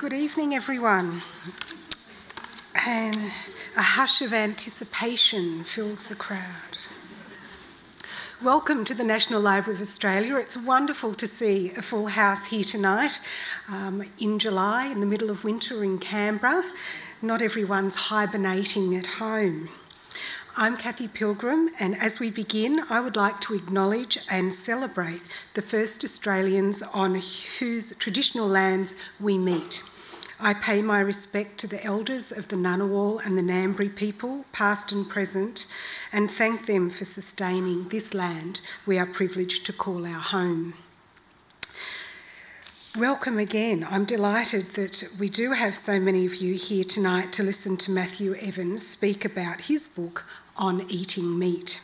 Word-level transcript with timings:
Good 0.00 0.14
evening, 0.14 0.54
everyone. 0.54 1.20
And 2.86 3.18
a 3.76 3.82
hush 3.82 4.22
of 4.22 4.32
anticipation 4.32 5.62
fills 5.62 6.08
the 6.08 6.14
crowd. 6.14 6.78
Welcome 8.42 8.86
to 8.86 8.94
the 8.94 9.04
National 9.04 9.42
Library 9.42 9.76
of 9.76 9.82
Australia. 9.82 10.36
It's 10.36 10.56
wonderful 10.56 11.12
to 11.12 11.26
see 11.26 11.72
a 11.72 11.82
full 11.82 12.06
house 12.06 12.46
here 12.46 12.64
tonight 12.64 13.20
um, 13.68 14.02
in 14.18 14.38
July, 14.38 14.86
in 14.86 15.00
the 15.00 15.06
middle 15.06 15.30
of 15.30 15.44
winter 15.44 15.84
in 15.84 15.98
Canberra. 15.98 16.64
Not 17.20 17.42
everyone's 17.42 17.96
hibernating 17.96 18.96
at 18.96 19.06
home. 19.06 19.68
I'm 20.56 20.78
Kathy 20.78 21.08
Pilgrim, 21.08 21.68
and 21.78 21.94
as 21.94 22.18
we 22.18 22.30
begin, 22.30 22.80
I 22.88 23.00
would 23.00 23.16
like 23.16 23.38
to 23.42 23.54
acknowledge 23.54 24.16
and 24.30 24.54
celebrate 24.54 25.20
the 25.52 25.62
first 25.62 26.02
Australians 26.04 26.82
on 26.94 27.16
whose 27.58 27.94
traditional 27.98 28.48
lands 28.48 28.94
we 29.20 29.36
meet. 29.36 29.82
I 30.42 30.54
pay 30.54 30.80
my 30.80 31.00
respect 31.00 31.58
to 31.58 31.66
the 31.66 31.84
elders 31.84 32.32
of 32.32 32.48
the 32.48 32.56
Ngunnawal 32.56 33.24
and 33.24 33.36
the 33.36 33.42
Ngambri 33.42 33.94
people, 33.94 34.46
past 34.52 34.90
and 34.90 35.06
present, 35.06 35.66
and 36.12 36.30
thank 36.30 36.64
them 36.64 36.88
for 36.88 37.04
sustaining 37.04 37.88
this 37.88 38.14
land 38.14 38.62
we 38.86 38.98
are 38.98 39.04
privileged 39.04 39.66
to 39.66 39.74
call 39.74 40.06
our 40.06 40.20
home. 40.20 40.72
Welcome 42.96 43.38
again. 43.38 43.86
I'm 43.90 44.06
delighted 44.06 44.70
that 44.70 45.14
we 45.18 45.28
do 45.28 45.52
have 45.52 45.76
so 45.76 46.00
many 46.00 46.24
of 46.24 46.36
you 46.36 46.54
here 46.54 46.84
tonight 46.84 47.32
to 47.34 47.42
listen 47.42 47.76
to 47.76 47.90
Matthew 47.90 48.34
Evans 48.36 48.86
speak 48.86 49.26
about 49.26 49.66
his 49.66 49.88
book, 49.88 50.24
on 50.56 50.86
eating 50.90 51.38
meat. 51.38 51.82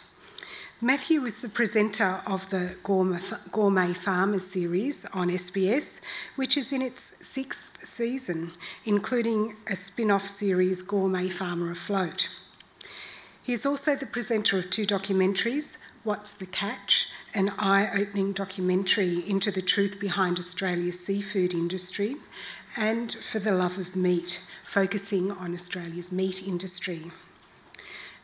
Matthew 0.82 1.24
is 1.24 1.40
the 1.40 1.48
presenter 1.48 2.20
of 2.26 2.50
the 2.50 2.76
Gourmet 2.82 3.94
Farmer 3.94 4.38
series 4.38 5.06
on 5.06 5.28
SBS, 5.28 6.02
which 6.36 6.58
is 6.58 6.70
in 6.70 6.82
its 6.82 7.26
sixth 7.26 7.80
season, 7.80 8.52
including 8.84 9.56
a 9.70 9.74
spin 9.74 10.10
off 10.10 10.28
series, 10.28 10.82
Gourmet 10.82 11.30
Farmer 11.30 11.70
Afloat. 11.70 12.28
He 13.42 13.54
is 13.54 13.64
also 13.64 13.96
the 13.96 14.04
presenter 14.04 14.58
of 14.58 14.68
two 14.68 14.84
documentaries 14.84 15.82
What's 16.04 16.34
the 16.34 16.44
Catch? 16.44 17.08
An 17.32 17.52
eye 17.58 17.88
opening 17.98 18.34
documentary 18.34 19.26
into 19.26 19.50
the 19.50 19.62
truth 19.62 19.98
behind 19.98 20.38
Australia's 20.38 21.00
seafood 21.00 21.54
industry, 21.54 22.16
and 22.76 23.10
For 23.10 23.38
the 23.38 23.52
Love 23.52 23.78
of 23.78 23.96
Meat, 23.96 24.46
focusing 24.62 25.32
on 25.32 25.54
Australia's 25.54 26.12
meat 26.12 26.46
industry. 26.46 27.12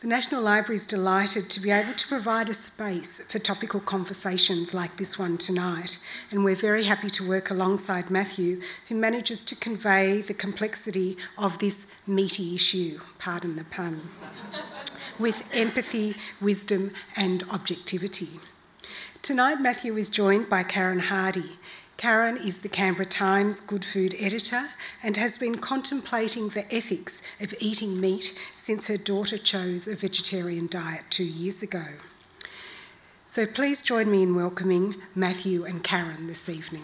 The 0.03 0.09
National 0.09 0.43
Library 0.43 0.75
is 0.75 0.85
delighted 0.85 1.49
to 1.49 1.61
be 1.61 1.71
able 1.71 1.93
to 1.93 2.09
provide 2.09 2.49
a 2.49 2.55
space 2.55 3.23
for 3.23 3.39
topical 3.39 3.79
conversations 3.79 4.75
like 4.75 4.97
this 4.97 5.17
one 5.17 5.39
tonight, 5.39 6.01
and 6.33 6.43
we're 6.43 6.57
very 6.57 6.83
happy 6.83 7.09
to 7.11 7.29
work 7.29 7.51
alongside 7.51 8.11
Matthew, 8.11 8.61
who 8.89 8.97
manages 8.97 9.45
to 9.45 9.55
convey 9.55 10.21
the 10.21 10.35
complexity 10.35 11.17
of 11.39 11.61
this 11.61 11.87
meaty 12.05 12.53
issue, 12.53 12.99
pardon 13.21 13.55
the 13.55 13.63
pun, 13.63 14.11
with 15.21 15.49
empathy, 15.55 16.17
wisdom, 16.41 16.91
and 17.17 17.45
objectivity. 17.49 18.41
Tonight, 19.23 19.61
Matthew 19.61 19.97
is 19.97 20.11
joined 20.11 20.51
by 20.51 20.65
Karen 20.65 20.99
Hardy, 20.99 21.59
Karen 21.97 22.37
is 22.37 22.61
the 22.61 22.69
Canberra 22.69 23.07
Times 23.07 23.61
Good 23.61 23.85
Food 23.85 24.15
editor 24.19 24.71
and 25.03 25.17
has 25.17 25.39
been 25.39 25.59
contemplating 25.59 26.49
the 26.49 26.65
ethics 26.75 27.23
of 27.41 27.55
eating 27.61 28.01
meat 28.01 28.39
since 28.55 28.89
her 28.89 28.97
daughter 28.97 29.39
chose 29.39 29.87
a 29.87 29.95
vegetarian 29.95 30.67
diet 30.67 31.03
two 31.11 31.25
years 31.25 31.63
ago. 31.63 31.85
So 33.25 33.47
please 33.47 33.83
join 33.83 34.11
me 34.11 34.23
in 34.23 34.35
welcoming 34.35 34.97
Matthew 35.15 35.65
and 35.65 35.83
Karen 35.85 36.27
this 36.27 36.49
evening. 36.49 36.83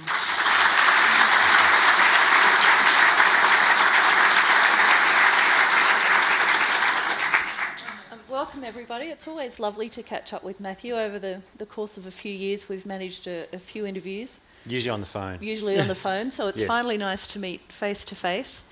Um, 8.12 8.20
welcome, 8.30 8.62
everybody. 8.90 9.10
It's 9.10 9.28
always 9.28 9.60
lovely 9.60 9.90
to 9.90 10.02
catch 10.02 10.32
up 10.32 10.42
with 10.42 10.60
Matthew. 10.60 10.96
Over 10.96 11.18
the, 11.18 11.42
the 11.58 11.66
course 11.66 11.98
of 11.98 12.06
a 12.06 12.10
few 12.10 12.32
years, 12.32 12.70
we've 12.70 12.86
managed 12.86 13.26
a, 13.26 13.44
a 13.52 13.58
few 13.58 13.84
interviews 13.84 14.40
Usually 14.64 14.88
on 14.88 15.00
the 15.00 15.06
phone. 15.06 15.38
Usually 15.42 15.78
on 15.78 15.88
the 15.88 15.94
phone, 16.06 16.30
so 16.30 16.46
it's 16.46 16.60
yes. 16.60 16.66
finally 16.66 16.96
nice 16.96 17.26
to 17.26 17.38
meet 17.38 17.60
face 17.70 18.02
to 18.06 18.14
face. 18.14 18.62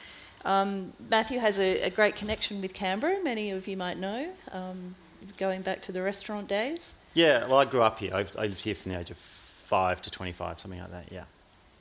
Matthew 0.43 1.39
has 1.39 1.59
a, 1.59 1.83
a, 1.83 1.91
great 1.91 2.17
connection 2.17 2.63
with 2.63 2.73
Canberra, 2.73 3.23
many 3.23 3.51
of 3.51 3.69
you 3.69 3.77
might 3.77 3.99
know, 3.99 4.31
um, 4.53 4.95
going 5.37 5.61
back 5.61 5.83
to 5.83 5.93
the 5.93 6.01
restaurant 6.01 6.49
days. 6.49 6.95
Yeah, 7.13 7.47
well, 7.47 7.59
I 7.59 7.67
grew 7.67 7.83
up 7.83 7.99
here. 7.99 8.15
I, 8.15 8.21
I 8.39 8.47
lived 8.47 8.61
here 8.61 8.75
from 8.75 8.93
the 8.93 8.99
age 8.99 9.11
of 9.11 9.19
5 9.19 10.01
to 10.01 10.11
25, 10.11 10.61
something 10.61 10.81
like 10.81 10.93
that, 10.93 11.13
yeah. 11.13 11.25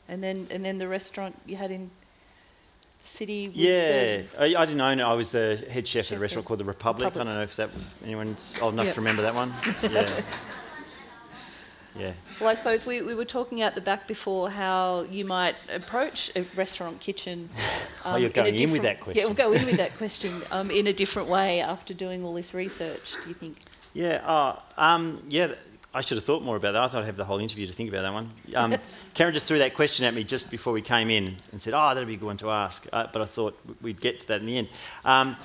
And 0.10 0.22
then, 0.22 0.48
and 0.52 0.62
then 0.62 0.78
the 0.78 0.90
restaurant 0.90 1.40
you 1.46 1.56
had 1.56 1.72
in 1.72 1.90
the 3.06 3.18
city 3.18 3.52
Yeah, 3.54 4.22
I, 4.38 4.56
I, 4.56 4.66
didn't 4.66 4.82
own 4.82 5.00
it. 5.00 5.04
I 5.04 5.14
was 5.14 5.32
the 5.32 5.64
head 5.70 5.88
chef, 5.88 6.06
chef 6.06 6.12
at 6.14 6.18
a 6.18 6.22
restaurant 6.22 6.46
called 6.46 6.60
The 6.60 6.66
Republic. 6.66 7.06
Republic. 7.06 7.28
I 7.28 7.32
don't 7.32 7.38
know 7.38 7.44
if 7.44 7.56
that 7.56 7.70
anyone's 8.04 8.58
old 8.62 8.74
enough 8.74 8.86
yep. 8.86 8.96
to 8.96 9.02
remember 9.02 9.22
that 9.22 9.36
one. 9.36 9.54
Yeah. 9.92 10.22
Yeah. 11.98 12.12
Well, 12.42 12.50
I 12.50 12.56
suppose 12.56 12.86
we, 12.86 13.02
we 13.02 13.16
were 13.16 13.24
talking 13.24 13.62
at 13.62 13.74
the 13.74 13.80
back 13.80 14.06
before 14.06 14.50
how 14.50 15.04
you 15.04 15.24
might 15.24 15.56
approach 15.74 16.30
a 16.36 16.42
restaurant 16.56 17.00
kitchen. 17.00 17.50
Um, 18.04 18.14
oh, 18.14 18.18
you're 18.18 18.30
going 18.30 18.54
in, 18.54 18.62
in, 18.62 18.72
with 18.72 18.84
that 18.84 19.00
question. 19.00 19.20
Yeah, 19.20 19.26
we'll 19.26 19.34
go 19.34 19.52
in 19.52 19.66
with 19.66 19.78
that 19.78 19.92
question 19.98 20.44
um, 20.52 20.70
in 20.70 20.86
a 20.86 20.94
different 20.94 21.28
way 21.28 21.60
after 21.60 21.92
doing 21.92 22.24
all 22.24 22.36
this 22.36 22.54
research. 22.54 23.16
Do 23.24 23.30
you 23.30 23.34
think? 23.34 23.58
Yeah. 23.96 24.22
Uh, 24.24 24.60
um, 24.78 25.24
yeah. 25.28 25.56
I 25.96 26.02
should 26.02 26.18
have 26.18 26.26
thought 26.26 26.44
more 26.44 26.58
about 26.58 26.74
that. 26.74 26.82
I 26.84 26.88
thought 26.90 27.04
I'd 27.04 27.06
have 27.06 27.16
the 27.16 27.24
whole 27.24 27.40
interview 27.40 27.66
to 27.68 27.74
think 27.74 27.88
about 27.88 28.02
that 28.02 28.12
one. 28.12 28.30
Um, 28.54 28.76
Karen 29.14 29.34
just 29.34 29.48
threw 29.48 29.60
that 29.60 29.76
question 29.76 30.06
at 30.06 30.14
me 30.14 30.26
just 30.26 30.52
before 30.52 30.74
we 30.74 30.82
came 30.82 31.10
in 31.10 31.38
and 31.54 31.62
said, 31.62 31.74
"Oh, 31.74 31.94
that'd 31.94 32.06
be 32.06 32.16
a 32.16 32.18
good 32.18 32.26
one 32.26 32.38
to 32.38 32.52
ask." 32.52 32.86
Uh, 32.92 33.08
but 33.14 33.22
I 33.22 33.26
thought 33.26 33.58
we'd 33.82 34.02
get 34.02 34.20
to 34.20 34.28
that 34.28 34.42
in 34.42 34.46
the 34.46 34.58
end. 34.58 34.68
Um, 35.06 35.38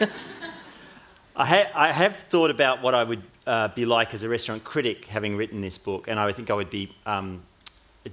I, 1.36 1.44
ha- 1.44 1.70
I 1.74 1.92
have 1.92 2.16
thought 2.16 2.50
about 2.50 2.80
what 2.80 2.94
I 2.94 3.04
would 3.04 3.22
uh, 3.46 3.68
be 3.68 3.84
like 3.84 4.14
as 4.14 4.22
a 4.22 4.28
restaurant 4.28 4.64
critic 4.64 5.04
having 5.04 5.36
written 5.36 5.60
this 5.60 5.76
book, 5.76 6.08
and 6.08 6.18
I 6.18 6.32
think 6.32 6.50
I 6.50 6.54
would 6.54 6.70
be 6.70 6.90
um, 7.04 7.42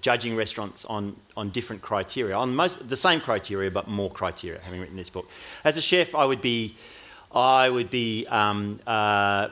judging 0.01 0.35
restaurants 0.35 0.83
on, 0.83 1.15
on 1.37 1.51
different 1.51 1.81
criteria, 1.81 2.35
on 2.35 2.53
most 2.53 2.89
the 2.89 2.97
same 2.97 3.21
criteria 3.21 3.71
but 3.71 3.87
more 3.87 4.11
criteria, 4.11 4.59
having 4.61 4.81
written 4.81 4.97
this 4.97 5.09
book. 5.09 5.29
As 5.63 5.77
a 5.77 5.81
chef, 5.81 6.15
I 6.15 6.25
would 6.25 6.41
be, 6.41 6.75
I 7.33 7.69
would 7.69 7.89
be 7.89 8.27
um, 8.27 8.77
uh, 8.85 9.47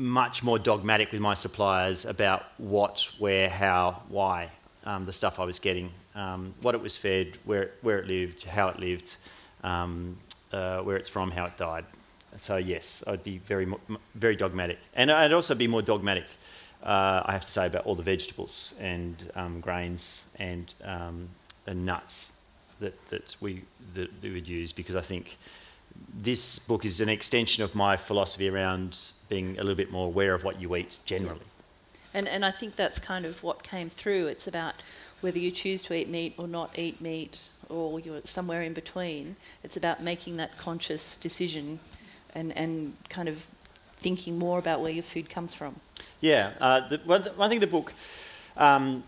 much 0.00 0.42
more 0.42 0.58
dogmatic 0.58 1.12
with 1.12 1.20
my 1.20 1.34
suppliers 1.34 2.06
about 2.06 2.46
what, 2.56 3.06
where, 3.18 3.50
how, 3.50 4.02
why 4.08 4.50
um, 4.84 5.04
the 5.04 5.12
stuff 5.12 5.38
I 5.38 5.44
was 5.44 5.58
getting, 5.58 5.92
um, 6.14 6.54
what 6.62 6.74
it 6.74 6.80
was 6.80 6.96
fed, 6.96 7.36
where, 7.44 7.72
where 7.82 7.98
it 7.98 8.06
lived, 8.06 8.44
how 8.44 8.68
it 8.68 8.78
lived, 8.78 9.16
um, 9.62 10.16
uh, 10.52 10.78
where 10.78 10.96
it's 10.96 11.10
from, 11.10 11.30
how 11.30 11.44
it 11.44 11.56
died. 11.58 11.84
So 12.38 12.56
yes, 12.56 13.04
I'd 13.06 13.22
be 13.22 13.38
very, 13.38 13.70
very 14.14 14.36
dogmatic, 14.36 14.78
and 14.94 15.10
I'd 15.10 15.34
also 15.34 15.54
be 15.54 15.68
more 15.68 15.82
dogmatic. 15.82 16.24
Uh, 16.82 17.22
I 17.26 17.32
have 17.32 17.44
to 17.44 17.50
say 17.50 17.66
about 17.66 17.84
all 17.84 17.94
the 17.94 18.02
vegetables 18.02 18.72
and 18.80 19.30
um, 19.34 19.60
grains 19.60 20.28
and, 20.38 20.72
um, 20.82 21.28
and 21.66 21.84
nuts 21.84 22.32
that, 22.78 22.94
that 23.10 23.36
we 23.42 23.64
that 23.92 24.08
we 24.22 24.32
would 24.32 24.48
use 24.48 24.72
because 24.72 24.96
I 24.96 25.02
think 25.02 25.36
this 26.14 26.58
book 26.58 26.84
is 26.84 27.00
an 27.00 27.08
extension 27.08 27.64
of 27.64 27.74
my 27.74 27.96
philosophy 27.96 28.48
around 28.48 28.98
being 29.28 29.58
a 29.58 29.62
little 29.62 29.76
bit 29.76 29.90
more 29.90 30.06
aware 30.06 30.34
of 30.34 30.44
what 30.44 30.60
you 30.60 30.74
eat 30.76 30.98
generally. 31.04 31.40
And 32.12 32.26
and 32.26 32.44
I 32.44 32.50
think 32.50 32.76
that's 32.76 32.98
kind 32.98 33.24
of 33.24 33.42
what 33.42 33.62
came 33.62 33.88
through. 33.88 34.26
It's 34.26 34.46
about 34.46 34.74
whether 35.20 35.38
you 35.38 35.50
choose 35.50 35.82
to 35.82 35.94
eat 35.94 36.08
meat 36.08 36.34
or 36.38 36.48
not 36.48 36.78
eat 36.78 37.00
meat 37.00 37.50
or 37.68 38.00
you're 38.00 38.20
somewhere 38.24 38.62
in 38.62 38.72
between. 38.72 39.36
It's 39.62 39.76
about 39.76 40.02
making 40.02 40.36
that 40.38 40.58
conscious 40.58 41.16
decision 41.16 41.78
and, 42.34 42.56
and 42.56 42.96
kind 43.08 43.28
of 43.28 43.46
thinking 43.96 44.38
more 44.38 44.58
about 44.58 44.80
where 44.80 44.90
your 44.90 45.02
food 45.02 45.30
comes 45.30 45.54
from. 45.54 45.76
Yeah, 46.20 46.52
uh, 46.60 46.88
the, 46.88 46.98
one, 47.04 47.22
one 47.22 47.50
thing 47.50 47.60
the 47.60 47.66
book 47.66 47.92
um, 48.56 49.04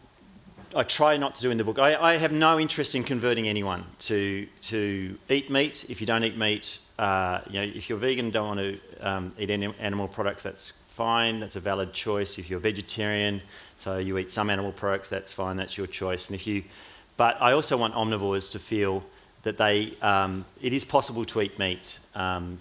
I 0.74 0.82
try 0.84 1.16
not 1.18 1.34
to 1.34 1.42
do 1.42 1.50
in 1.50 1.58
the 1.58 1.64
book. 1.64 1.78
I, 1.78 2.14
I, 2.14 2.16
have 2.16 2.32
no 2.32 2.58
interest 2.58 2.94
in 2.94 3.04
converting 3.04 3.46
anyone 3.46 3.84
to 4.00 4.46
to 4.62 5.18
eat 5.28 5.50
meat. 5.50 5.84
If 5.88 6.00
you 6.00 6.06
don't 6.06 6.24
eat 6.24 6.38
meat, 6.38 6.78
uh, 6.98 7.40
you 7.50 7.60
know, 7.60 7.72
if 7.74 7.90
you're 7.90 7.98
vegan 7.98 8.26
and 8.26 8.32
don't 8.32 8.48
want 8.48 8.60
to 8.60 8.78
um, 9.00 9.32
eat 9.38 9.50
any 9.50 9.74
animal 9.78 10.08
products, 10.08 10.42
that's 10.42 10.72
fine. 10.88 11.40
That's 11.40 11.56
a 11.56 11.60
valid 11.60 11.92
choice. 11.92 12.38
If 12.38 12.48
you're 12.48 12.60
vegetarian, 12.60 13.42
so 13.78 13.98
you 13.98 14.16
eat 14.16 14.30
some 14.30 14.48
animal 14.48 14.72
products, 14.72 15.10
that's 15.10 15.32
fine. 15.32 15.56
That's 15.56 15.76
your 15.76 15.86
choice. 15.86 16.28
And 16.28 16.34
if 16.34 16.46
you, 16.46 16.64
but 17.18 17.36
I 17.40 17.52
also 17.52 17.76
want 17.76 17.94
omnivores 17.94 18.50
to 18.52 18.58
feel 18.58 19.04
that 19.42 19.58
they 19.58 19.94
um, 20.00 20.44
it 20.62 20.72
is 20.72 20.84
possible 20.84 21.24
to 21.26 21.42
eat 21.42 21.58
meat. 21.58 21.98
Um, 22.14 22.58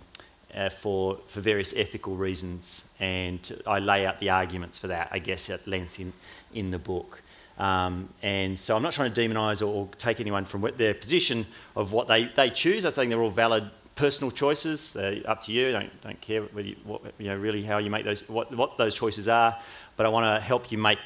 uh, 0.53 0.67
for, 0.67 1.17
for 1.27 1.39
various 1.39 1.73
ethical 1.77 2.17
reasons, 2.17 2.83
and 2.99 3.61
I 3.65 3.79
lay 3.79 4.05
out 4.05 4.19
the 4.19 4.31
arguments 4.31 4.77
for 4.77 4.87
that, 4.87 5.07
I 5.09 5.19
guess, 5.19 5.49
at 5.49 5.65
length 5.65 5.97
in, 5.97 6.11
in 6.53 6.71
the 6.71 6.77
book. 6.77 7.21
Um, 7.61 8.09
and 8.23 8.59
so 8.59 8.75
I'm 8.75 8.81
not 8.81 8.91
trying 8.91 9.13
to 9.13 9.21
demonise 9.21 9.61
or, 9.61 9.87
take 9.99 10.19
anyone 10.19 10.45
from 10.45 10.67
their 10.77 10.95
position 10.95 11.45
of 11.75 11.91
what 11.91 12.07
they, 12.07 12.25
they 12.35 12.49
choose. 12.49 12.85
I 12.85 12.89
think 12.89 13.11
they're 13.11 13.21
all 13.21 13.29
valid 13.29 13.69
personal 13.93 14.31
choices. 14.31 14.93
They're 14.93 15.21
up 15.27 15.43
to 15.43 15.51
you. 15.51 15.71
Don't, 15.71 16.01
don't 16.01 16.19
care 16.21 16.43
you, 16.59 16.75
what, 16.83 17.03
you 17.19 17.27
know, 17.27 17.37
really 17.37 17.61
how 17.61 17.77
you 17.77 17.91
make 17.91 18.03
those, 18.03 18.27
what, 18.27 18.51
what 18.55 18.79
those 18.79 18.95
choices 18.95 19.27
are. 19.27 19.55
But 19.95 20.07
I 20.07 20.09
want 20.09 20.25
to 20.25 20.43
help 20.43 20.71
you 20.71 20.79
make 20.79 20.97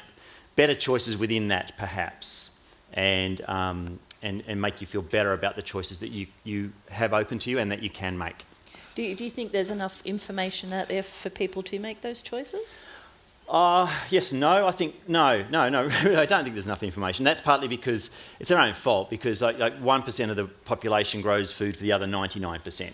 better 0.56 0.74
choices 0.74 1.18
within 1.18 1.48
that, 1.48 1.76
perhaps. 1.76 2.56
And, 2.94 3.42
um, 3.42 3.98
and, 4.22 4.42
and 4.46 4.58
make 4.58 4.80
you 4.80 4.86
feel 4.86 5.02
better 5.02 5.34
about 5.34 5.56
the 5.56 5.62
choices 5.62 5.98
that 6.00 6.08
you, 6.08 6.26
you 6.44 6.72
have 6.88 7.12
open 7.12 7.38
to 7.40 7.50
you 7.50 7.58
and 7.58 7.70
that 7.70 7.82
you 7.82 7.90
can 7.90 8.16
make. 8.16 8.46
Do 8.94 9.02
you, 9.02 9.14
do 9.14 9.24
you 9.24 9.30
think 9.30 9.52
there's 9.52 9.68
enough 9.68 10.00
information 10.06 10.72
out 10.72 10.88
there 10.88 11.02
for 11.02 11.28
people 11.28 11.62
to 11.64 11.78
make 11.78 12.00
those 12.00 12.22
choices? 12.22 12.80
Uh, 13.48 13.92
yes, 14.10 14.32
no. 14.32 14.66
I 14.66 14.72
think 14.72 15.08
no, 15.08 15.44
no, 15.50 15.68
no. 15.68 15.86
I 16.20 16.26
don't 16.26 16.42
think 16.42 16.54
there's 16.54 16.66
enough 16.66 16.82
information. 16.82 17.24
That's 17.24 17.40
partly 17.40 17.68
because 17.68 18.10
it's 18.40 18.50
our 18.50 18.60
own 18.60 18.74
fault. 18.74 19.10
Because 19.10 19.42
like, 19.42 19.58
like 19.58 19.80
1% 19.80 20.30
of 20.30 20.36
the 20.36 20.46
population 20.64 21.20
grows 21.20 21.52
food 21.52 21.76
for 21.76 21.82
the 21.82 21.92
other 21.92 22.06
99%. 22.06 22.90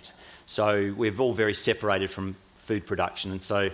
So 0.46 0.94
we're 0.96 1.16
all 1.18 1.32
very 1.32 1.54
separated 1.54 2.10
from 2.10 2.36
food 2.56 2.86
production. 2.86 3.30
And 3.30 3.42
so, 3.42 3.70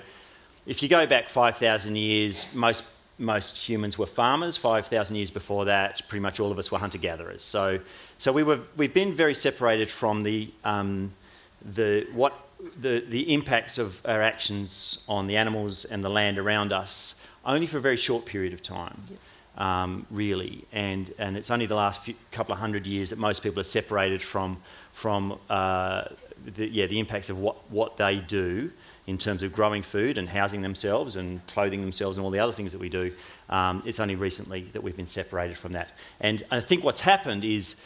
if 0.66 0.82
you 0.82 0.88
go 0.88 1.06
back 1.06 1.28
5,000 1.28 1.96
years, 1.96 2.46
most 2.54 2.84
most 3.18 3.56
humans 3.56 3.98
were 3.98 4.06
farmers. 4.06 4.56
5,000 4.56 5.16
years 5.16 5.30
before 5.30 5.64
that, 5.64 6.02
pretty 6.08 6.20
much 6.20 6.38
all 6.38 6.52
of 6.52 6.58
us 6.58 6.70
were 6.70 6.78
hunter 6.78 6.98
gatherers. 6.98 7.42
So, 7.42 7.80
so 8.18 8.32
we 8.32 8.42
were 8.42 8.60
we've 8.76 8.94
been 8.94 9.12
very 9.12 9.34
separated 9.34 9.90
from 9.90 10.22
the 10.22 10.50
um, 10.64 11.12
the 11.74 12.06
what 12.12 12.47
the, 12.80 13.04
the 13.08 13.32
impacts 13.32 13.78
of 13.78 14.00
our 14.04 14.22
actions 14.22 15.04
on 15.08 15.26
the 15.26 15.36
animals 15.36 15.84
and 15.84 16.02
the 16.02 16.08
land 16.08 16.38
around 16.38 16.72
us 16.72 17.14
only 17.44 17.66
for 17.66 17.78
a 17.78 17.80
very 17.80 17.96
short 17.96 18.24
period 18.24 18.52
of 18.52 18.62
time, 18.62 19.00
yep. 19.10 19.64
um, 19.64 20.06
really. 20.10 20.64
And, 20.72 21.12
and 21.18 21.36
it's 21.36 21.50
only 21.50 21.66
the 21.66 21.74
last 21.74 22.02
few, 22.02 22.14
couple 22.30 22.52
of 22.52 22.58
hundred 22.58 22.86
years 22.86 23.10
that 23.10 23.18
most 23.18 23.42
people 23.42 23.60
are 23.60 23.64
separated 23.64 24.22
from, 24.22 24.58
from 24.92 25.38
uh, 25.48 26.04
the, 26.44 26.68
yeah, 26.68 26.86
the 26.86 26.98
impacts 26.98 27.30
of 27.30 27.38
what, 27.38 27.56
what 27.70 27.96
they 27.96 28.16
do 28.16 28.70
in 29.06 29.16
terms 29.16 29.42
of 29.42 29.54
growing 29.54 29.82
food 29.82 30.18
and 30.18 30.28
housing 30.28 30.60
themselves 30.60 31.16
and 31.16 31.44
clothing 31.46 31.80
themselves 31.80 32.18
and 32.18 32.24
all 32.24 32.30
the 32.30 32.38
other 32.38 32.52
things 32.52 32.72
that 32.72 32.78
we 32.78 32.90
do. 32.90 33.10
Um, 33.48 33.82
it's 33.86 34.00
only 34.00 34.16
recently 34.16 34.64
that 34.74 34.82
we've 34.82 34.96
been 34.96 35.06
separated 35.06 35.56
from 35.56 35.72
that. 35.72 35.88
And 36.20 36.44
I 36.50 36.60
think 36.60 36.84
what's 36.84 37.00
happened 37.00 37.44
is 37.44 37.76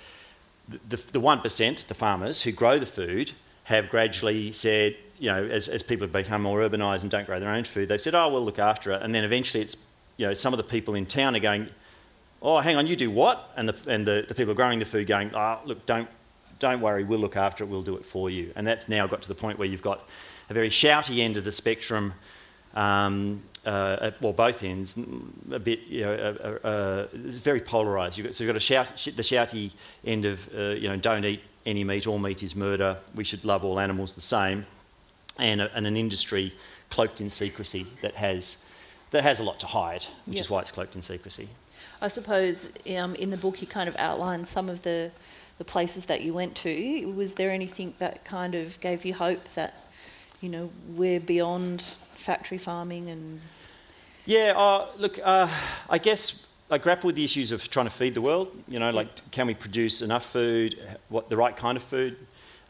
the, 0.69 0.81
the, 0.89 1.13
the 1.13 1.21
1%, 1.21 1.87
the 1.87 1.95
farmers 1.95 2.43
who 2.43 2.51
grow 2.51 2.81
the 2.81 2.87
food, 2.87 3.31
have 3.73 3.89
gradually 3.89 4.53
said, 4.53 4.97
you 5.19 5.29
know, 5.31 5.45
as, 5.45 5.67
as 5.67 5.83
people 5.83 6.05
have 6.05 6.13
become 6.13 6.43
more 6.43 6.61
urbanised 6.61 7.03
and 7.03 7.11
don't 7.11 7.27
grow 7.27 7.41
their 7.41 7.51
own 7.51 7.65
food, 7.65 7.89
they've 7.89 8.01
said, 8.01 8.15
oh, 8.15 8.29
we'll 8.29 8.45
look 8.45 8.59
after 8.59 8.93
it. 8.93 9.03
And 9.03 9.15
then 9.15 9.25
eventually 9.25 9.63
it's, 9.63 9.77
you 10.17 10.27
know, 10.27 10.35
some 10.35 10.53
of 10.53 10.59
the 10.59 10.65
people 10.65 10.95
in 10.95 11.07
town 11.07 11.35
are 11.35 11.41
going, 11.41 11.69
oh, 12.43 12.59
hang 12.59 12.77
on, 12.77 12.87
you 12.87 12.97
do 12.97 13.11
what? 13.11 13.51
And 13.57 13.69
the, 13.69 13.91
and 13.91 14.07
the, 14.07 14.25
the 14.29 14.35
people 14.35 14.55
growing 14.55 14.79
the 14.79 14.85
food 14.85 15.07
going, 15.07 15.35
oh, 15.35 15.59
look, 15.65 15.87
don't, 15.87 16.09
don't 16.59 16.81
worry, 16.81 17.05
we'll 17.05 17.19
look 17.19 17.37
after 17.37 17.65
it, 17.65 17.69
we'll 17.69 17.83
do 17.83 17.97
it 17.97 18.05
for 18.05 18.31
you. 18.31 18.53
And 18.57 18.67
that's 18.67 18.89
now 18.89 19.07
got 19.07 19.23
to 19.23 19.29
the 19.29 19.35
point 19.35 19.59
where 19.59 19.69
you've 19.69 19.83
got 19.83 20.07
a 20.51 20.55
very 20.55 20.71
shouty 20.71 21.21
end 21.21 21.37
of 21.37 21.45
the 21.45 21.53
spectrum, 21.53 22.13
um, 22.75 23.43
uh, 23.65 24.11
well, 24.21 24.33
both 24.33 24.63
ends, 24.63 24.97
a 25.51 25.59
bit, 25.59 25.81
you 25.87 26.03
know, 26.03 26.13
uh, 26.65 26.67
uh, 26.67 27.07
it's 27.13 27.39
very 27.39 27.61
polarised. 27.61 28.17
So 28.17 28.45
you've 28.45 28.53
got 28.53 28.57
a 28.57 28.61
shout, 28.61 28.89
the 28.89 29.23
shouty 29.23 29.73
end 30.05 30.25
of, 30.25 30.49
uh, 30.55 30.71
you 30.71 30.89
know, 30.89 30.97
don't 30.97 31.25
eat 31.25 31.43
any 31.65 31.85
meat, 31.85 32.07
all 32.07 32.19
meat 32.19 32.43
is 32.43 32.57
murder, 32.57 32.97
we 33.15 33.25
should 33.25 33.45
love 33.45 33.65
all 33.65 33.79
animals 33.79 34.15
the 34.15 34.21
same, 34.21 34.67
and, 35.39 35.61
a, 35.61 35.75
and 35.75 35.87
an 35.87 35.97
industry 35.97 36.53
cloaked 36.91 37.21
in 37.21 37.31
secrecy 37.31 37.87
that 38.03 38.15
has, 38.15 38.59
that 39.11 39.23
has 39.23 39.41
a 39.41 39.43
lot 39.43 39.61
to 39.61 39.67
hide, 39.67 40.05
which 40.27 40.37
yep. 40.37 40.45
is 40.45 40.51
why 40.51 40.61
it's 40.61 40.71
cloaked 40.71 40.95
in 40.95 41.03
secrecy. 41.03 41.49
I 42.01 42.09
suppose 42.09 42.71
um, 42.97 43.15
in 43.15 43.31
the 43.31 43.37
book 43.37 43.61
you 43.61 43.67
kind 43.67 43.89
of 43.89 43.97
outlined 43.97 44.49
some 44.49 44.69
of 44.69 44.83
the, 44.83 45.11
the 45.59 45.65
places 45.65 46.07
that 46.07 46.23
you 46.23 46.35
went 46.35 46.57
to. 46.57 47.13
Was 47.15 47.35
there 47.35 47.51
anything 47.51 47.95
that 47.99 48.25
kind 48.25 48.55
of 48.55 48.81
gave 48.81 49.05
you 49.05 49.15
hope 49.15 49.49
that, 49.51 49.75
you 50.41 50.49
know, 50.49 50.71
we're 50.89 51.21
beyond 51.21 51.95
factory 52.17 52.59
farming 52.59 53.09
and... 53.09 53.41
Yeah, 54.27 54.55
uh, 54.57 54.89
look, 54.99 55.19
uh, 55.23 55.49
I 55.89 55.99
guess 55.99 56.45
I 56.73 56.79
grapple 56.79 57.09
with 57.09 57.17
the 57.17 57.25
issues 57.25 57.53
of 57.53 57.69
trying 57.69 57.85
to 57.85 57.91
feed 57.91 58.15
the 58.15 58.23
world. 58.23 58.49
You 58.67 58.79
know, 58.79 58.91
like 58.91 59.31
can 59.31 59.47
we 59.47 59.53
produce 59.53 60.01
enough 60.01 60.25
food, 60.25 60.79
what 61.11 61.29
the 61.29 61.37
right 61.37 61.55
kind 61.55 61.77
of 61.77 61.83
food, 61.83 62.17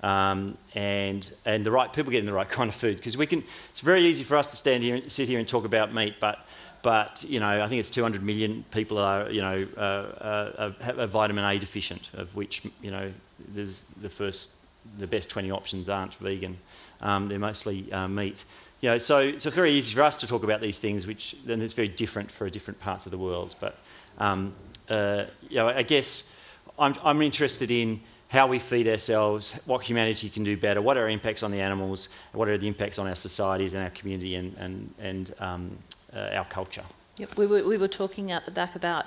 um, 0.03 0.59
and 0.75 1.31
and 1.45 1.65
the 1.65 1.71
right 1.71 1.93
people 1.93 2.11
getting 2.11 2.27
the 2.27 2.33
right 2.33 2.49
kind 2.49 2.69
of 2.69 2.75
food 2.75 2.97
because 2.97 3.17
we 3.17 3.27
can. 3.27 3.45
It's 3.71 3.81
very 3.81 4.05
easy 4.05 4.25
for 4.25 4.37
us 4.37 4.49
to 4.49 4.57
stand 4.57 4.83
here, 4.83 5.09
sit 5.09 5.29
here, 5.29 5.39
and 5.39 5.47
talk 5.47 5.65
about 5.65 5.95
meat, 5.95 6.17
but 6.19 6.45
but 6.83 7.25
you 7.29 7.39
know, 7.39 7.63
I 7.63 7.69
think 7.69 7.79
it's 7.79 7.91
200 7.91 8.25
million 8.25 8.65
people 8.73 8.99
are 8.99 9.31
you 9.31 9.41
know 9.41 9.69
uh, 9.77 9.81
uh, 9.81 10.73
are, 10.99 11.07
vitamin 11.07 11.45
A 11.45 11.61
deficient, 11.61 12.11
of 12.15 12.35
which 12.35 12.63
you 12.83 12.91
know 12.91 13.13
there's 13.55 13.85
the 14.01 14.09
first 14.09 14.51
the 14.99 15.07
best 15.07 15.31
20 15.31 15.53
options 15.53 15.89
aren't 15.89 16.17
vegan. 16.17 16.59
Um, 17.03 17.29
they're 17.29 17.39
mostly 17.39 17.93
uh, 17.93 18.09
meat. 18.09 18.45
You 18.81 18.89
know, 18.91 18.99
so, 18.99 19.39
so 19.39 19.49
it's 19.49 19.57
very 19.57 19.71
easy 19.71 19.95
for 19.95 20.03
us 20.03 20.17
to 20.17 20.27
talk 20.27 20.43
about 20.43 20.61
these 20.61 20.81
things, 20.81 21.07
which 21.07 21.37
then 21.47 21.63
it's 21.63 21.73
very 21.73 21.87
different 21.87 22.33
for 22.33 22.51
different 22.51 22.81
parts 22.81 23.07
of 23.07 23.13
the 23.13 23.19
world. 23.19 23.55
But 23.61 23.79
um, 24.23 24.55
uh, 24.89 25.25
you 25.49 25.57
know, 25.57 25.69
I 25.69 25.83
guess 25.83 26.33
I'm, 26.79 26.95
I'm 27.03 27.23
interested 27.23 27.71
in 27.71 28.01
how 28.29 28.47
we 28.47 28.59
feed 28.59 28.87
ourselves, 28.87 29.61
what 29.67 29.83
humanity 29.83 30.31
can 30.31 30.45
do 30.45 30.57
better, 30.57 30.81
what 30.81 30.97
are 30.97 31.03
our 31.03 31.11
impacts 31.11 31.43
on 31.43 31.51
the 31.51 31.61
animals, 31.61 32.09
what 32.33 32.49
are 32.49 32.57
the 32.57 32.69
impacts 32.69 32.99
on 32.99 33.07
our 33.07 33.17
societies 33.17 33.75
and 33.75 33.83
our 33.83 33.91
community 33.91 34.37
and, 34.37 34.57
and, 34.57 34.95
and 35.01 35.35
um, 35.41 35.77
uh, 36.15 36.39
our 36.39 36.45
culture. 36.45 36.85
Yep, 37.19 37.37
we 37.37 37.47
were, 37.47 37.63
we 37.65 37.77
were 37.77 37.89
talking 37.89 38.31
out 38.31 38.45
the 38.45 38.53
back 38.53 38.77
about, 38.77 39.07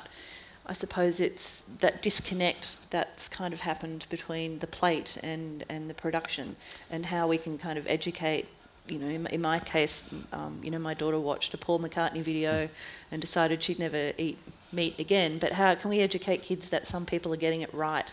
I 0.67 0.73
suppose 0.73 1.19
it's 1.19 1.61
that 1.79 2.01
disconnect 2.01 2.77
that's 2.91 3.29
kind 3.29 3.53
of 3.53 3.61
happened 3.61 4.05
between 4.09 4.59
the 4.59 4.67
plate 4.67 5.17
and, 5.23 5.63
and 5.69 5.89
the 5.89 5.95
production 5.95 6.57
and 6.91 7.05
how 7.05 7.27
we 7.27 7.37
can 7.37 7.57
kind 7.57 7.79
of 7.79 7.87
educate 7.87 8.47
you 8.87 8.99
know, 8.99 9.07
in, 9.07 9.27
in 9.27 9.41
my 9.41 9.59
case, 9.59 10.03
um, 10.31 10.59
you 10.61 10.69
know, 10.69 10.79
my 10.79 10.93
daughter 10.93 11.19
watched 11.19 11.53
a 11.53 11.57
Paul 11.57 11.79
McCartney 11.79 12.21
video 12.21 12.69
and 13.11 13.21
decided 13.21 13.63
she'd 13.63 13.79
never 13.79 14.11
eat 14.17 14.37
meat 14.71 14.99
again, 14.99 15.37
but 15.39 15.53
how 15.53 15.75
can 15.75 15.89
we 15.89 15.99
educate 15.99 16.41
kids 16.41 16.69
that 16.69 16.87
some 16.87 17.05
people 17.05 17.33
are 17.33 17.37
getting 17.37 17.61
it 17.61 17.73
right? 17.73 18.11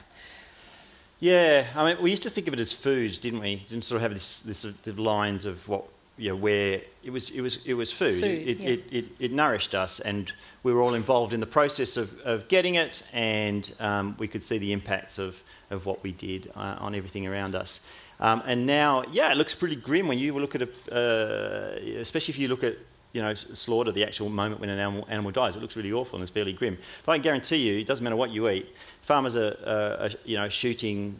Yeah, 1.21 1.67
I 1.77 1.85
mean, 1.85 2.03
we 2.03 2.11
used 2.11 2.25
to 2.25 2.31
think 2.31 2.49
of 2.49 2.55
it 2.55 2.59
as 2.59 2.73
food, 2.73 3.19
didn't 3.21 3.41
we? 3.41 3.57
Didn't 3.69 3.85
sort 3.85 3.97
of 3.97 4.03
have 4.03 4.13
this, 4.13 4.41
this 4.41 4.59
sort 4.59 4.87
of 4.87 4.99
lines 4.99 5.45
of 5.45 5.69
what, 5.69 5.85
you 6.19 6.31
know, 6.31 6.37
where 6.37 6.81
it 7.05 7.11
was, 7.11 7.31
it 7.31 7.41
was, 7.41 7.65
it 7.65 7.75
was 7.75 7.93
food. 7.93 8.15
food 8.15 8.25
it, 8.25 8.59
yeah. 8.59 8.69
it, 8.71 8.85
it, 8.91 9.05
it, 9.21 9.33
nourished 9.33 9.73
us, 9.75 10.01
and 10.01 10.33
we 10.65 10.75
were 10.75 10.83
all 10.83 10.95
involved 10.95 11.33
in 11.33 11.39
the 11.39 11.47
process 11.47 11.97
of, 11.97 12.19
of 12.21 12.49
getting 12.49 12.75
it, 12.75 13.05
and 13.13 13.73
um, 13.79 14.17
we 14.19 14.27
could 14.27 14.43
see 14.43 14.59
the 14.59 14.73
impacts 14.73 15.19
of, 15.19 15.43
of 15.71 15.87
what 15.87 16.03
we 16.03 16.11
did 16.11 16.51
uh, 16.57 16.77
on 16.81 16.95
everything 16.95 17.25
around 17.27 17.55
us. 17.55 17.79
Um, 18.19 18.43
and 18.45 18.67
now, 18.67 19.05
yeah, 19.13 19.31
it 19.31 19.37
looks 19.37 19.55
pretty 19.55 19.77
grim 19.77 20.09
when 20.09 20.19
you 20.19 20.37
look 20.39 20.57
at 20.57 20.63
a, 20.63 20.69
uh, 20.93 22.01
especially 22.01 22.33
if 22.33 22.39
you 22.39 22.49
look 22.49 22.65
at 22.65 22.79
you 23.13 23.21
know, 23.21 23.35
slaughter 23.35 23.93
the 23.93 24.05
actual 24.05 24.29
moment 24.29 24.61
when 24.61 24.71
an 24.71 24.79
animal, 24.79 25.07
animal 25.09 25.31
dies. 25.31 25.55
It 25.55 25.63
looks 25.63 25.77
really 25.77 25.93
awful 25.93 26.17
and 26.17 26.23
it's 26.23 26.31
fairly 26.31 26.53
grim. 26.53 26.79
But 27.05 27.13
I 27.13 27.17
can 27.17 27.23
guarantee 27.23 27.57
you, 27.57 27.79
it 27.79 27.87
doesn't 27.87 28.03
matter 28.03 28.17
what 28.17 28.31
you 28.31 28.49
eat. 28.49 28.75
Farmers 29.03 29.37
are, 29.37 29.57
are, 29.67 30.07
are 30.07 30.11
you 30.25 30.37
know, 30.37 30.49
shooting 30.49 31.17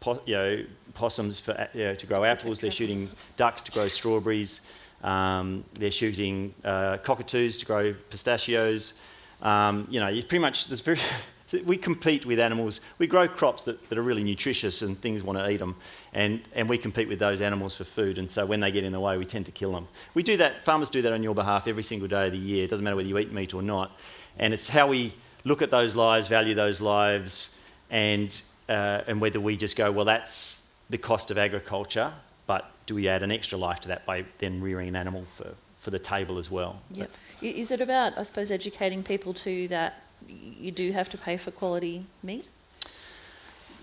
po- 0.00 0.22
you 0.24 0.34
know, 0.34 0.64
possums 0.94 1.40
for, 1.40 1.68
you 1.74 1.84
know, 1.84 1.94
to 1.94 2.06
grow 2.06 2.24
apples. 2.24 2.60
They're 2.60 2.70
shooting 2.70 3.10
ducks 3.36 3.62
to 3.64 3.72
grow 3.72 3.88
strawberries. 3.88 4.60
Um, 5.02 5.64
they're 5.74 5.90
shooting 5.90 6.54
uh, 6.64 6.98
cockatoos 6.98 7.58
to 7.58 7.66
grow 7.66 7.94
pistachios. 8.10 8.94
Um, 9.42 9.86
you 9.90 10.00
know, 10.00 10.06
it's 10.06 10.26
pretty 10.26 10.42
much 10.42 10.68
there's 10.68 10.80
very 10.80 10.98
we 11.64 11.76
compete 11.76 12.26
with 12.26 12.40
animals. 12.40 12.80
We 12.98 13.06
grow 13.06 13.28
crops 13.28 13.64
that, 13.64 13.88
that 13.88 13.98
are 13.98 14.02
really 14.02 14.24
nutritious 14.24 14.82
and 14.82 15.00
things 15.00 15.22
want 15.22 15.38
to 15.38 15.48
eat 15.48 15.58
them. 15.58 15.76
And, 16.12 16.40
and 16.54 16.68
we 16.68 16.78
compete 16.78 17.08
with 17.08 17.18
those 17.18 17.40
animals 17.40 17.74
for 17.74 17.84
food. 17.84 18.18
And 18.18 18.30
so 18.30 18.44
when 18.44 18.60
they 18.60 18.70
get 18.72 18.84
in 18.84 18.92
the 18.92 19.00
way, 19.00 19.16
we 19.16 19.24
tend 19.24 19.46
to 19.46 19.52
kill 19.52 19.72
them. 19.72 19.86
We 20.14 20.22
do 20.22 20.36
that, 20.38 20.64
farmers 20.64 20.90
do 20.90 21.02
that 21.02 21.12
on 21.12 21.22
your 21.22 21.34
behalf 21.34 21.68
every 21.68 21.84
single 21.84 22.08
day 22.08 22.26
of 22.26 22.32
the 22.32 22.38
year. 22.38 22.64
It 22.64 22.70
doesn't 22.70 22.82
matter 22.82 22.96
whether 22.96 23.08
you 23.08 23.18
eat 23.18 23.32
meat 23.32 23.54
or 23.54 23.62
not. 23.62 23.92
And 24.38 24.52
it's 24.52 24.68
how 24.68 24.88
we 24.88 25.14
look 25.44 25.62
at 25.62 25.70
those 25.70 25.94
lives, 25.94 26.28
value 26.28 26.54
those 26.54 26.80
lives, 26.80 27.56
and, 27.90 28.40
uh, 28.68 29.02
and 29.06 29.20
whether 29.20 29.40
we 29.40 29.56
just 29.56 29.76
go, 29.76 29.92
well, 29.92 30.04
that's 30.04 30.62
the 30.90 30.98
cost 30.98 31.30
of 31.30 31.38
agriculture, 31.38 32.12
but 32.46 32.70
do 32.86 32.94
we 32.94 33.08
add 33.08 33.22
an 33.22 33.30
extra 33.30 33.56
life 33.56 33.80
to 33.80 33.88
that 33.88 34.04
by 34.04 34.24
then 34.38 34.60
rearing 34.60 34.88
an 34.88 34.96
animal 34.96 35.24
for, 35.36 35.54
for 35.80 35.90
the 35.90 35.98
table 35.98 36.38
as 36.38 36.50
well? 36.50 36.80
Yep. 36.92 37.10
Is 37.42 37.70
it 37.70 37.80
about, 37.80 38.18
I 38.18 38.22
suppose, 38.24 38.50
educating 38.50 39.02
people 39.02 39.34
to 39.34 39.68
that 39.68 40.02
you 40.28 40.70
do 40.70 40.92
have 40.92 41.08
to 41.10 41.18
pay 41.18 41.36
for 41.36 41.50
quality 41.50 42.06
meat? 42.22 42.48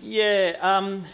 Yeah. 0.00 0.56
Um, 0.60 1.04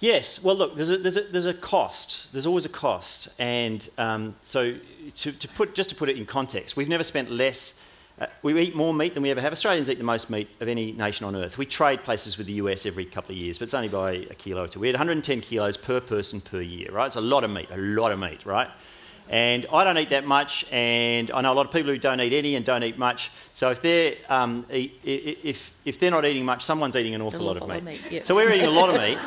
yes. 0.00 0.42
Well, 0.42 0.54
look, 0.54 0.76
there's 0.76 0.90
a, 0.90 0.98
there's, 0.98 1.16
a, 1.16 1.22
there's 1.22 1.46
a 1.46 1.54
cost. 1.54 2.32
There's 2.32 2.46
always 2.46 2.64
a 2.64 2.70
cost. 2.70 3.28
And 3.38 3.88
um, 3.98 4.34
so, 4.42 4.76
to, 5.16 5.32
to 5.32 5.48
put, 5.48 5.74
just 5.74 5.90
to 5.90 5.96
put 5.96 6.08
it 6.08 6.16
in 6.16 6.26
context, 6.26 6.76
we've 6.76 6.88
never 6.88 7.04
spent 7.04 7.30
less. 7.30 7.74
Uh, 8.20 8.26
we 8.42 8.58
eat 8.60 8.76
more 8.76 8.92
meat 8.92 9.14
than 9.14 9.22
we 9.22 9.30
ever 9.30 9.40
have. 9.40 9.52
Australians 9.52 9.88
eat 9.88 9.98
the 9.98 10.04
most 10.04 10.30
meat 10.30 10.48
of 10.60 10.68
any 10.68 10.92
nation 10.92 11.26
on 11.26 11.34
earth. 11.34 11.58
We 11.58 11.66
trade 11.66 12.04
places 12.04 12.38
with 12.38 12.46
the 12.46 12.52
US 12.54 12.86
every 12.86 13.06
couple 13.06 13.32
of 13.32 13.38
years, 13.38 13.58
but 13.58 13.64
it's 13.64 13.74
only 13.74 13.88
by 13.88 14.12
a 14.12 14.34
kilo 14.34 14.64
or 14.64 14.68
two. 14.68 14.78
We 14.78 14.86
had 14.86 14.94
110 14.94 15.40
kilos 15.40 15.76
per 15.76 16.00
person 16.00 16.40
per 16.40 16.60
year, 16.60 16.92
right? 16.92 17.06
It's 17.06 17.16
a 17.16 17.20
lot 17.20 17.42
of 17.42 17.50
meat, 17.50 17.68
a 17.70 17.76
lot 17.76 18.12
of 18.12 18.18
meat, 18.18 18.44
right? 18.44 18.68
And 19.28 19.66
I 19.72 19.84
don't 19.84 19.96
eat 19.96 20.10
that 20.10 20.26
much, 20.26 20.66
and 20.70 21.30
I 21.30 21.40
know 21.40 21.52
a 21.52 21.54
lot 21.54 21.64
of 21.64 21.72
people 21.72 21.90
who 21.90 21.98
don't 21.98 22.20
eat 22.20 22.34
any 22.34 22.54
and 22.54 22.66
don't 22.66 22.82
eat 22.82 22.98
much. 22.98 23.30
So 23.54 23.70
if 23.70 23.80
they're, 23.80 24.16
um, 24.28 24.66
eat, 24.70 25.00
if, 25.04 25.72
if 25.84 25.98
they're 25.98 26.10
not 26.10 26.26
eating 26.26 26.44
much, 26.44 26.64
someone's 26.64 26.96
eating 26.96 27.14
an 27.14 27.22
awful 27.22 27.40
lot 27.40 27.56
of 27.56 27.66
meat. 27.68 27.82
meat 27.82 28.00
yep. 28.10 28.26
So 28.26 28.34
we're 28.34 28.52
eating 28.52 28.66
a 28.66 28.70
lot 28.70 28.90
of 28.90 29.00
meat. 29.00 29.18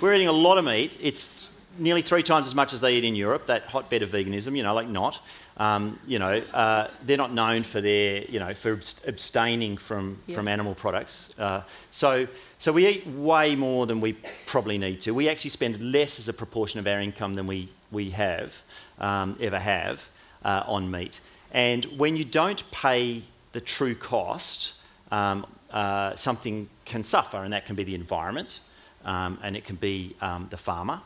We're 0.00 0.14
eating 0.14 0.28
a 0.28 0.32
lot 0.32 0.58
of 0.58 0.64
meat. 0.64 0.98
It's 1.00 1.50
nearly 1.78 2.02
three 2.02 2.22
times 2.22 2.46
as 2.46 2.54
much 2.54 2.72
as 2.72 2.80
they 2.80 2.96
eat 2.96 3.04
in 3.04 3.14
Europe. 3.14 3.46
That 3.46 3.62
hotbed 3.64 4.02
of 4.02 4.10
veganism, 4.10 4.56
you 4.56 4.62
know, 4.62 4.74
like 4.74 4.88
not. 4.88 5.20
Um, 5.58 5.98
you 6.06 6.18
know, 6.18 6.42
uh, 6.52 6.88
they're 7.04 7.16
not 7.16 7.32
known 7.32 7.62
for 7.62 7.80
their, 7.80 8.24
you 8.24 8.40
know, 8.40 8.52
for 8.54 8.72
abstaining 9.06 9.76
from, 9.76 10.18
Yeah. 10.26 10.34
from 10.34 10.48
animal 10.48 10.74
products. 10.74 11.38
Uh, 11.38 11.62
so, 11.90 12.26
so 12.58 12.72
we 12.72 12.86
eat 12.88 13.06
way 13.06 13.54
more 13.54 13.86
than 13.86 14.00
we 14.00 14.16
probably 14.46 14.78
need 14.78 15.00
to. 15.02 15.12
We 15.12 15.28
actually 15.28 15.50
spend 15.50 15.80
less 15.92 16.18
as 16.18 16.28
a 16.28 16.32
proportion 16.32 16.80
of 16.80 16.86
our 16.86 17.00
income 17.00 17.34
than 17.34 17.46
we, 17.46 17.68
we 17.92 18.10
have, 18.10 18.62
um, 18.98 19.36
ever 19.40 19.58
have, 19.58 20.08
uh, 20.44 20.64
on 20.66 20.90
meat. 20.90 21.20
And 21.52 21.84
when 21.96 22.16
you 22.16 22.24
don't 22.24 22.68
pay 22.70 23.22
the 23.52 23.60
true 23.60 23.94
cost, 23.94 24.72
um, 25.10 25.46
uh, 25.70 26.16
something 26.16 26.68
can 26.84 27.02
suffer, 27.02 27.44
and 27.44 27.52
that 27.52 27.66
can 27.66 27.76
be 27.76 27.84
the 27.84 27.94
environment, 27.94 28.60
um, 29.04 29.38
and 29.42 29.56
it 29.56 29.64
can 29.64 29.76
be 29.76 30.16
um, 30.20 30.46
the 30.50 30.56
farmer, 30.56 31.00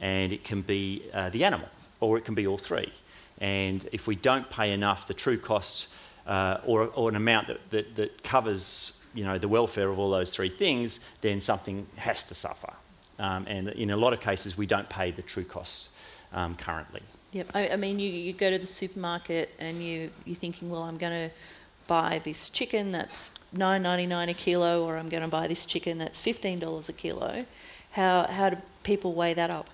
and 0.00 0.32
it 0.32 0.44
can 0.44 0.62
be 0.62 1.02
uh, 1.12 1.30
the 1.30 1.44
animal, 1.44 1.68
or 2.00 2.16
it 2.16 2.24
can 2.24 2.34
be 2.34 2.46
all 2.46 2.58
three. 2.58 2.92
And 3.40 3.88
if 3.92 4.06
we 4.06 4.16
don't 4.16 4.48
pay 4.50 4.72
enough, 4.72 5.06
the 5.06 5.14
true 5.14 5.38
cost, 5.38 5.88
uh, 6.26 6.58
or, 6.64 6.86
or 6.94 7.08
an 7.08 7.16
amount 7.16 7.48
that, 7.48 7.70
that, 7.70 7.96
that 7.96 8.22
covers 8.22 8.92
you 9.14 9.24
know, 9.24 9.38
the 9.38 9.48
welfare 9.48 9.88
of 9.88 9.98
all 9.98 10.10
those 10.10 10.32
three 10.32 10.50
things, 10.50 11.00
then 11.22 11.40
something 11.40 11.86
has 11.96 12.22
to 12.24 12.34
suffer. 12.34 12.72
Um, 13.18 13.46
and 13.48 13.68
in 13.70 13.90
a 13.90 13.96
lot 13.96 14.12
of 14.12 14.20
cases, 14.20 14.56
we 14.56 14.66
don't 14.66 14.88
pay 14.88 15.10
the 15.10 15.22
true 15.22 15.44
cost 15.44 15.88
um, 16.32 16.54
currently. 16.56 17.02
Yep. 17.32 17.50
I, 17.54 17.68
I 17.70 17.76
mean, 17.76 17.98
you, 17.98 18.10
you 18.10 18.32
go 18.32 18.50
to 18.50 18.58
the 18.58 18.66
supermarket 18.66 19.50
and 19.58 19.82
you, 19.82 20.10
you're 20.24 20.36
thinking, 20.36 20.70
well, 20.70 20.82
I'm 20.82 20.96
going 20.96 21.28
to 21.28 21.34
buy 21.86 22.20
this 22.24 22.50
chicken 22.50 22.92
that's 22.92 23.30
nine 23.52 23.82
ninety 23.82 24.06
nine 24.06 24.28
a 24.28 24.34
kilo, 24.34 24.84
or 24.84 24.98
I'm 24.98 25.08
going 25.08 25.22
to 25.22 25.28
buy 25.28 25.46
this 25.46 25.66
chicken 25.66 25.98
that's 25.98 26.20
fifteen 26.20 26.58
dollars 26.58 26.88
a 26.88 26.92
kilo. 26.92 27.46
How 27.92 28.26
how 28.26 28.50
do 28.50 28.56
people 28.82 29.14
weigh 29.14 29.34
that 29.34 29.50
up? 29.50 29.68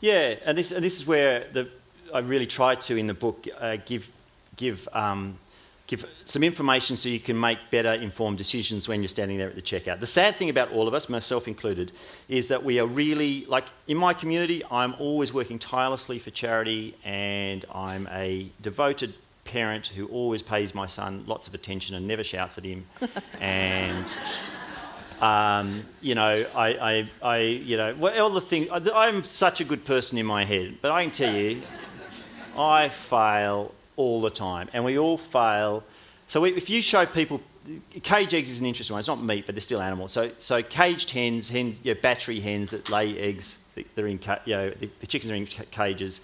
Yeah, 0.00 0.36
and 0.44 0.56
this, 0.56 0.72
and 0.72 0.84
this 0.84 0.96
is 0.96 1.06
where 1.06 1.46
the, 1.52 1.68
I 2.12 2.20
really 2.20 2.46
try 2.46 2.74
to 2.74 2.96
in 2.96 3.06
the 3.06 3.14
book 3.14 3.46
uh, 3.58 3.78
give, 3.84 4.10
give, 4.56 4.88
um, 4.92 5.38
give 5.86 6.04
some 6.24 6.42
information 6.42 6.96
so 6.96 7.08
you 7.08 7.20
can 7.20 7.38
make 7.38 7.58
better 7.70 7.92
informed 7.92 8.38
decisions 8.38 8.88
when 8.88 9.02
you're 9.02 9.08
standing 9.08 9.38
there 9.38 9.48
at 9.48 9.54
the 9.54 9.62
checkout. 9.62 10.00
The 10.00 10.06
sad 10.06 10.36
thing 10.36 10.50
about 10.50 10.72
all 10.72 10.88
of 10.88 10.94
us, 10.94 11.08
myself 11.08 11.46
included, 11.46 11.92
is 12.28 12.48
that 12.48 12.64
we 12.64 12.80
are 12.80 12.86
really, 12.86 13.44
like 13.46 13.66
in 13.86 13.96
my 13.96 14.12
community, 14.12 14.62
I'm 14.70 14.94
always 14.98 15.32
working 15.32 15.58
tirelessly 15.58 16.18
for 16.18 16.30
charity 16.30 16.96
and 17.04 17.64
I'm 17.72 18.08
a 18.10 18.50
devoted 18.62 19.14
parent 19.44 19.86
who 19.86 20.06
always 20.08 20.42
pays 20.42 20.74
my 20.74 20.86
son 20.88 21.24
lots 21.26 21.46
of 21.46 21.54
attention 21.54 21.94
and 21.94 22.06
never 22.06 22.24
shouts 22.24 22.58
at 22.58 22.64
him. 22.64 22.84
and 23.40 24.12
um, 25.20 25.84
you 26.00 26.14
know, 26.14 26.44
I, 26.54 26.68
I, 26.68 27.10
I, 27.22 27.38
you 27.38 27.76
know, 27.76 27.94
well, 27.94 28.20
all 28.22 28.30
the 28.30 28.40
things. 28.40 28.68
I'm 28.72 29.22
such 29.22 29.60
a 29.60 29.64
good 29.64 29.84
person 29.84 30.18
in 30.18 30.26
my 30.26 30.44
head, 30.44 30.78
but 30.82 30.90
I 30.90 31.04
can 31.04 31.12
tell 31.12 31.34
you, 31.34 31.62
I 32.58 32.88
fail 32.88 33.72
all 33.96 34.20
the 34.20 34.30
time, 34.30 34.68
and 34.72 34.84
we 34.84 34.98
all 34.98 35.18
fail. 35.18 35.82
So 36.28 36.44
if 36.44 36.68
you 36.68 36.82
show 36.82 37.06
people, 37.06 37.40
cage 38.02 38.34
eggs 38.34 38.50
is 38.50 38.60
an 38.60 38.66
interesting 38.66 38.94
one. 38.94 39.00
It's 39.00 39.08
not 39.08 39.22
meat, 39.22 39.46
but 39.46 39.54
they're 39.54 39.62
still 39.62 39.82
animals. 39.82 40.12
So, 40.12 40.30
so 40.38 40.62
caged 40.62 41.10
hens, 41.10 41.48
hen, 41.48 41.76
you 41.82 41.94
know, 41.94 42.00
battery 42.00 42.40
hens 42.40 42.70
that 42.70 42.90
lay 42.90 43.18
eggs, 43.18 43.58
they're 43.94 44.06
in, 44.06 44.20
you 44.44 44.54
know, 44.54 44.70
the, 44.70 44.90
the 45.00 45.06
chickens 45.06 45.30
are 45.30 45.34
in 45.34 45.46
cages. 45.46 46.20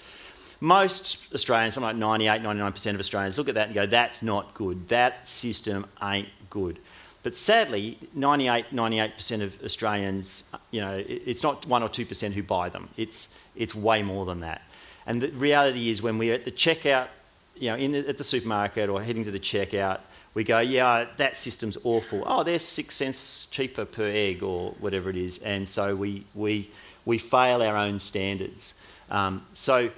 Most 0.61 1.27
Australians, 1.35 1.75
something 1.75 1.89
like 1.89 1.97
98, 1.97 2.41
99% 2.43 2.95
of 2.95 3.01
Australians, 3.01 3.37
look 3.37 3.49
at 3.49 3.57
that 3.57 3.67
and 3.67 3.75
go, 3.75 3.87
that's 3.87 4.23
not 4.23 4.55
good. 4.55 4.89
That 4.89 5.29
system 5.29 5.87
ain't 6.01 6.29
good. 6.51 6.79
But 7.25 7.37
sadly, 7.37 7.99
98, 8.15 8.67
98% 8.73 9.43
of 9.43 9.63
Australians, 9.65 10.45
you 10.71 10.81
know, 10.81 11.03
it's 11.07 11.43
not 11.43 11.67
1 11.67 11.83
or 11.83 11.89
2% 11.89 12.33
who 12.33 12.43
buy 12.43 12.69
them. 12.69 12.89
It's, 12.97 13.35
it's 13.57 13.75
way 13.75 14.03
more 14.03 14.25
than 14.25 14.41
that. 14.41 14.63
And 15.07 15.21
the 15.21 15.29
reality 15.31 15.91
is 15.91 16.03
when 16.03 16.19
we're 16.19 16.35
at 16.35 16.45
the 16.45 16.51
checkout, 16.53 17.09
you 17.57 17.71
know, 17.71 17.77
in 17.77 17.93
the, 17.93 18.09
at 18.09 18.19
the 18.19 18.25
supermarket 18.25 18.89
or 18.89 19.03
heading 19.03 19.25
to 19.25 19.31
the 19.31 19.41
checkout, 19.41 20.01
we 20.35 20.45
go, 20.45 20.61
yeah, 20.61 21.07
that 21.19 21.37
system's 21.37 21.77
awful. 21.85 22.23
Oh, 22.27 22.43
they're 22.43 22.59
six 22.59 22.97
cents 22.97 23.47
cheaper 23.51 23.85
per 23.85 24.07
egg 24.07 24.43
or 24.43 24.75
whatever 24.81 25.11
it 25.11 25.17
is. 25.17 25.39
And 25.39 25.69
so 25.69 25.95
we, 25.95 26.25
we, 26.35 26.71
we 27.05 27.19
fail 27.19 27.63
our 27.63 27.77
own 27.77 28.01
standards. 28.01 28.75
Um, 29.11 29.45
so, 29.53 29.91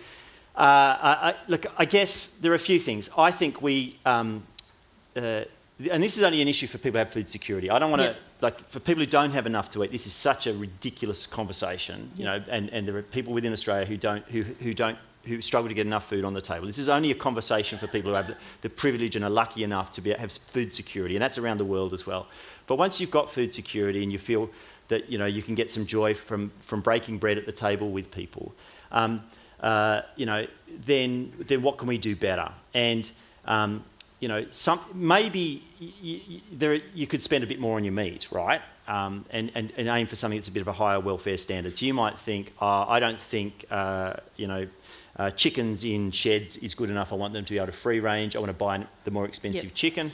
uh, 0.57 0.61
I, 0.61 1.17
I, 1.31 1.35
look, 1.49 1.67
I 1.77 1.85
guess 1.85 2.27
there 2.41 2.53
are 2.53 2.57
a 2.57 2.61
few 2.61 2.79
things. 2.81 3.11
I 3.17 3.31
think 3.31 3.63
we, 3.63 3.99
um, 4.05 4.43
uh, 5.17 5.45
and 5.91 6.03
this 6.03 6.17
is 6.17 6.23
only 6.23 6.41
an 6.43 6.49
issue 6.49 6.67
for 6.67 6.79
people 6.79 6.93
who 6.93 6.99
have 6.99 7.13
food 7.13 7.29
security. 7.29 7.71
I 7.71 7.79
don't 7.79 7.91
want 7.91 8.03
to, 8.03 8.09
Yep. 8.09 8.17
like, 8.41 8.69
for 8.69 8.81
people 8.81 9.03
who 9.03 9.11
don't 9.11 9.33
have 9.33 9.47
enough 9.47 9.71
to 9.71 9.83
eat, 9.85 9.91
this 9.93 10.07
is 10.07 10.13
such 10.13 10.47
a 10.47 10.55
ridiculous 10.55 11.27
conversation, 11.27 12.11
you 12.17 12.25
know, 12.25 12.43
and, 12.49 12.71
and 12.71 12.87
there 12.87 12.97
are 12.97 13.03
people 13.03 13.33
within 13.33 13.53
Australia 13.53 13.85
who 13.85 13.97
don't, 13.97 14.25
who, 14.27 14.43
who 14.43 14.75
don't, 14.75 14.99
who 15.27 15.41
struggle 15.41 15.69
to 15.69 15.75
get 15.75 15.87
enough 15.87 16.09
food 16.09 16.25
on 16.25 16.35
the 16.35 16.41
table. 16.41 16.67
This 16.67 16.79
is 16.79 16.89
only 16.89 17.11
a 17.11 17.15
conversation 17.15 17.79
for 17.79 17.87
people 17.87 18.11
who 18.11 18.17
have 18.17 18.27
the, 18.27 18.37
the 18.63 18.71
privilege 18.71 19.17
and 19.17 19.25
are 19.25 19.31
lucky 19.31 19.65
enough 19.65 19.93
to 19.93 20.01
be, 20.01 20.13
have 20.13 20.33
food 20.33 20.73
security, 20.73 21.17
and 21.17 21.23
that's 21.23 21.39
around 21.39 21.59
the 21.59 21.65
world 21.65 21.93
as 21.93 22.07
well. 22.07 22.27
But 22.67 22.77
once 22.77 23.01
you've 23.01 23.11
got 23.11 23.31
food 23.31 23.53
security 23.53 24.03
and 24.03 24.13
you 24.13 24.19
feel 24.19 24.51
that, 24.89 25.11
you 25.11 25.19
know, 25.19 25.27
you 25.27 25.43
can 25.43 25.55
get 25.55 25.71
some 25.71 25.87
joy 25.87 26.15
from, 26.15 26.51
from 26.61 26.81
breaking 26.81 27.19
bread 27.19 27.39
at 27.39 27.47
the 27.47 27.53
table 27.53 27.91
with 27.91 28.11
people, 28.11 28.55
um, 28.93 29.23
uh, 29.61 30.03
you 30.17 30.27
know, 30.27 30.47
then, 30.87 31.33
then 31.39 31.63
what 31.63 31.79
can 31.79 31.89
we 31.89 31.99
do 31.99 32.15
better? 32.15 32.51
And, 32.75 33.11
um, 33.47 33.85
you 34.21 34.29
know, 34.29 34.47
some, 34.51 34.81
maybe 34.95 35.63
y- 35.81 36.21
y- 36.29 36.41
there, 36.53 36.75
you 36.95 37.07
could 37.07 37.23
spend 37.23 37.45
a 37.45 37.47
bit 37.47 37.61
more 37.61 37.77
on 37.77 37.85
your 37.85 37.93
meat, 37.93 38.31
right? 38.31 38.61
Um, 38.87 39.25
and, 39.31 39.51
and, 39.55 39.73
and 39.79 39.89
aim 39.89 40.07
for 40.07 40.17
something 40.17 40.39
that's 40.39 40.49
a 40.49 40.53
bit 40.53 40.61
of 40.61 40.69
a 40.69 40.73
higher 40.73 41.01
welfare 41.01 41.39
standard. 41.39 41.77
So 41.77 41.87
you 41.87 41.95
might 41.95 42.19
think, 42.19 42.53
oh, 42.61 42.85
I 42.87 43.01
don't 43.01 43.19
think, 43.19 43.65
uh, 43.71 44.15
you 44.37 44.47
know, 44.47 44.67
uh, 45.17 45.31
chickens 45.31 45.85
in 45.85 46.11
sheds 46.11 46.57
is 46.59 46.75
good 46.75 46.91
enough. 46.91 47.13
I 47.13 47.17
want 47.17 47.33
them 47.35 47.45
to 47.45 47.51
be 47.51 47.57
able 47.59 47.67
to 47.67 47.73
free 47.73 48.01
range. 48.01 48.35
I 48.37 48.39
want 48.41 48.51
to 48.51 48.55
buy 48.59 48.85
the 49.05 49.11
more 49.11 49.27
expensive 49.27 49.65
Yep. 49.65 49.75
chicken. 49.75 50.11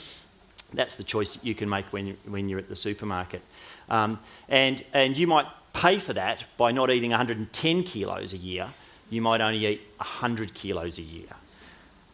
That's 0.74 0.94
the 0.94 1.04
choice 1.04 1.34
that 1.34 1.44
you 1.44 1.54
can 1.54 1.68
make 1.68 1.86
when, 1.86 2.16
when 2.28 2.48
you're 2.48 2.58
at 2.58 2.68
the 2.68 2.76
supermarket. 2.76 3.42
Um, 3.88 4.20
and, 4.48 4.84
and 4.92 5.16
you 5.18 5.26
might 5.26 5.46
pay 5.72 5.98
for 5.98 6.12
that 6.12 6.44
by 6.56 6.70
not 6.72 6.90
eating 6.90 7.10
110 7.10 7.82
kilos 7.84 8.32
a 8.32 8.36
year. 8.36 8.68
You 9.08 9.22
might 9.22 9.40
only 9.40 9.66
eat 9.66 9.80
100 9.96 10.54
kilos 10.54 10.98
a 10.98 11.02
year 11.02 11.28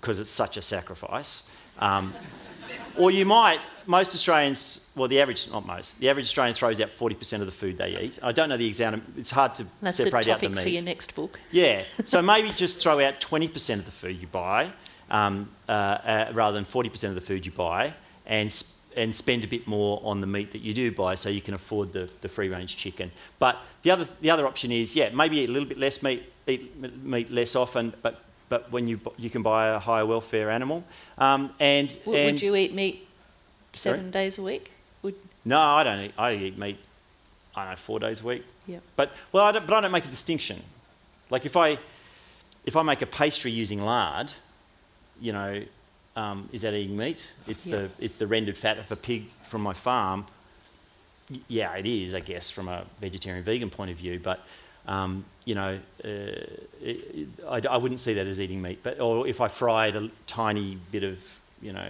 because 0.00 0.20
it's 0.20 0.30
such 0.30 0.56
a 0.56 0.62
sacrifice. 0.62 1.42
Um, 1.78 2.14
or 2.96 3.10
you 3.10 3.24
might, 3.26 3.60
most 3.86 4.14
Australians, 4.14 4.88
well, 4.96 5.08
the 5.08 5.20
average, 5.20 5.50
not 5.50 5.66
most, 5.66 5.98
the 6.00 6.08
average 6.08 6.26
Australian 6.26 6.54
throws 6.54 6.80
out 6.80 6.88
40% 6.90 7.40
of 7.40 7.46
the 7.46 7.52
food 7.52 7.78
they 7.78 7.98
eat. 8.00 8.18
I 8.22 8.32
don't 8.32 8.48
know 8.48 8.56
the 8.56 8.66
exact, 8.66 8.98
it's 9.16 9.30
hard 9.30 9.54
to 9.56 9.66
That's 9.80 9.96
separate 9.96 10.28
out 10.28 10.40
the 10.40 10.46
topic 10.46 10.50
meat. 10.50 10.62
for 10.62 10.68
your 10.68 10.82
next 10.82 11.14
book. 11.14 11.38
Yeah, 11.50 11.82
so 12.04 12.22
maybe 12.22 12.50
just 12.50 12.80
throw 12.80 13.00
out 13.04 13.20
20% 13.20 13.74
of 13.74 13.84
the 13.84 13.90
food 13.90 14.20
you 14.20 14.26
buy 14.26 14.72
um, 15.10 15.48
uh, 15.68 15.72
uh, 15.72 16.30
rather 16.34 16.54
than 16.54 16.64
40% 16.64 17.04
of 17.08 17.14
the 17.14 17.20
food 17.20 17.46
you 17.46 17.52
buy 17.52 17.94
and, 18.26 18.50
sp- 18.50 18.74
and 18.96 19.14
spend 19.14 19.44
a 19.44 19.46
bit 19.46 19.66
more 19.66 20.00
on 20.02 20.20
the 20.20 20.26
meat 20.26 20.52
that 20.52 20.62
you 20.62 20.72
do 20.74 20.90
buy 20.90 21.14
so 21.14 21.28
you 21.28 21.42
can 21.42 21.54
afford 21.54 21.92
the, 21.92 22.10
the 22.22 22.28
free 22.28 22.48
range 22.48 22.76
chicken. 22.76 23.12
But 23.38 23.58
the 23.82 23.90
other, 23.90 24.08
the 24.20 24.30
other 24.30 24.46
option 24.46 24.72
is, 24.72 24.96
yeah, 24.96 25.10
maybe 25.10 25.40
eat 25.40 25.48
a 25.48 25.52
little 25.52 25.68
bit 25.68 25.78
less 25.78 26.02
meat, 26.02 26.24
eat 26.46 26.76
meat 27.04 27.30
less 27.30 27.54
often, 27.54 27.92
but, 28.02 28.22
but 28.48 28.70
when 28.70 28.86
you, 28.86 29.00
you 29.16 29.30
can 29.30 29.42
buy 29.42 29.68
a 29.68 29.78
higher 29.78 30.06
welfare 30.06 30.50
animal. 30.50 30.84
Um, 31.18 31.52
and, 31.60 31.88
W- 32.04 32.18
and 32.18 32.32
would 32.34 32.42
you 32.42 32.54
eat 32.56 32.74
meat 32.74 33.06
Sorry? 33.72 33.96
seven 33.96 34.10
days 34.10 34.38
a 34.38 34.42
week? 34.42 34.72
Would 35.02 35.14
No, 35.44 35.60
I 35.60 35.82
don't 35.84 36.00
eat, 36.00 36.12
I 36.18 36.34
eat 36.34 36.58
meat, 36.58 36.78
I 37.54 37.62
don't 37.62 37.70
know, 37.72 37.76
four 37.76 37.98
days 38.00 38.20
a 38.20 38.24
week. 38.24 38.44
Yep. 38.66 38.82
But, 38.96 39.10
well, 39.32 39.44
I 39.44 39.52
don't, 39.52 39.66
but 39.66 39.76
I 39.76 39.80
don't 39.80 39.92
make 39.92 40.04
a 40.04 40.08
distinction. 40.10 40.62
Like 41.30 41.44
if 41.46 41.56
I, 41.56 41.78
if 42.64 42.76
I 42.76 42.82
make 42.82 43.02
a 43.02 43.06
pastry 43.06 43.50
using 43.50 43.80
lard, 43.84 44.32
you 45.20 45.32
know, 45.32 45.62
um, 46.16 46.48
is 46.52 46.62
that 46.62 46.72
eating 46.74 46.96
meat? 46.96 47.26
It's, 47.46 47.66
Yeah. 47.66 47.76
the, 47.76 47.90
it's 47.98 48.16
the 48.16 48.26
rendered 48.26 48.56
fat 48.56 48.78
of 48.78 48.90
a 48.90 48.96
pig 48.96 49.26
from 49.48 49.60
my 49.62 49.72
farm. 49.72 50.26
Y- 51.30 51.40
Yeah, 51.48 51.74
it 51.74 51.86
is, 51.86 52.14
I 52.14 52.20
guess, 52.20 52.50
from 52.50 52.68
a 52.68 52.84
vegetarian 53.00 53.44
vegan 53.44 53.70
point 53.70 53.90
of 53.90 53.96
view. 53.96 54.18
But, 54.22 54.40
um, 54.86 55.24
you 55.46 55.54
know, 55.54 55.78
uh, 56.04 56.08
it, 56.82 57.28
I, 57.48 57.62
I 57.70 57.76
wouldn't 57.78 58.00
see 58.00 58.12
that 58.14 58.26
as 58.26 58.38
eating 58.38 58.60
meat. 58.60 58.80
But, 58.82 59.00
or 59.00 59.26
if 59.26 59.40
I 59.40 59.48
fried 59.48 59.96
a 59.96 60.10
tiny 60.26 60.76
bit 60.90 61.04
of, 61.04 61.18
you 61.62 61.72
know, 61.72 61.88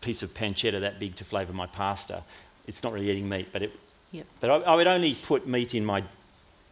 piece 0.00 0.22
of 0.22 0.34
pancetta 0.34 0.80
that 0.80 0.98
big 0.98 1.14
to 1.16 1.24
flavour 1.24 1.52
my 1.52 1.66
pasta, 1.66 2.22
it's 2.66 2.82
not 2.82 2.92
really 2.92 3.10
eating 3.10 3.28
meat. 3.28 3.48
But, 3.52 3.62
it, 3.62 3.72
Yep. 4.12 4.26
but 4.40 4.50
I, 4.50 4.54
I 4.72 4.74
would 4.74 4.88
only 4.88 5.14
put 5.14 5.46
meat 5.46 5.74
in 5.74 5.84
my, 5.84 6.02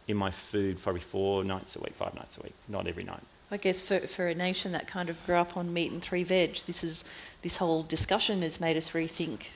in 0.07 0.17
my 0.17 0.31
food 0.31 0.81
probably 0.81 1.01
four 1.01 1.43
nights 1.43 1.75
a 1.75 1.79
week, 1.79 1.93
five 1.93 2.15
nights 2.15 2.37
a 2.39 2.41
week, 2.41 2.55
not 2.67 2.87
every 2.87 3.03
night. 3.03 3.21
I 3.51 3.57
guess 3.57 3.83
for, 3.83 3.99
for 3.99 4.27
a 4.27 4.33
nation 4.33 4.71
that 4.71 4.87
kind 4.87 5.09
of 5.09 5.23
grew 5.27 5.35
up 5.35 5.55
on 5.55 5.71
meat 5.71 5.91
and 5.91 6.01
three 6.01 6.23
veg, 6.23 6.55
this 6.65 6.83
is 6.83 7.05
this 7.43 7.57
whole 7.57 7.83
discussion 7.83 8.41
has 8.41 8.59
made 8.59 8.75
us 8.75 8.89
rethink 8.91 9.49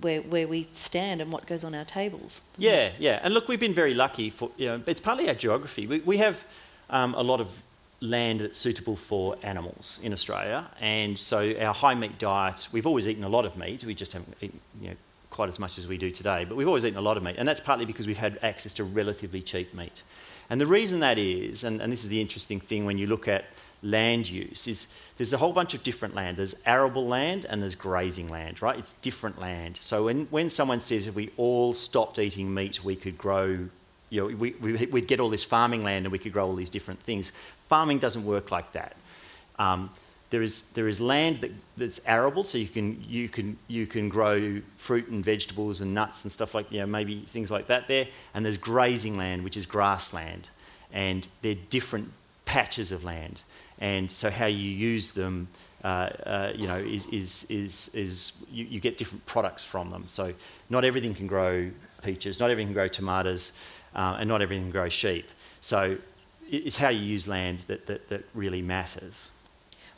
where 0.00 0.22
where 0.22 0.46
we 0.46 0.68
stand 0.72 1.20
and 1.20 1.32
what 1.32 1.46
goes 1.46 1.64
on 1.64 1.74
our 1.74 1.84
tables. 1.84 2.42
doesn't 2.54 2.70
it? 2.70 2.72
Yeah, 2.72 2.92
yeah. 2.98 3.20
And 3.22 3.34
look, 3.34 3.48
we've 3.48 3.60
been 3.60 3.74
very 3.74 3.94
lucky 3.94 4.30
for, 4.30 4.50
you 4.56 4.66
know, 4.66 4.82
it's 4.86 5.00
partly 5.00 5.28
our 5.28 5.34
geography. 5.34 5.86
We, 5.86 6.00
we 6.00 6.18
have 6.18 6.44
um, 6.90 7.14
a 7.14 7.22
lot 7.22 7.40
of 7.40 7.48
land 8.00 8.40
that's 8.40 8.58
suitable 8.58 8.96
for 8.96 9.36
animals 9.42 10.00
in 10.02 10.12
Australia. 10.12 10.66
And 10.80 11.18
so 11.18 11.54
our 11.60 11.74
high 11.74 11.94
meat 11.94 12.18
diet, 12.18 12.68
we've 12.72 12.86
always 12.86 13.06
eaten 13.06 13.24
a 13.24 13.28
lot 13.28 13.44
of 13.44 13.56
meat. 13.56 13.84
We 13.84 13.94
just 13.94 14.12
haven't 14.12 14.36
eaten, 14.40 14.60
you 14.80 14.88
know, 14.90 14.96
quite 15.30 15.48
as 15.48 15.58
much 15.58 15.78
as 15.78 15.86
we 15.86 15.98
do 15.98 16.10
today. 16.10 16.44
But 16.44 16.56
we've 16.56 16.68
always 16.68 16.84
eaten 16.84 16.98
a 16.98 17.02
lot 17.02 17.16
of 17.16 17.22
meat. 17.22 17.36
And 17.38 17.46
that's 17.46 17.60
partly 17.60 17.84
because 17.84 18.06
we've 18.06 18.16
had 18.16 18.38
access 18.42 18.72
to 18.74 18.84
relatively 18.84 19.42
cheap 19.42 19.74
meat. 19.74 20.02
And 20.48 20.60
the 20.60 20.66
reason 20.66 21.00
that 21.00 21.18
is, 21.18 21.62
and, 21.62 21.80
and 21.80 21.92
this 21.92 22.02
is 22.02 22.08
the 22.08 22.20
interesting 22.20 22.58
thing 22.58 22.84
when 22.84 22.98
you 22.98 23.06
look 23.06 23.28
at 23.28 23.44
land 23.82 24.28
use, 24.28 24.66
is 24.66 24.86
there's 25.16 25.32
a 25.32 25.38
whole 25.38 25.52
bunch 25.52 25.74
of 25.74 25.82
different 25.82 26.14
land. 26.14 26.36
There's 26.36 26.54
arable 26.66 27.06
land 27.06 27.44
and 27.44 27.62
there's 27.62 27.74
grazing 27.74 28.28
land, 28.28 28.62
right? 28.62 28.78
It's 28.78 28.92
different 29.02 29.38
land. 29.38 29.78
So 29.80 30.04
when, 30.04 30.26
when 30.26 30.50
someone 30.50 30.80
says 30.80 31.06
if 31.06 31.14
we 31.14 31.30
all 31.36 31.74
stopped 31.74 32.18
eating 32.18 32.52
meat, 32.52 32.82
we 32.84 32.96
could 32.96 33.18
grow, 33.18 33.68
you 34.10 34.20
know, 34.20 34.36
we, 34.36 34.52
we, 34.52 34.86
we'd 34.86 35.08
get 35.08 35.20
all 35.20 35.28
this 35.28 35.44
farming 35.44 35.82
land 35.82 36.06
and 36.06 36.12
we 36.12 36.18
could 36.18 36.32
grow 36.32 36.46
all 36.46 36.54
these 36.54 36.70
different 36.70 37.00
things. 37.00 37.32
Farming 37.68 37.98
doesn't 37.98 38.24
work 38.24 38.50
like 38.50 38.72
that. 38.72 38.96
Um, 39.58 39.90
there 40.30 40.42
is, 40.42 40.62
there 40.74 40.86
is 40.86 41.00
land 41.00 41.38
that, 41.38 41.50
that's 41.76 42.00
arable, 42.06 42.44
so 42.44 42.56
you 42.56 42.68
can, 42.68 43.04
you, 43.08 43.28
can, 43.28 43.58
you 43.66 43.86
can 43.86 44.08
grow 44.08 44.60
fruit 44.78 45.08
and 45.08 45.24
vegetables 45.24 45.80
and 45.80 45.92
nuts 45.92 46.22
and 46.22 46.32
stuff 46.32 46.54
like, 46.54 46.70
you 46.70 46.78
know, 46.78 46.86
maybe 46.86 47.22
things 47.26 47.50
like 47.50 47.66
that 47.66 47.88
there. 47.88 48.06
And 48.32 48.44
there's 48.44 48.56
grazing 48.56 49.16
land, 49.16 49.42
which 49.42 49.56
is 49.56 49.66
grassland. 49.66 50.46
And 50.92 51.26
they're 51.42 51.56
different 51.68 52.12
patches 52.44 52.92
of 52.92 53.02
land. 53.04 53.40
And 53.80 54.10
so 54.10 54.30
how 54.30 54.46
you 54.46 54.70
use 54.70 55.10
them, 55.10 55.48
uh, 55.82 55.86
uh, 55.86 56.52
you 56.54 56.66
know, 56.66 56.76
is, 56.76 57.06
is, 57.06 57.46
is, 57.48 57.90
is 57.94 58.32
you, 58.52 58.66
you, 58.66 58.80
get 58.80 58.98
different 58.98 59.24
products 59.24 59.64
from 59.64 59.90
them. 59.90 60.04
So 60.06 60.34
not 60.68 60.84
everything 60.84 61.14
can 61.14 61.26
grow 61.26 61.70
peaches, 62.02 62.38
not 62.38 62.50
everything 62.50 62.68
can 62.68 62.74
grow 62.74 62.88
tomatoes, 62.88 63.52
uh, 63.94 64.18
and 64.20 64.28
not 64.28 64.42
everything 64.42 64.64
can 64.64 64.70
grow 64.70 64.88
sheep. 64.90 65.30
So 65.62 65.96
it's 66.50 66.76
how 66.76 66.88
you 66.90 67.00
use 67.00 67.26
land 67.26 67.60
that, 67.68 67.86
that, 67.86 68.08
that 68.08 68.24
really 68.34 68.62
matters. 68.62 69.30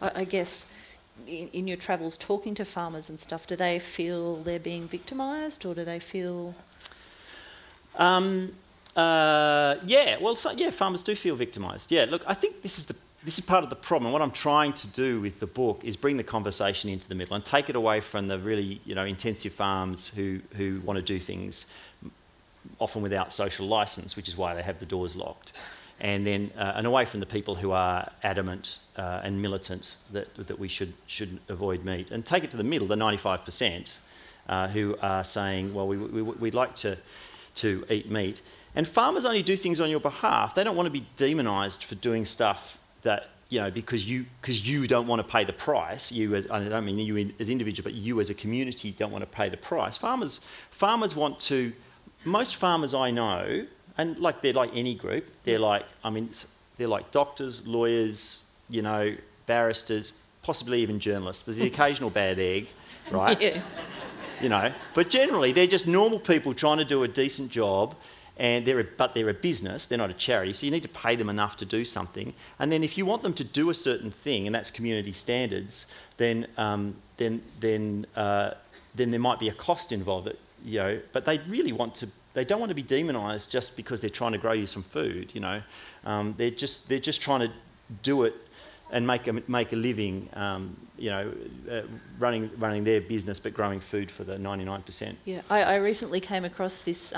I, 0.00 0.24
guess 0.24 0.66
in, 1.26 1.48
in, 1.52 1.68
your 1.68 1.76
travels 1.76 2.16
talking 2.16 2.54
to 2.56 2.64
farmers 2.64 3.08
and 3.08 3.18
stuff, 3.18 3.46
do 3.46 3.54
they 3.56 3.78
feel 3.78 4.36
they're 4.36 4.58
being 4.58 4.88
victimised 4.88 5.64
or 5.64 5.74
do 5.74 5.84
they 5.84 6.00
feel. 6.00 6.54
Um, 7.96 8.52
uh, 8.96 9.76
yeah, 9.86 10.18
well, 10.20 10.36
so, 10.36 10.50
yeah, 10.50 10.70
farmers 10.70 11.02
do 11.02 11.14
feel 11.14 11.36
victimised. 11.36 11.90
Yeah, 11.92 12.06
look, 12.08 12.24
I 12.26 12.34
think 12.34 12.62
this 12.62 12.78
is 12.78 12.86
the 12.86 12.96
this 13.24 13.38
is 13.38 13.44
part 13.44 13.64
of 13.64 13.70
the 13.70 13.76
problem. 13.76 14.12
What 14.12 14.22
I'm 14.22 14.32
trying 14.32 14.72
to 14.74 14.86
do 14.88 15.20
with 15.20 15.40
the 15.40 15.46
book 15.46 15.82
is 15.84 15.96
bring 15.96 16.16
the 16.16 16.24
conversation 16.24 16.90
into 16.90 17.08
the 17.08 17.14
middle 17.14 17.36
and 17.36 17.44
take 17.44 17.70
it 17.70 17.76
away 17.76 18.00
from 18.00 18.28
the 18.28 18.38
really, 18.38 18.80
you 18.84 18.94
know, 18.94 19.04
intensive 19.04 19.52
farms 19.52 20.08
who, 20.08 20.40
who 20.56 20.80
want 20.84 20.96
to 20.96 21.02
do 21.02 21.18
things 21.18 21.66
often 22.78 23.02
without 23.02 23.32
social 23.32 23.66
license, 23.66 24.16
which 24.16 24.28
is 24.28 24.36
why 24.36 24.54
they 24.54 24.62
have 24.62 24.78
the 24.78 24.86
doors 24.86 25.14
locked 25.14 25.52
and 26.02 26.26
then 26.26 26.50
uh, 26.58 26.72
and 26.74 26.86
away 26.86 27.04
from 27.04 27.20
the 27.20 27.26
people 27.26 27.54
who 27.54 27.70
are 27.70 28.10
adamant 28.24 28.78
uh, 28.96 29.20
and 29.22 29.40
militant 29.40 29.96
that, 30.10 30.34
that 30.34 30.58
we 30.58 30.66
should, 30.66 30.92
should 31.06 31.38
avoid 31.48 31.84
meat. 31.84 32.10
And 32.10 32.26
take 32.26 32.42
it 32.42 32.50
to 32.50 32.56
the 32.56 32.64
middle, 32.64 32.88
the 32.88 32.96
95%, 32.96 33.92
uh, 34.48 34.68
who 34.68 34.96
are 35.00 35.22
saying, 35.22 35.72
well, 35.72 35.86
we, 35.86 35.96
we, 35.96 36.22
we'd 36.22 36.54
like 36.54 36.74
to, 36.76 36.98
to 37.56 37.86
eat 37.88 38.10
meat. 38.10 38.40
And 38.74 38.88
farmers 38.88 39.24
only 39.24 39.42
do 39.44 39.56
things 39.56 39.80
on 39.80 39.90
your 39.90 40.00
behalf. 40.00 40.56
They 40.56 40.64
don't 40.64 40.76
want 40.76 40.86
to 40.86 40.90
be 40.90 41.06
demonised 41.16 41.84
for 41.84 41.94
doing 41.94 42.26
stuff 42.26 42.78
that, 43.02 43.28
you 43.49 43.61
know, 43.61 43.71
because 43.71 44.09
you, 44.09 44.25
because 44.40 44.66
you 44.68 44.87
don't 44.87 45.06
want 45.06 45.21
to 45.21 45.30
pay 45.30 45.44
the 45.44 45.52
price. 45.52 46.11
You 46.11 46.35
as, 46.35 46.47
I 46.50 46.62
don't 46.62 46.85
mean 46.85 46.99
you 46.99 47.32
as 47.38 47.50
individual, 47.50 47.85
but 47.85 47.94
you 47.94 48.21
as 48.21 48.30
a 48.30 48.35
community 48.35 48.92
don't 48.92 49.11
want 49.11 49.23
to 49.23 49.30
pay 49.30 49.49
the 49.49 49.56
price. 49.56 49.97
Farmers, 49.97 50.40
farmers 50.71 51.14
want 51.14 51.38
to, 51.40 51.73
most 52.25 52.56
farmers 52.56 52.94
I 52.94 53.11
know 53.11 53.66
and 53.99 54.18
like 54.18 54.42
they're 54.42 54.52
like 54.52 54.71
any 54.75 54.94
group. 54.94 55.25
They're 55.44 55.59
like, 55.59 55.85
I 56.04 56.11
mean, 56.11 56.30
they're 56.76 56.88
like 56.88 57.11
doctors, 57.11 57.66
lawyers, 57.66 58.42
you 58.68 58.82
know, 58.82 59.14
barristers, 59.47 60.12
possibly 60.42 60.80
even 60.80 60.99
journalists. 60.99 61.42
There's 61.42 61.59
the 61.59 61.66
occasional 61.66 62.11
bad 62.11 62.38
egg, 62.38 62.68
right? 63.11 63.40
Yeah. 63.40 63.62
You 64.40 64.49
know, 64.49 64.73
but 64.94 65.09
generally 65.09 65.52
they're 65.52 65.68
just 65.68 65.87
normal 65.87 66.18
people 66.18 66.52
trying 66.52 66.78
to 66.78 66.85
do 66.85 67.04
a 67.04 67.09
decent 67.09 67.49
job. 67.49 67.94
And 68.42 68.66
they're 68.66 68.80
a, 68.80 68.84
but 68.84 69.14
they're 69.14 69.28
a 69.28 69.34
business, 69.34 69.87
they're 69.87 69.96
not 69.96 70.11
a 70.11 70.14
charity, 70.14 70.52
so 70.52 70.66
you 70.66 70.72
need 70.72 70.82
to 70.82 70.88
pay 70.88 71.14
them 71.14 71.28
enough 71.28 71.56
to 71.58 71.64
do 71.64 71.84
something. 71.84 72.34
And 72.58 72.72
then 72.72 72.82
if 72.82 72.99
you 72.99 73.06
want 73.06 73.22
them 73.22 73.34
to 73.34 73.44
do 73.44 73.70
a 73.70 73.75
certain 73.75 74.11
thing, 74.11 74.46
and 74.46 74.54
that's 74.54 74.70
community 74.70 75.12
standards, 75.12 75.87
then, 76.16 76.49
um, 76.58 76.96
then, 77.18 77.40
then, 77.61 78.04
uh, 78.16 78.54
then 78.96 79.12
there 79.12 79.20
might 79.20 79.38
be 79.38 79.49
a 79.49 79.54
cost 79.54 79.92
involved. 79.92 80.26
That, 80.26 80.38
you 80.64 80.80
know, 80.80 81.00
but 81.12 81.25
they 81.25 81.38
really 81.49 81.72
want 81.72 81.94
to 81.96 82.08
they 82.34 82.44
don't 82.44 82.61
want 82.61 82.70
to 82.70 82.74
be 82.74 82.83
demonised 82.83 83.50
just 83.50 83.76
because 83.76 84.00
they're 84.00 84.11
trying 84.11 84.33
to 84.33 84.38
grow 84.38 84.52
you 84.52 84.66
some 84.66 84.83
food. 84.83 85.31
You 85.35 85.40
know, 85.40 85.62
um, 86.05 86.35
they're 86.37 86.50
just 86.50 86.88
they're 86.88 86.98
just 86.98 87.20
trying 87.20 87.40
to 87.40 87.50
do 88.02 88.24
it 88.24 88.35
and 88.90 89.07
make 89.07 89.26
a 89.26 89.35
make 89.48 89.72
a 89.72 89.76
living. 89.76 90.28
Um, 90.35 90.76
you 90.98 91.11
know, 91.11 91.33
uh, 91.70 91.83
running 92.18 92.50
running 92.59 92.85
their 92.85 93.00
business 93.00 93.40
but 93.40 93.55
growing 93.55 93.81
food 93.81 94.11
for 94.11 94.24
the 94.24 94.38
ninety 94.38 94.64
nine 94.64 94.83
percent. 94.83 95.18
Yeah, 95.24 95.42
I, 95.50 95.62
I, 95.62 95.74
recently 95.76 96.20
came 96.20 96.44
across 96.44 96.81
this. 96.81 97.12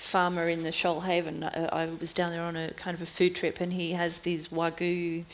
Farmer 0.00 0.48
in 0.48 0.62
the 0.62 0.70
Shoalhaven. 0.70 1.44
I, 1.44 1.82
I 1.82 1.86
was 2.00 2.14
down 2.14 2.30
there 2.30 2.42
on 2.42 2.56
a 2.56 2.72
kind 2.72 2.94
of 2.94 3.02
a 3.02 3.06
food 3.06 3.34
trip, 3.34 3.60
and 3.60 3.74
he 3.74 3.92
has 3.92 4.20
these 4.20 4.48
wagyu 4.48 5.24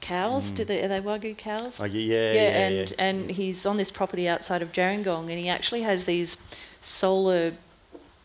cows. 0.00 0.50
Mm. 0.50 0.56
Do 0.56 0.64
they, 0.64 0.84
are 0.84 0.88
they 0.88 1.00
wagyu 1.00 1.36
cows? 1.36 1.80
Oh, 1.80 1.84
yeah, 1.84 2.00
yeah, 2.00 2.32
yeah, 2.32 2.40
and 2.40 2.90
yeah. 2.90 2.96
and 2.98 3.30
he's 3.30 3.66
on 3.66 3.76
this 3.76 3.90
property 3.90 4.26
outside 4.26 4.62
of 4.62 4.72
Gerringong, 4.72 5.28
and 5.28 5.38
he 5.38 5.50
actually 5.50 5.82
has 5.82 6.06
these 6.06 6.38
solar 6.80 7.52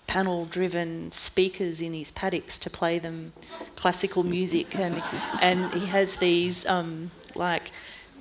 panel 0.07 0.45
driven 0.45 1.11
speakers 1.11 1.81
in 1.81 1.93
his 1.93 2.11
paddocks 2.11 2.57
to 2.59 2.69
play 2.69 2.99
them 2.99 3.33
classical 3.75 4.21
music 4.21 4.77
and 4.77 5.01
and 5.41 5.73
he 5.73 5.87
has 5.87 6.17
these 6.17 6.65
um, 6.65 7.09
like 7.35 7.71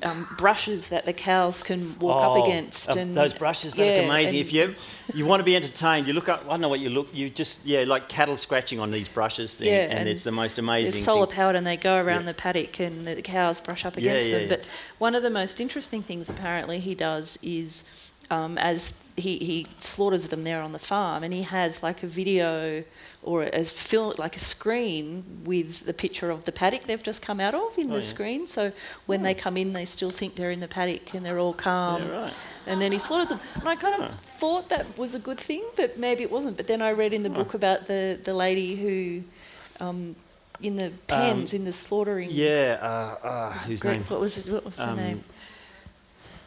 um, 0.02 0.26
brushes 0.36 0.88
that 0.88 1.06
the 1.06 1.12
cows 1.12 1.62
can 1.62 1.98
walk 1.98 2.22
oh, 2.22 2.40
up 2.40 2.46
against 2.46 2.90
uh, 2.90 2.94
and 2.94 3.16
those 3.16 3.34
brushes 3.34 3.76
yeah, 3.76 3.84
look 3.84 4.04
amazing 4.04 4.38
if 4.38 4.52
you 4.52 4.74
you 5.14 5.26
want 5.26 5.40
to 5.40 5.44
be 5.44 5.54
entertained 5.54 6.06
you 6.06 6.12
look 6.12 6.28
up 6.28 6.44
I 6.44 6.48
don't 6.48 6.60
know 6.60 6.68
what 6.68 6.80
you 6.80 6.90
look 6.90 7.08
you 7.12 7.30
just 7.30 7.64
yeah 7.64 7.84
like 7.84 8.08
cattle 8.08 8.36
scratching 8.36 8.80
on 8.80 8.90
these 8.90 9.08
brushes 9.08 9.54
thing, 9.54 9.68
yeah, 9.68 9.82
and, 9.82 10.00
and, 10.00 10.08
it's 10.08 10.24
the 10.24 10.32
most 10.32 10.58
amazing 10.58 10.92
it's 10.92 11.02
solar 11.02 11.26
powered 11.26 11.56
and 11.56 11.66
they 11.66 11.76
go 11.76 11.96
around 11.96 12.20
yeah. 12.20 12.32
the 12.32 12.34
paddock 12.34 12.80
and 12.80 13.06
the 13.06 13.22
cows 13.22 13.60
brush 13.60 13.84
up 13.84 13.96
against 13.96 14.28
yeah, 14.28 14.38
them 14.38 14.48
but 14.48 14.66
one 14.98 15.14
of 15.14 15.22
the 15.22 15.30
most 15.30 15.60
interesting 15.60 16.02
things 16.02 16.28
apparently 16.28 16.78
he 16.78 16.94
does 16.94 17.38
is 17.42 17.84
um, 18.32 18.56
as 18.56 18.94
he, 19.14 19.36
he 19.36 19.66
slaughters 19.78 20.26
them 20.28 20.42
there 20.42 20.62
on 20.62 20.72
the 20.72 20.78
farm 20.78 21.22
and 21.22 21.34
he 21.34 21.42
has 21.42 21.82
like 21.82 22.02
a 22.02 22.06
video 22.06 22.82
or 23.22 23.42
a 23.42 23.62
film 23.62 24.14
like 24.16 24.36
a 24.36 24.40
screen 24.40 25.22
with 25.44 25.84
the 25.84 25.92
picture 25.92 26.30
of 26.30 26.46
the 26.46 26.52
paddock 26.52 26.84
they've 26.84 27.02
just 27.02 27.20
come 27.20 27.38
out 27.38 27.54
of 27.54 27.76
in 27.76 27.88
oh, 27.88 27.90
the 27.90 27.94
yeah. 27.96 28.00
screen. 28.00 28.46
So 28.46 28.72
when 29.04 29.22
they 29.22 29.34
come 29.34 29.58
in 29.58 29.74
they 29.74 29.84
still 29.84 30.10
think 30.10 30.34
they're 30.34 30.50
in 30.50 30.60
the 30.60 30.68
paddock 30.68 31.12
and 31.12 31.24
they're 31.24 31.38
all 31.38 31.52
calm. 31.52 32.02
Yeah, 32.02 32.22
right. 32.22 32.34
and 32.66 32.80
then 32.80 32.90
he 32.90 32.98
slaughters 32.98 33.28
them. 33.28 33.40
And 33.56 33.68
I 33.68 33.76
kind 33.76 34.02
of 34.02 34.18
thought 34.18 34.70
that 34.70 34.96
was 34.96 35.14
a 35.14 35.18
good 35.18 35.38
thing 35.38 35.62
but 35.76 35.98
maybe 35.98 36.22
it 36.22 36.30
wasn't. 36.30 36.56
But 36.56 36.66
then 36.66 36.80
I 36.80 36.92
read 36.92 37.12
in 37.12 37.22
the 37.22 37.30
book 37.30 37.52
about 37.52 37.86
the, 37.86 38.18
the 38.24 38.32
lady 38.32 38.76
who 38.76 39.84
um, 39.84 40.16
in 40.62 40.76
the 40.76 40.90
pens 41.06 41.52
um, 41.52 41.58
in 41.58 41.64
the 41.66 41.72
slaughtering 41.72 42.28
yeah 42.30 42.78
uh, 42.80 43.26
uh, 43.26 43.52
whose 43.52 43.84
name? 43.84 44.04
What 44.04 44.20
was 44.20 44.38
it? 44.38 44.50
What 44.50 44.64
was 44.64 44.80
her 44.80 44.90
um, 44.90 44.96
name? 44.96 45.24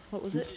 What 0.09 0.23
was 0.23 0.35
it 0.35 0.47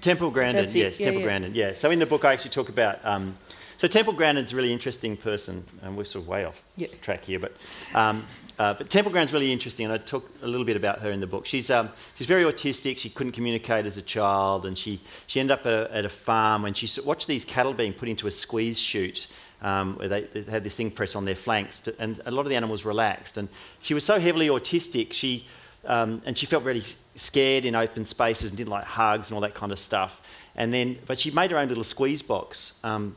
Temple 0.00 0.30
Grandin, 0.30 0.64
yes, 0.64 0.74
yeah, 0.74 1.04
Temple 1.04 1.20
yeah. 1.20 1.26
Grandin, 1.26 1.54
yeah. 1.54 1.72
So 1.72 1.90
in 1.90 1.98
the 1.98 2.06
book, 2.06 2.24
I 2.24 2.32
actually 2.32 2.50
talk 2.50 2.68
about. 2.68 3.04
Um, 3.04 3.36
so 3.78 3.86
Temple 3.86 4.12
Grandin's 4.12 4.52
a 4.52 4.56
really 4.56 4.72
interesting 4.72 5.16
person, 5.16 5.64
and 5.82 5.96
we're 5.96 6.04
sort 6.04 6.24
of 6.24 6.28
way 6.28 6.44
off 6.44 6.62
yep. 6.76 7.00
track 7.00 7.24
here, 7.24 7.38
but. 7.38 7.52
Um, 7.94 8.24
uh, 8.58 8.74
but 8.74 8.90
Temple 8.90 9.10
Grandin's 9.10 9.32
really 9.32 9.50
interesting, 9.50 9.86
and 9.86 9.94
I 9.94 9.96
talk 9.96 10.30
a 10.42 10.46
little 10.46 10.66
bit 10.66 10.76
about 10.76 10.98
her 10.98 11.10
in 11.10 11.20
the 11.20 11.26
book. 11.26 11.46
She's, 11.46 11.70
um, 11.70 11.88
she's 12.14 12.26
very 12.26 12.44
autistic. 12.44 12.98
She 12.98 13.08
couldn't 13.08 13.32
communicate 13.32 13.86
as 13.86 13.96
a 13.96 14.02
child, 14.02 14.66
and 14.66 14.76
she, 14.76 15.00
she 15.26 15.40
ended 15.40 15.58
up 15.58 15.64
at 15.64 15.72
a, 15.72 15.96
at 15.96 16.04
a 16.04 16.10
farm 16.10 16.66
and 16.66 16.76
she 16.76 16.86
watched 17.00 17.26
these 17.26 17.42
cattle 17.46 17.72
being 17.72 17.94
put 17.94 18.10
into 18.10 18.26
a 18.26 18.30
squeeze 18.30 18.78
chute 18.78 19.28
um, 19.62 19.96
where 19.96 20.08
they, 20.08 20.24
they, 20.24 20.42
had 20.50 20.62
this 20.62 20.76
thing 20.76 20.90
press 20.90 21.16
on 21.16 21.24
their 21.24 21.34
flanks, 21.34 21.80
to, 21.80 21.94
and 21.98 22.20
a 22.26 22.30
lot 22.30 22.42
of 22.42 22.48
the 22.48 22.56
animals 22.56 22.84
relaxed. 22.84 23.38
And 23.38 23.48
she 23.80 23.94
was 23.94 24.04
so 24.04 24.20
heavily 24.20 24.48
autistic, 24.48 25.14
she 25.14 25.46
um, 25.84 26.22
and 26.26 26.36
she 26.36 26.46
felt 26.46 26.64
really 26.64 26.84
scared 27.14 27.64
in 27.64 27.74
open 27.74 28.04
spaces 28.04 28.50
and 28.50 28.56
didn't 28.56 28.70
like 28.70 28.84
hugs 28.84 29.28
and 29.28 29.34
all 29.34 29.40
that 29.40 29.54
kind 29.54 29.72
of 29.72 29.78
stuff. 29.78 30.22
And 30.56 30.72
then, 30.72 30.98
but 31.06 31.20
she 31.20 31.30
made 31.30 31.50
her 31.50 31.58
own 31.58 31.68
little 31.68 31.84
squeeze 31.84 32.22
box, 32.22 32.74
um, 32.84 33.16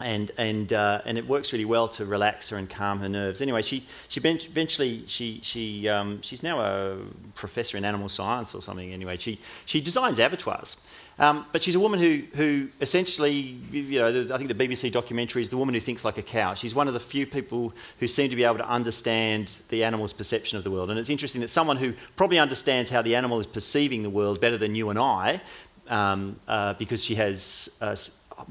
and 0.00 0.30
and 0.38 0.72
uh, 0.72 1.02
and 1.04 1.18
it 1.18 1.26
works 1.26 1.52
really 1.52 1.64
well 1.64 1.88
to 1.88 2.04
relax 2.04 2.48
her 2.50 2.56
and 2.56 2.70
calm 2.70 3.00
her 3.00 3.08
nerves. 3.08 3.40
Anyway, 3.40 3.62
she 3.62 3.86
she 4.08 4.20
eventually 4.20 5.04
she 5.06 5.40
she 5.42 5.88
um, 5.88 6.22
she's 6.22 6.42
now 6.42 6.60
a 6.60 6.98
professor 7.34 7.76
in 7.76 7.84
animal 7.84 8.08
science 8.08 8.54
or 8.54 8.62
something. 8.62 8.92
Anyway, 8.92 9.16
she 9.16 9.40
she 9.66 9.80
designs 9.80 10.18
abattoirs. 10.20 10.76
Um, 11.18 11.46
but 11.50 11.64
she's 11.64 11.74
a 11.74 11.80
woman 11.80 11.98
who, 11.98 12.22
who 12.34 12.68
essentially, 12.80 13.32
you 13.32 13.98
know, 13.98 14.12
the, 14.12 14.32
I 14.32 14.38
think 14.38 14.48
the 14.48 14.54
BBC 14.54 14.92
documentary 14.92 15.42
is 15.42 15.50
the 15.50 15.56
woman 15.56 15.74
who 15.74 15.80
thinks 15.80 16.04
like 16.04 16.16
a 16.16 16.22
cow. 16.22 16.54
She's 16.54 16.74
one 16.74 16.86
of 16.86 16.94
the 16.94 17.00
few 17.00 17.26
people 17.26 17.72
who 17.98 18.06
seem 18.06 18.30
to 18.30 18.36
be 18.36 18.44
able 18.44 18.58
to 18.58 18.68
understand 18.68 19.52
the 19.68 19.82
animal's 19.82 20.12
perception 20.12 20.58
of 20.58 20.64
the 20.64 20.70
world. 20.70 20.90
And 20.90 20.98
it's 20.98 21.10
interesting 21.10 21.40
that 21.40 21.48
someone 21.48 21.76
who 21.76 21.94
probably 22.16 22.38
understands 22.38 22.90
how 22.90 23.02
the 23.02 23.16
animal 23.16 23.40
is 23.40 23.46
perceiving 23.46 24.04
the 24.04 24.10
world 24.10 24.40
better 24.40 24.56
than 24.56 24.76
you 24.76 24.90
and 24.90 24.98
I, 24.98 25.40
um, 25.88 26.38
uh, 26.46 26.74
because 26.74 27.02
she 27.02 27.16
has 27.16 27.76
uh, 27.80 27.96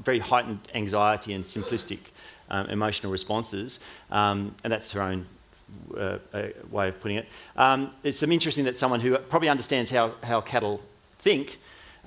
very 0.02 0.18
heightened 0.18 0.60
anxiety 0.74 1.32
and 1.32 1.44
simplistic 1.44 1.98
um, 2.50 2.66
emotional 2.66 3.12
responses, 3.12 3.78
um, 4.10 4.52
and 4.64 4.72
that's 4.72 4.90
her 4.92 5.02
own 5.02 5.26
uh, 5.96 6.18
uh, 6.32 6.48
way 6.70 6.88
of 6.88 7.00
putting 7.00 7.18
it. 7.18 7.28
Um, 7.56 7.92
it's 8.02 8.22
interesting 8.22 8.64
that 8.64 8.76
someone 8.76 9.00
who 9.00 9.16
probably 9.18 9.48
understands 9.48 9.90
how, 9.90 10.14
how 10.22 10.40
cattle 10.40 10.80
think 11.18 11.58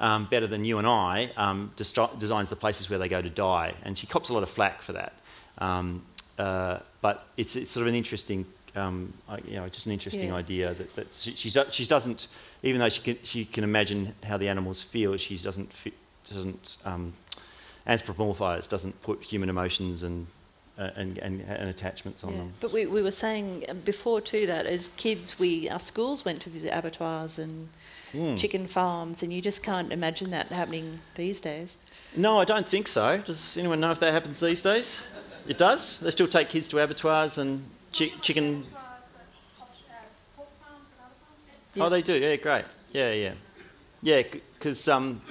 um, 0.01 0.25
better 0.25 0.47
than 0.47 0.65
you 0.65 0.77
and 0.79 0.85
I, 0.87 1.31
um, 1.37 1.71
designs 1.77 2.49
the 2.49 2.55
places 2.57 2.89
where 2.89 2.99
they 2.99 3.07
go 3.07 3.21
to 3.21 3.29
die. 3.29 3.73
And 3.83 3.97
she 3.97 4.07
cops 4.07 4.27
a 4.29 4.33
lot 4.33 4.43
of 4.43 4.49
flack 4.49 4.81
for 4.81 4.91
that. 4.93 5.13
Um, 5.59 6.01
uh, 6.37 6.79
but 7.01 7.25
it's, 7.37 7.55
it's 7.55 7.71
sort 7.71 7.83
of 7.83 7.87
an 7.87 7.95
interesting, 7.95 8.45
um, 8.75 9.13
I- 9.29 9.37
you 9.47 9.55
know, 9.57 9.69
just 9.69 9.85
an 9.85 9.91
interesting 9.91 10.29
Yeah. 10.29 10.35
idea 10.35 10.73
that, 10.73 10.95
that 10.95 11.07
she, 11.13 11.31
she's, 11.35 11.55
she 11.71 11.85
doesn't, 11.85 12.27
even 12.63 12.79
though 12.81 12.89
she 12.89 13.01
can, 13.01 13.17
she 13.23 13.45
can 13.45 13.63
imagine 13.63 14.13
how 14.23 14.37
the 14.37 14.49
animals 14.49 14.81
feel, 14.81 15.15
she 15.17 15.37
doesn't, 15.37 15.71
fi- 15.71 15.93
doesn't 16.33 16.77
um, 16.83 17.13
anthropomorphise, 17.87 18.67
doesn't 18.67 18.99
put 19.03 19.21
human 19.21 19.49
emotions 19.49 20.03
and, 20.03 20.25
uh, 20.79 20.89
and, 20.95 21.17
and, 21.19 21.41
and 21.41 21.69
attachments 21.69 22.23
on 22.23 22.31
Yeah. 22.31 22.37
them. 22.39 22.53
But 22.59 22.73
we, 22.73 22.85
we 22.87 23.01
were 23.03 23.11
saying 23.11 23.65
uh, 23.69 23.73
before 23.75 24.19
too 24.21 24.47
that 24.47 24.65
as 24.65 24.89
kids, 24.97 25.37
we 25.39 25.69
our 25.69 25.79
schools 25.79 26.25
went 26.25 26.41
to 26.41 26.49
visit 26.49 26.71
abattoirs 26.73 27.37
and 27.37 27.69
Mm. 28.13 28.37
chicken 28.37 28.67
farms, 28.67 29.23
and 29.23 29.31
you 29.31 29.41
just 29.41 29.63
can't 29.63 29.91
imagine 29.93 30.31
that 30.31 30.47
happening 30.47 30.99
these 31.15 31.39
days. 31.39 31.77
No, 32.15 32.39
I 32.39 32.45
don't 32.45 32.67
think 32.67 32.87
so. 32.89 33.17
Does 33.19 33.57
anyone 33.57 33.79
know 33.79 33.91
if 33.91 33.99
that 33.99 34.11
happens 34.11 34.39
these 34.41 34.61
days? 34.61 34.97
It 35.47 35.57
does? 35.57 35.97
They 35.99 36.11
still 36.11 36.27
take 36.27 36.49
kids 36.49 36.67
to 36.69 36.79
abattoirs 36.79 37.37
and 37.37 37.63
chi- 37.97 38.11
chicken. 38.21 38.63
Yeah. 41.73 41.83
Oh, 41.85 41.89
they 41.89 42.01
do. 42.01 42.13
Yeah, 42.13 42.35
great. 42.35 42.65
Yeah, 42.91 43.11
yeah, 43.13 43.33
yeah. 44.01 44.23
Because 44.57 44.87
um, 44.89 45.21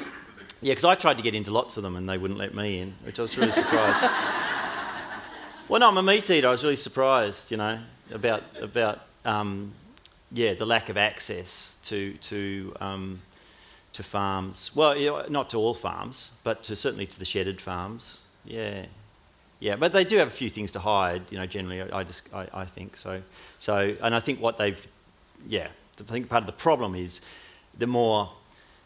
yeah, 0.62 0.74
'cause 0.74 0.84
I 0.86 0.94
tried 0.94 1.18
to 1.18 1.22
get 1.22 1.34
into 1.34 1.50
lots 1.50 1.76
of 1.76 1.82
them 1.82 1.96
and 1.96 2.08
they 2.08 2.16
wouldn't 2.18 2.38
let 2.38 2.54
me 2.54 2.78
in, 2.80 2.94
which 3.04 3.18
I 3.18 3.22
was 3.22 3.36
really 3.36 3.52
surprised. 3.52 4.00
well, 5.68 5.80
no, 5.80 5.88
I'm 5.88 5.98
a 5.98 6.02
meat 6.02 6.28
eater. 6.30 6.48
I 6.48 6.50
was 6.50 6.64
really 6.64 6.76
surprised, 6.76 7.50
you 7.50 7.56
know, 7.58 7.78
about 8.10 8.42
about 8.60 9.00
um, 9.24 9.72
yeah 10.32 10.54
the 10.54 10.66
lack 10.66 10.88
of 10.88 10.96
access 10.96 11.76
to 11.84 12.14
to 12.14 12.74
um, 12.80 13.22
to 13.92 14.02
farms. 14.02 14.70
Well, 14.74 14.96
you 14.96 15.06
know, 15.06 15.24
not 15.28 15.50
to 15.50 15.56
all 15.58 15.74
farms, 15.74 16.30
but 16.44 16.62
to, 16.64 16.76
certainly 16.76 17.06
to 17.06 17.18
the 17.18 17.24
shedded 17.24 17.60
farms. 17.60 18.18
Yeah, 18.44 18.86
yeah. 19.58 19.76
But 19.76 19.92
they 19.92 20.04
do 20.04 20.16
have 20.18 20.28
a 20.28 20.32
few 20.32 20.48
things 20.48 20.72
to 20.72 20.80
hide. 20.80 21.22
You 21.30 21.38
know, 21.38 21.46
generally, 21.46 21.82
I, 21.82 22.04
just 22.04 22.22
I, 22.32 22.46
I 22.52 22.64
think 22.64 22.96
so. 22.96 23.22
So, 23.58 23.96
and 24.02 24.14
I 24.14 24.20
think 24.20 24.40
what 24.40 24.58
they've 24.58 24.86
yeah, 25.46 25.68
I 25.98 26.02
think 26.04 26.28
part 26.28 26.42
of 26.42 26.46
the 26.46 26.52
problem 26.52 26.94
is 26.94 27.20
the 27.76 27.86
more 27.86 28.30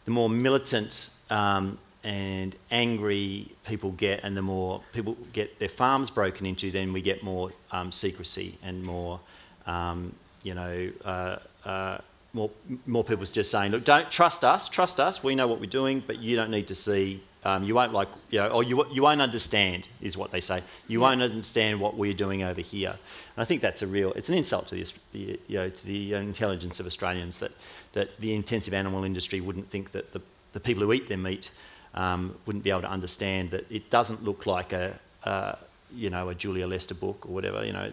the 0.05 0.11
more 0.11 0.29
militant 0.29 1.09
um, 1.29 1.77
and 2.03 2.55
angry 2.69 3.51
people 3.65 3.91
get, 3.91 4.23
and 4.23 4.37
the 4.37 4.41
more 4.41 4.81
people 4.93 5.17
get 5.33 5.57
their 5.59 5.69
farms 5.69 6.11
broken 6.11 6.45
into, 6.45 6.71
then 6.71 6.93
we 6.93 7.01
get 7.01 7.23
more 7.23 7.51
um, 7.71 7.91
secrecy 7.91 8.57
and 8.61 8.83
more, 8.83 9.19
um, 9.65 10.13
you 10.45 10.53
know, 10.53 10.91
uh, 11.03 11.37
uh, 11.67 11.97
more 12.33 12.51
more 12.85 13.03
people 13.03 13.25
just 13.25 13.49
saying, 13.49 13.71
look, 13.71 13.83
don't 13.83 14.11
trust 14.11 14.43
us, 14.43 14.69
trust 14.69 14.99
us. 14.99 15.23
We 15.23 15.33
know 15.35 15.47
what 15.47 15.59
we're 15.59 15.77
doing, 15.81 16.03
but 16.05 16.19
you 16.19 16.35
don't 16.35 16.51
need 16.51 16.67
to 16.67 16.75
see. 16.75 17.23
Um, 17.43 17.63
you 17.63 17.75
won't 17.75 17.93
like, 17.93 18.07
you 18.31 18.39
know, 18.39 18.49
or 18.49 18.63
you, 18.63 18.85
you 18.91 19.03
won't 19.03 19.21
understand, 19.21 19.87
is 20.01 20.17
what 20.17 20.31
they 20.31 20.41
say. 20.41 20.63
You 20.87 20.99
won't 20.99 21.21
understand 21.21 21.79
what 21.79 21.95
we're 21.95 22.15
doing 22.15 22.41
over 22.41 22.61
here. 22.61 22.89
And 22.89 23.37
I 23.37 23.45
think 23.45 23.61
that's 23.61 23.83
a 23.83 23.87
real, 23.87 24.13
it's 24.13 24.29
an 24.29 24.35
insult 24.35 24.67
to 24.69 24.75
the, 24.75 25.39
you 25.47 25.57
know, 25.57 25.69
to 25.69 25.85
the 25.85 26.13
intelligence 26.13 26.79
of 26.79 26.87
Australians 26.87 27.37
that, 27.37 27.51
that 27.93 28.19
the 28.19 28.33
intensive 28.33 28.73
animal 28.73 29.03
industry 29.03 29.41
wouldn't 29.41 29.69
think 29.69 29.91
that 29.91 30.11
the, 30.11 30.21
the 30.53 30.59
people 30.59 30.83
who 30.83 30.91
eat 30.91 31.07
their 31.07 31.19
meat 31.19 31.51
um, 31.93 32.35
wouldn't 32.47 32.63
be 32.63 32.71
able 32.71 32.81
to 32.81 32.89
understand 32.89 33.51
that 33.51 33.71
it 33.71 33.91
doesn't 33.91 34.23
look 34.23 34.47
like 34.47 34.73
a, 34.73 34.99
uh, 35.23 35.53
you 35.93 36.09
know, 36.09 36.29
a 36.29 36.35
Julia 36.35 36.65
Lester 36.65 36.95
book 36.95 37.27
or 37.27 37.31
whatever. 37.31 37.63
You 37.63 37.73
know, 37.73 37.91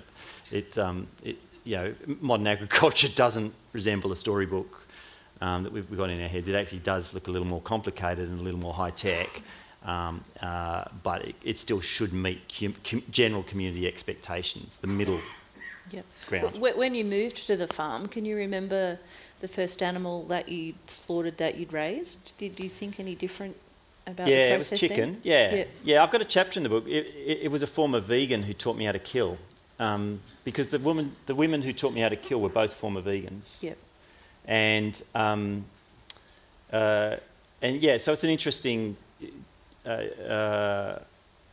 it, 0.50 0.78
um, 0.78 1.08
it, 1.22 1.36
you 1.64 1.76
know, 1.76 1.94
modern 2.20 2.46
agriculture 2.46 3.08
doesn't 3.14 3.52
resemble 3.72 4.12
a 4.12 4.16
storybook 4.16 4.80
um, 5.40 5.64
that 5.64 5.72
we've, 5.72 5.96
got 5.96 6.10
in 6.10 6.20
our 6.22 6.28
heads. 6.28 6.48
It 6.48 6.54
actually 6.54 6.80
does 6.80 7.14
look 7.14 7.28
a 7.28 7.30
little 7.30 7.46
more 7.48 7.60
complicated 7.60 8.28
and 8.28 8.40
a 8.40 8.42
little 8.42 8.60
more 8.60 8.72
high 8.74 8.90
tech, 8.90 9.42
um, 9.84 10.22
uh, 10.40 10.84
but 11.02 11.24
it, 11.24 11.34
it 11.42 11.58
still 11.58 11.80
should 11.80 12.12
meet 12.12 12.40
com- 12.58 12.74
com- 12.88 13.02
general 13.10 13.42
community 13.42 13.86
expectations. 13.86 14.76
The 14.78 14.86
middle 14.88 15.20
Yep. 15.90 16.04
ground. 16.28 16.56
Wh- 16.58 16.78
When 16.78 16.94
you 16.94 17.04
moved 17.04 17.44
to 17.48 17.56
the 17.56 17.66
farm, 17.66 18.06
can 18.06 18.24
you 18.24 18.36
remember 18.36 18.98
the 19.40 19.48
first 19.48 19.82
animal 19.82 20.22
that 20.26 20.48
you 20.48 20.74
slaughtered 20.86 21.38
that 21.38 21.56
you'd 21.56 21.72
raised? 21.72 22.32
Did 22.38 22.60
you 22.60 22.68
think 22.68 23.00
any 23.00 23.16
different 23.16 23.56
about 24.06 24.26
the 24.26 24.30
yeah, 24.32 24.36
it 24.52 24.54
was 24.54 24.68
process 24.68 24.78
chicken. 24.80 24.96
then? 25.14 25.20
Yeah. 25.24 25.54
Yeah. 25.54 25.64
yeah, 25.82 26.02
I've 26.04 26.12
got 26.12 26.20
a 26.20 26.24
chapter 26.24 26.58
in 26.60 26.62
the 26.62 26.68
book. 26.68 26.86
It, 26.86 27.06
it, 27.26 27.38
it 27.42 27.50
was 27.50 27.62
a 27.64 27.66
former 27.66 27.98
vegan 27.98 28.44
who 28.44 28.54
taught 28.54 28.76
me 28.76 28.84
how 28.84 28.92
to 28.92 28.98
kill, 29.00 29.38
um, 29.78 30.20
because 30.44 30.68
the 30.68 30.78
woman, 30.78 31.14
the 31.26 31.34
women 31.34 31.62
who 31.62 31.72
taught 31.72 31.92
me 31.92 32.00
how 32.00 32.08
to 32.08 32.16
kill 32.16 32.40
were 32.40 32.48
both 32.48 32.74
former 32.74 33.02
vegans. 33.02 33.62
Yep. 33.62 33.78
and 34.46 35.02
um, 35.14 35.64
uh, 36.72 37.16
and 37.60 37.80
yeah, 37.82 37.96
so 37.98 38.12
it's 38.12 38.24
an 38.24 38.30
interesting 38.30 38.96
uh, 39.86 39.88
uh, 39.88 40.98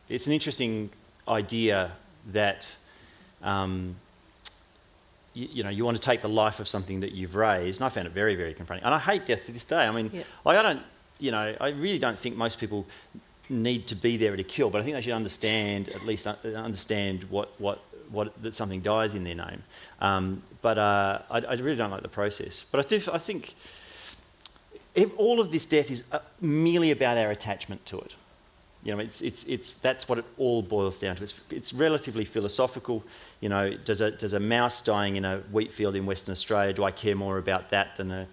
it's 0.08 0.26
an 0.26 0.32
interesting 0.32 0.90
idea 1.28 1.92
that 2.32 2.66
um, 3.42 3.94
you, 5.34 5.48
you 5.52 5.62
know 5.62 5.70
you 5.70 5.84
want 5.84 5.96
to 5.96 6.02
take 6.02 6.22
the 6.22 6.28
life 6.28 6.58
of 6.60 6.68
something 6.68 7.00
that 7.00 7.12
you've 7.12 7.36
raised, 7.36 7.80
and 7.80 7.86
I 7.86 7.88
found 7.90 8.06
it 8.06 8.12
very 8.12 8.34
very 8.34 8.54
confronting, 8.54 8.84
and 8.84 8.94
I 8.94 8.98
hate 8.98 9.26
death 9.26 9.44
to 9.46 9.52
this 9.52 9.64
day. 9.64 9.76
I 9.86 9.90
mean, 9.90 10.10
Yeah. 10.12 10.22
like, 10.44 10.58
I 10.58 10.62
don't 10.62 10.82
you 11.18 11.30
know 11.30 11.54
I 11.60 11.68
really 11.70 11.98
don't 11.98 12.18
think 12.18 12.36
most 12.36 12.58
people 12.58 12.86
need 13.48 13.86
to 13.88 13.94
be 13.96 14.16
there 14.16 14.36
to 14.36 14.44
kill, 14.44 14.70
but 14.70 14.80
I 14.80 14.84
think 14.84 14.94
they 14.94 15.02
should 15.02 15.12
understand 15.12 15.88
at 15.90 16.04
least 16.06 16.26
uh, 16.26 16.34
understand 16.54 17.24
what 17.24 17.50
what 17.60 17.80
what 18.10 18.42
that 18.42 18.54
something 18.54 18.80
dies 18.80 19.14
in 19.14 19.24
their 19.24 19.34
name. 19.34 19.62
Um, 20.00 20.42
but 20.62 20.78
uh, 20.78 21.20
I, 21.30 21.38
I 21.38 21.54
really 21.54 21.76
don't 21.76 21.90
like 21.90 22.02
the 22.02 22.08
process. 22.08 22.64
But 22.70 22.80
I, 22.80 22.82
think 22.82 23.08
I 23.08 23.18
think 23.18 23.54
if 24.94 25.16
all 25.16 25.40
of 25.40 25.52
this 25.52 25.66
death 25.66 25.90
is 25.90 26.02
uh, 26.12 26.18
merely 26.40 26.90
about 26.90 27.18
our 27.18 27.30
attachment 27.30 27.86
to 27.86 27.98
it. 27.98 28.16
You 28.82 28.92
know, 28.92 28.98
it's, 29.00 29.20
it's, 29.20 29.44
it's, 29.44 29.74
that's 29.74 30.08
what 30.08 30.18
it 30.18 30.24
all 30.38 30.62
boils 30.62 30.98
down 30.98 31.16
to. 31.16 31.22
It's, 31.22 31.34
it's 31.50 31.74
relatively 31.74 32.24
philosophical. 32.24 33.04
You 33.40 33.50
know, 33.50 33.74
does 33.74 34.00
a, 34.00 34.10
does 34.10 34.32
a 34.32 34.40
mouse 34.40 34.80
dying 34.80 35.16
in 35.16 35.24
a 35.26 35.38
wheat 35.52 35.72
field 35.72 35.96
in 35.96 36.06
Western 36.06 36.32
Australia, 36.32 36.72
do 36.72 36.84
I 36.84 36.90
care 36.90 37.14
more 37.14 37.36
about 37.36 37.68
that 37.70 37.96
than 37.96 38.10
a, 38.10 38.26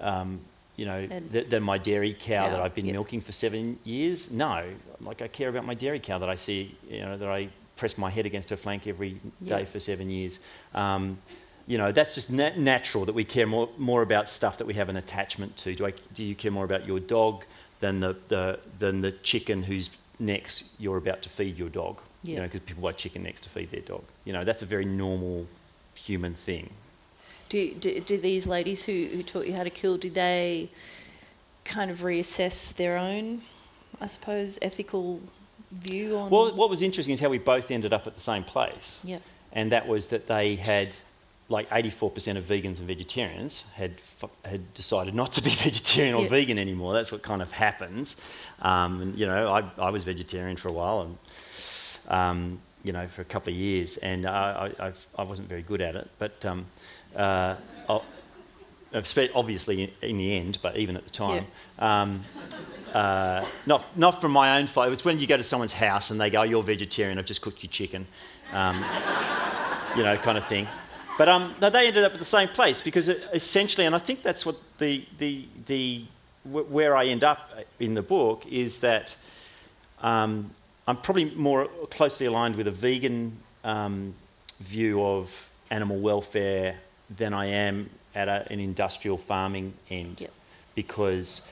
um, 0.00 0.40
you 0.76 0.86
know, 0.86 1.06
th- 1.06 1.50
than 1.50 1.62
my 1.62 1.76
dairy 1.76 2.16
cow, 2.18 2.48
that 2.48 2.58
I've 2.60 2.74
been 2.74 2.86
yep. 2.86 2.94
milking 2.94 3.20
for 3.20 3.32
seven 3.32 3.78
years? 3.84 4.30
No. 4.30 4.64
Like, 5.00 5.20
I 5.20 5.28
care 5.28 5.50
about 5.50 5.66
my 5.66 5.74
dairy 5.74 6.00
cow 6.00 6.18
that 6.18 6.30
I 6.30 6.36
see, 6.36 6.74
you 6.88 7.00
know, 7.00 7.18
that 7.18 7.28
I 7.28 7.50
press 7.76 7.96
my 7.98 8.10
head 8.10 8.26
against 8.26 8.50
her 8.50 8.56
flank 8.56 8.86
every 8.86 9.10
day 9.44 9.60
Yeah. 9.60 9.64
for 9.64 9.78
seven 9.80 10.10
years. 10.10 10.38
Um, 10.74 11.18
you 11.66 11.78
know, 11.78 11.92
that's 11.92 12.14
just 12.14 12.30
nat- 12.30 12.58
natural 12.58 13.04
that 13.06 13.14
we 13.14 13.24
care 13.24 13.46
more, 13.46 13.68
more 13.76 14.02
about 14.02 14.30
stuff 14.30 14.58
that 14.58 14.66
we 14.66 14.74
have 14.74 14.88
an 14.88 14.96
attachment 14.96 15.56
to. 15.58 15.74
Do, 15.74 15.86
I, 15.86 15.92
do 16.14 16.22
you 16.22 16.34
care 16.34 16.50
more 16.50 16.64
about 16.64 16.86
your 16.86 17.00
dog 17.00 17.44
than 17.80 18.00
the, 18.00 18.16
the, 18.28 18.58
than 18.78 19.00
the 19.00 19.12
chicken 19.12 19.62
whose 19.64 19.90
necks 20.18 20.70
you're 20.78 20.96
about 20.96 21.22
to 21.22 21.28
feed 21.28 21.58
your 21.58 21.68
dog? 21.68 22.00
You 22.22 22.36
know, 22.36 22.42
because 22.42 22.60
people 22.60 22.82
buy 22.82 22.92
chicken 22.92 23.22
necks 23.22 23.40
to 23.42 23.48
feed 23.48 23.70
their 23.70 23.82
dog. 23.82 24.02
You 24.24 24.32
know, 24.32 24.42
that's 24.42 24.62
a 24.62 24.66
very 24.66 24.84
normal 24.84 25.46
human 25.94 26.34
thing. 26.34 26.70
Do, 27.48 27.72
do, 27.74 28.00
do 28.00 28.18
these 28.18 28.46
ladies 28.48 28.82
who, 28.82 29.08
who 29.12 29.22
taught 29.22 29.46
you 29.46 29.52
how 29.54 29.62
to 29.62 29.70
kill, 29.70 29.96
do 29.96 30.10
they 30.10 30.68
kind 31.64 31.90
of 31.90 32.00
reassess 32.00 32.74
their 32.74 32.96
own, 32.96 33.42
I 34.00 34.06
suppose, 34.08 34.58
ethical 34.60 35.20
view 35.72 36.16
on... 36.16 36.30
Well, 36.30 36.54
what 36.54 36.70
was 36.70 36.82
interesting 36.82 37.12
is 37.14 37.20
how 37.20 37.28
we 37.28 37.38
both 37.38 37.70
ended 37.70 37.92
up 37.92 38.06
at 38.06 38.14
the 38.14 38.20
same 38.20 38.44
place. 38.44 39.00
Yeah. 39.04 39.18
and 39.52 39.72
that 39.72 39.86
was 39.86 40.08
that 40.08 40.26
they 40.26 40.56
had 40.56 40.88
like 41.48 41.68
84% 41.70 42.36
of 42.36 42.44
vegans 42.44 42.78
and 42.78 42.86
vegetarians 42.88 43.64
had 43.74 43.92
f- 44.20 44.30
had 44.44 44.74
decided 44.74 45.14
not 45.14 45.32
to 45.34 45.42
be 45.42 45.50
vegetarian 45.68 46.14
or 46.14 46.22
Yeah. 46.22 46.28
vegan 46.28 46.58
anymore. 46.58 46.92
That's 46.92 47.12
what 47.12 47.22
kind 47.22 47.40
of 47.40 47.52
happens. 47.52 48.16
Um, 48.62 49.00
and, 49.00 49.18
you 49.18 49.26
know, 49.26 49.48
I, 49.52 49.62
I 49.78 49.90
was 49.90 50.02
vegetarian 50.04 50.56
for 50.56 50.68
a 50.68 50.72
while 50.72 51.02
and, 51.02 51.18
um, 52.08 52.60
you 52.82 52.92
know, 52.92 53.06
for 53.08 53.22
a 53.22 53.24
couple 53.24 53.52
of 53.52 53.58
years, 53.58 53.96
and 53.96 54.26
I, 54.26 54.70
I, 54.78 54.86
I've, 54.86 55.06
I 55.18 55.22
wasn't 55.24 55.48
very 55.48 55.62
good 55.62 55.80
at 55.80 55.94
it. 55.96 56.08
But 56.18 56.44
um, 56.46 56.66
uh, 57.16 57.56
spe- 57.88 58.04
obviously 58.94 59.84
in, 59.84 59.90
in 60.02 60.18
the 60.18 60.36
end, 60.36 60.58
but 60.62 60.76
even 60.76 60.96
at 60.96 61.04
the 61.04 61.10
time. 61.10 61.46
Um, 61.78 62.24
uh, 62.94 63.44
not, 63.66 63.84
not 63.96 64.20
from 64.20 64.32
my 64.32 64.58
own 64.58 64.66
fault. 64.66 64.90
It's 64.90 65.04
when 65.04 65.18
you 65.18 65.26
go 65.26 65.36
to 65.36 65.42
someone's 65.42 65.74
house 65.74 66.10
and 66.10 66.20
they 66.20 66.30
go, 66.30 66.40
oh, 66.40 66.44
you're 66.44 66.62
vegetarian, 66.62 67.18
I've 67.18 67.26
just 67.26 67.42
cooked 67.42 67.62
you 67.62 67.68
chicken. 67.68 68.06
Um, 68.52 68.82
you 69.96 70.02
know, 70.02 70.16
kind 70.16 70.38
of 70.38 70.46
thing. 70.46 70.66
But 71.18 71.28
um, 71.28 71.54
no, 71.60 71.70
they 71.70 71.88
ended 71.88 72.04
up 72.04 72.12
at 72.12 72.18
the 72.18 72.24
same 72.24 72.48
place 72.48 72.80
because 72.80 73.08
it, 73.08 73.22
essentially, 73.32 73.86
and 73.86 73.94
I 73.94 73.98
think 73.98 74.22
that's 74.22 74.46
what 74.46 74.56
the, 74.78 75.04
the, 75.18 75.46
the, 75.66 76.04
wh- 76.44 76.70
where 76.70 76.96
I 76.96 77.06
end 77.06 77.24
up 77.24 77.50
in 77.80 77.94
the 77.94 78.02
book 78.02 78.46
is 78.46 78.80
that 78.80 79.16
um, 80.02 80.50
I'm 80.86 80.96
probably 80.96 81.26
more 81.34 81.66
closely 81.90 82.26
aligned 82.26 82.56
with 82.56 82.68
a 82.68 82.72
vegan 82.72 83.36
um, 83.64 84.14
view 84.60 85.02
of 85.04 85.50
animal 85.70 85.98
welfare 85.98 86.76
than 87.16 87.34
I 87.34 87.46
am 87.46 87.90
at 88.16 88.28
a, 88.28 88.50
an 88.50 88.58
industrial 88.58 89.18
farming 89.18 89.74
end 89.90 90.20
Yep. 90.20 90.32
because 90.74 91.42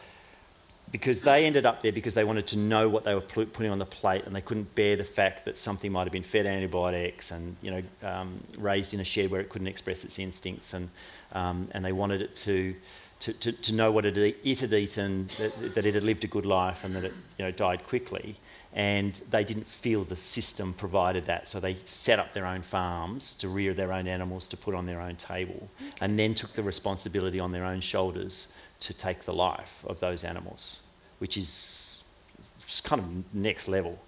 because 0.91 1.23
they 1.23 1.45
ended 1.45 1.67
up 1.67 1.83
there 1.83 1.93
because 1.93 2.15
they 2.15 2.25
wanted 2.25 2.47
to 2.47 2.57
know 2.57 2.89
what 2.89 3.05
they 3.05 3.15
were 3.15 3.21
pu- 3.21 3.47
putting 3.47 3.71
on 3.71 3.79
the 3.79 3.87
plate 3.87 4.25
and 4.27 4.35
they 4.35 4.41
couldn't 4.41 4.75
bear 4.75 4.97
the 4.97 5.05
fact 5.05 5.45
that 5.45 5.59
something 5.59 5.91
might 5.93 6.05
have 6.05 6.13
been 6.13 6.23
fed 6.23 6.47
antibiotics 6.47 7.31
and 7.31 7.57
you 7.63 7.71
know 7.71 7.83
um, 8.09 8.41
raised 8.57 8.95
in 8.95 9.01
a 9.01 9.05
shed 9.05 9.31
where 9.31 9.41
it 9.41 9.49
couldn't 9.51 9.69
express 9.69 10.05
its 10.05 10.19
instincts 10.19 10.73
and 10.73 10.89
um, 11.33 11.69
and 11.73 11.85
they 11.85 11.93
wanted 11.93 12.23
it 12.23 12.35
to 12.35 12.75
to, 13.21 13.33
to, 13.33 13.53
to 13.53 13.73
know 13.73 13.91
what 13.91 14.05
it, 14.05 14.19
it 14.19 14.61
had 14.61 14.73
eaten, 14.75 15.29
that, 15.39 15.75
that, 15.75 15.87
it 15.87 15.95
had 15.95 16.03
lived 16.03 16.25
a 16.25 16.27
good 16.27 16.45
life, 16.45 16.85
and 16.85 16.95
that 16.95 17.05
it 17.05 17.15
you 17.39 17.45
know, 17.47 17.51
died 17.51 17.83
quickly. 17.87 18.37
And 18.75 19.21
they 19.31 19.45
didn't 19.45 19.69
feel 19.69 20.03
the 20.03 20.17
system 20.17 20.73
provided 20.73 21.27
that, 21.27 21.47
so 21.47 21.61
they 21.61 21.77
set 21.85 22.19
up 22.19 22.33
their 22.33 22.45
own 22.45 22.61
farms 22.63 23.35
to 23.35 23.49
rear 23.49 23.73
their 23.73 23.93
own 23.93 24.09
animals 24.09 24.49
to 24.49 24.57
put 24.57 24.75
on 24.75 24.85
their 24.85 25.01
own 25.01 25.15
table, 25.15 25.69
okay. 25.81 25.91
and 26.01 26.19
then 26.19 26.35
took 26.35 26.55
the 26.55 26.63
responsibility 26.63 27.39
on 27.39 27.53
their 27.53 27.65
own 27.65 27.81
shoulders 27.81 28.49
to 28.81 28.93
take 28.93 29.23
the 29.23 29.33
life 29.33 29.85
of 29.87 30.01
those 30.01 30.25
animals, 30.25 30.81
which 31.21 31.37
is 31.37 32.03
kind 32.83 33.01
of 33.01 33.35
next 33.35 33.69
level. 33.69 33.99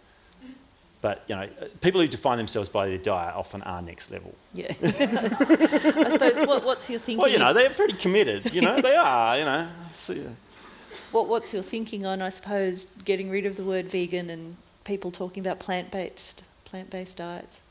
But 1.00 1.22
you 1.28 1.36
know, 1.36 1.48
people 1.80 2.00
who 2.00 2.08
define 2.08 2.38
themselves 2.38 2.68
by 2.68 2.88
their 2.88 2.98
diet 2.98 3.36
often 3.36 3.62
are 3.62 3.80
next 3.80 4.10
level. 4.10 4.34
Yeah. 4.52 4.72
I 4.82 6.10
suppose 6.10 6.46
what, 6.46 6.64
what's 6.64 6.90
your 6.90 6.98
thinking? 6.98 7.22
Well, 7.22 7.30
you 7.30 7.38
know, 7.38 7.52
they're 7.52 7.70
pretty 7.70 7.94
committed. 7.94 8.52
You 8.52 8.62
know, 8.62 8.80
they 8.80 8.96
are. 8.96 9.38
You 9.38 9.44
know. 9.44 9.68
So, 9.94 10.14
yeah. 10.14 10.22
What 11.12 11.28
What's 11.28 11.52
your 11.52 11.62
thinking 11.62 12.04
on? 12.06 12.22
I 12.22 12.30
suppose 12.30 12.86
getting 13.04 13.30
rid 13.30 13.46
of 13.46 13.56
the 13.56 13.64
word 13.64 13.90
vegan 13.90 14.30
and 14.30 14.56
people 14.84 15.10
talking 15.10 15.40
about 15.40 15.58
plant 15.58 15.90
based 15.90 16.44
plant 16.64 16.90
based 16.90 17.16
diets. 17.16 17.62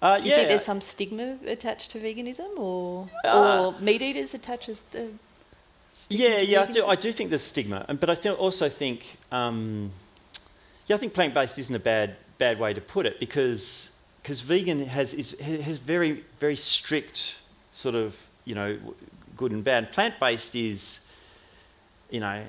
Uh, 0.00 0.18
do 0.18 0.24
you 0.24 0.30
yeah. 0.30 0.36
think 0.36 0.48
there's 0.48 0.64
some 0.64 0.80
stigma 0.80 1.38
attached 1.46 1.90
to 1.90 1.98
veganism, 1.98 2.56
or 2.56 3.08
uh, 3.24 3.72
or 3.72 3.80
meat 3.80 4.02
eaters 4.02 4.34
attaches 4.34 4.82
to? 4.92 5.12
Yeah, 6.08 6.38
yeah, 6.38 6.64
veganism? 6.64 6.68
I 6.68 6.72
do. 6.72 6.86
I 6.86 6.94
do 6.96 7.12
think 7.12 7.30
there's 7.30 7.42
stigma, 7.42 7.84
but 7.98 8.08
I 8.08 8.14
th- 8.14 8.36
also 8.36 8.68
think. 8.68 9.18
Um, 9.32 9.90
yeah, 10.86 10.96
I 10.96 10.98
think 10.98 11.12
plant 11.12 11.34
based 11.34 11.58
isn't 11.58 11.74
a 11.74 11.80
bad 11.80 12.16
bad 12.38 12.58
way 12.58 12.72
to 12.72 12.80
put 12.80 13.04
it 13.04 13.18
because 13.20 13.90
because 14.22 14.40
vegan 14.40 14.84
has 14.86 15.12
is, 15.14 15.38
has 15.40 15.78
very 15.78 16.24
very 16.38 16.56
strict 16.56 17.36
sort 17.70 17.94
of 17.94 18.16
you 18.44 18.54
know 18.54 18.78
good 19.36 19.52
and 19.52 19.64
bad. 19.64 19.92
Plant 19.92 20.18
based 20.20 20.54
is 20.54 21.00
you 22.10 22.20
know 22.20 22.42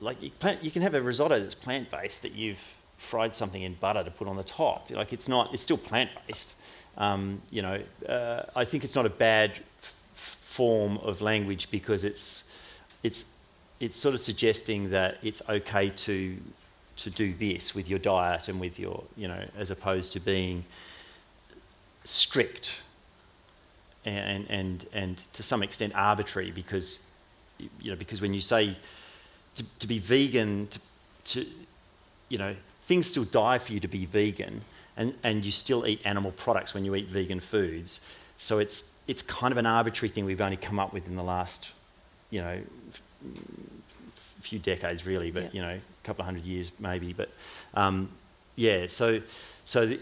like 0.00 0.20
you, 0.20 0.30
plant, 0.30 0.64
you 0.64 0.70
can 0.70 0.82
have 0.82 0.94
a 0.94 1.02
risotto 1.02 1.38
that's 1.38 1.54
plant 1.54 1.90
based 1.90 2.22
that 2.22 2.32
you've 2.32 2.60
fried 2.98 3.34
something 3.34 3.62
in 3.62 3.74
butter 3.74 4.02
to 4.02 4.10
put 4.10 4.26
on 4.26 4.36
the 4.36 4.42
top. 4.42 4.90
Like 4.90 5.12
it's 5.12 5.28
not 5.28 5.54
it's 5.54 5.62
still 5.62 5.78
plant 5.78 6.10
based. 6.26 6.54
Um, 6.98 7.40
you 7.50 7.62
know, 7.62 7.80
uh, 8.08 8.42
I 8.54 8.64
think 8.64 8.84
it's 8.84 8.94
not 8.94 9.06
a 9.06 9.10
bad 9.10 9.52
f- 9.82 9.94
form 10.42 10.98
of 10.98 11.20
language 11.22 11.70
because 11.70 12.04
it's 12.04 12.44
it's 13.02 13.24
it's 13.80 13.98
sort 13.98 14.14
of 14.14 14.20
suggesting 14.20 14.90
that 14.90 15.18
it's 15.22 15.40
okay 15.48 15.90
to 15.90 16.36
to 16.96 17.10
do 17.10 17.34
this 17.34 17.74
with 17.74 17.88
your 17.88 17.98
diet 17.98 18.48
and 18.48 18.60
with 18.60 18.78
your, 18.78 19.02
you 19.16 19.28
know, 19.28 19.44
as 19.56 19.70
opposed 19.70 20.12
to 20.12 20.20
being 20.20 20.64
strict 22.04 22.82
and, 24.04 24.46
and, 24.48 24.86
and 24.92 25.22
to 25.32 25.42
some 25.42 25.62
extent 25.62 25.92
arbitrary 25.96 26.50
because, 26.50 27.00
you 27.80 27.90
know, 27.90 27.96
because 27.96 28.20
when 28.20 28.34
you 28.34 28.40
say 28.40 28.76
to, 29.56 29.64
to 29.78 29.86
be 29.86 29.98
vegan, 29.98 30.68
to, 30.68 30.80
to, 31.24 31.46
you 32.28 32.38
know, 32.38 32.54
things 32.82 33.06
still 33.06 33.24
die 33.24 33.58
for 33.58 33.72
you 33.72 33.80
to 33.80 33.88
be 33.88 34.06
vegan 34.06 34.62
and, 34.96 35.14
and 35.22 35.44
you 35.44 35.50
still 35.50 35.86
eat 35.86 36.00
animal 36.04 36.32
products 36.32 36.74
when 36.74 36.84
you 36.84 36.94
eat 36.94 37.08
vegan 37.08 37.40
foods. 37.40 38.00
So 38.38 38.58
it's, 38.58 38.92
it's 39.06 39.22
kind 39.22 39.52
of 39.52 39.58
an 39.58 39.66
arbitrary 39.66 40.10
thing 40.10 40.24
we've 40.24 40.40
only 40.40 40.56
come 40.56 40.78
up 40.78 40.92
with 40.92 41.06
in 41.06 41.16
the 41.16 41.22
last, 41.22 41.72
you 42.30 42.40
know, 42.40 42.58
few 44.40 44.58
decades 44.58 45.06
really, 45.06 45.30
but, 45.30 45.44
yeah. 45.44 45.50
you 45.52 45.62
know, 45.62 45.74
a 45.74 46.06
couple 46.06 46.22
of 46.22 46.26
hundred 46.26 46.44
years 46.44 46.72
maybe. 46.78 47.12
But 47.12 47.30
um, 47.74 48.08
yeah, 48.56 48.86
so 48.88 49.22
so 49.64 49.86
the, 49.86 50.00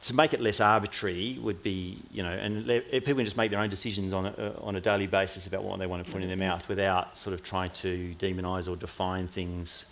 to 0.00 0.14
make 0.14 0.32
it 0.32 0.40
less 0.40 0.60
arbitrary 0.60 1.38
would 1.40 1.62
be, 1.62 1.98
you 2.12 2.22
know, 2.22 2.30
and 2.30 2.66
people 2.66 3.14
can 3.14 3.24
just 3.24 3.36
make 3.36 3.50
their 3.50 3.60
own 3.60 3.70
decisions 3.70 4.12
on 4.12 4.26
a, 4.26 4.30
uh, 4.30 4.52
on 4.62 4.76
a 4.76 4.80
daily 4.80 5.08
basis 5.08 5.46
about 5.46 5.64
what 5.64 5.78
they 5.78 5.86
want 5.86 6.04
to 6.04 6.10
put 6.10 6.22
in 6.22 6.28
their 6.28 6.36
mouth 6.36 6.68
without 6.68 7.16
sort 7.18 7.34
of 7.34 7.42
trying 7.42 7.70
to 7.70 8.14
demonise 8.14 8.68
or 8.68 8.76
define 8.76 9.26
things 9.26 9.86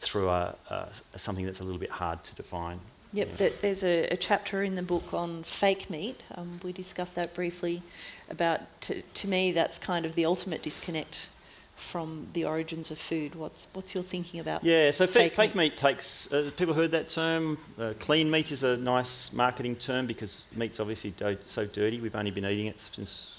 through 0.00 0.28
a, 0.28 0.54
a, 0.68 1.18
something 1.18 1.46
that's 1.46 1.60
a 1.60 1.64
little 1.64 1.80
bit 1.80 1.90
hard 1.90 2.22
to 2.24 2.34
define. 2.34 2.78
Yep, 3.14 3.28
yeah. 3.38 3.48
there's 3.62 3.82
a, 3.82 4.08
a, 4.08 4.16
chapter 4.16 4.62
in 4.62 4.74
the 4.74 4.82
book 4.82 5.14
on 5.14 5.42
fake 5.42 5.88
meat. 5.88 6.20
Um, 6.34 6.60
we 6.62 6.72
discussed 6.72 7.14
that 7.14 7.34
briefly. 7.34 7.82
About 8.28 8.60
to, 8.82 9.00
to 9.00 9.28
me, 9.28 9.52
that's 9.52 9.78
kind 9.78 10.04
of 10.04 10.16
the 10.16 10.26
ultimate 10.26 10.62
disconnect 10.62 11.28
from 11.76 12.26
the 12.32 12.44
origins 12.44 12.90
of 12.90 12.98
food. 12.98 13.34
What's 13.34 13.68
what's 13.74 13.94
your 13.94 14.02
thinking 14.02 14.40
about? 14.40 14.64
Yeah, 14.64 14.90
so 14.90 15.06
fake, 15.06 15.36
fake 15.36 15.54
meat. 15.54 15.72
meat 15.72 15.76
takes. 15.76 16.32
Uh, 16.32 16.50
people 16.56 16.74
heard 16.74 16.90
that 16.92 17.08
term. 17.08 17.58
Uh, 17.78 17.92
clean 18.00 18.30
meat 18.30 18.50
is 18.50 18.62
a 18.62 18.76
nice 18.78 19.32
marketing 19.32 19.76
term 19.76 20.06
because 20.06 20.46
meat's 20.56 20.80
obviously 20.80 21.10
do- 21.10 21.36
so 21.46 21.66
dirty. 21.66 22.00
We've 22.00 22.16
only 22.16 22.30
been 22.30 22.46
eating 22.46 22.66
it 22.66 22.80
since 22.80 23.38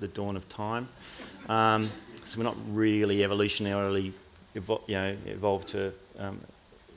the 0.00 0.08
dawn 0.08 0.36
of 0.36 0.48
time, 0.48 0.88
um, 1.48 1.90
so 2.24 2.38
we're 2.38 2.44
not 2.44 2.56
really 2.70 3.18
evolutionarily, 3.18 4.12
evo- 4.54 4.82
you 4.86 4.94
know, 4.94 5.16
evolved 5.26 5.68
to 5.68 5.92
um, 6.18 6.40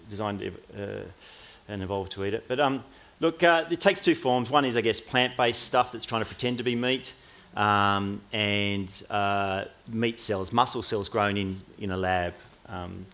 designed 0.09 0.41
uh, 0.77 0.81
and 1.69 1.83
evolved 1.83 2.11
to 2.13 2.25
eat 2.25 2.33
it. 2.33 2.45
But 2.47 2.59
um, 2.59 2.83
look, 3.19 3.43
uh, 3.43 3.65
it 3.69 3.79
takes 3.79 4.01
two 4.01 4.15
forms. 4.15 4.49
One 4.49 4.65
is, 4.65 4.75
I 4.75 4.81
guess, 4.81 4.99
plant-based 4.99 5.61
stuff 5.61 5.91
that's 5.91 6.05
trying 6.05 6.23
to 6.23 6.27
pretend 6.27 6.57
to 6.57 6.63
be 6.63 6.75
meat 6.75 7.13
um, 7.55 8.21
and 8.31 9.03
uh, 9.09 9.65
meat 9.91 10.19
cells, 10.19 10.51
muscle 10.51 10.83
cells 10.83 11.09
grown 11.09 11.37
in, 11.37 11.61
in 11.79 11.91
a 11.91 11.97
lab. 11.97 12.33
Um, 12.67 13.05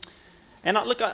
and 0.63 0.77
I, 0.77 0.83
look, 0.83 1.01
I, 1.01 1.13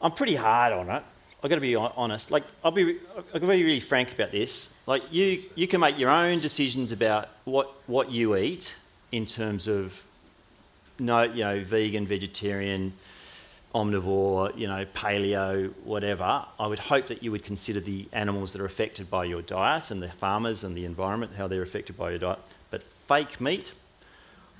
am 0.00 0.12
pretty 0.12 0.34
hard 0.34 0.72
on 0.72 0.88
it. 0.88 1.02
I've 1.42 1.50
got 1.50 1.56
to 1.56 1.60
be 1.60 1.76
honest. 1.76 2.30
Like, 2.30 2.44
I'll 2.64 2.70
be, 2.70 2.96
I'll 3.34 3.40
be 3.40 3.46
really 3.46 3.80
frank 3.80 4.12
about 4.12 4.32
this. 4.32 4.72
Like, 4.86 5.02
you, 5.10 5.42
you 5.54 5.68
can 5.68 5.80
make 5.80 5.98
your 5.98 6.08
own 6.08 6.40
decisions 6.40 6.90
about 6.90 7.28
what, 7.44 7.74
what 7.86 8.10
you 8.10 8.36
eat 8.36 8.74
in 9.12 9.26
terms 9.26 9.68
of, 9.68 10.02
no, 10.98 11.22
you 11.22 11.44
know, 11.44 11.62
vegan, 11.62 12.06
vegetarian, 12.06 12.94
omnivore, 13.74 14.56
you 14.56 14.68
know, 14.68 14.84
paleo, 14.94 15.72
whatever, 15.84 16.44
I 16.60 16.66
would 16.66 16.78
hope 16.78 17.08
that 17.08 17.22
you 17.22 17.32
would 17.32 17.42
consider 17.42 17.80
the 17.80 18.08
animals 18.12 18.52
that 18.52 18.60
are 18.60 18.66
affected 18.66 19.10
by 19.10 19.24
your 19.24 19.42
diet 19.42 19.90
and 19.90 20.00
the 20.00 20.10
farmers 20.10 20.62
and 20.62 20.76
the 20.76 20.84
environment, 20.84 21.32
how 21.36 21.48
they're 21.48 21.62
affected 21.62 21.96
by 21.96 22.10
your 22.10 22.20
diet. 22.20 22.38
But 22.70 22.82
fake 23.08 23.40
meat, 23.40 23.72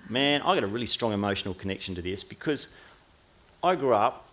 man, 0.09 0.43
I 0.43 0.55
got 0.55 0.65
a 0.65 0.67
really 0.67 0.87
strong 0.87 1.13
emotional 1.13 1.55
connection 1.55 1.95
to 1.95 2.03
this 2.03 2.25
because 2.25 2.67
I 3.63 3.77
grew 3.77 3.95
up, 3.95 4.27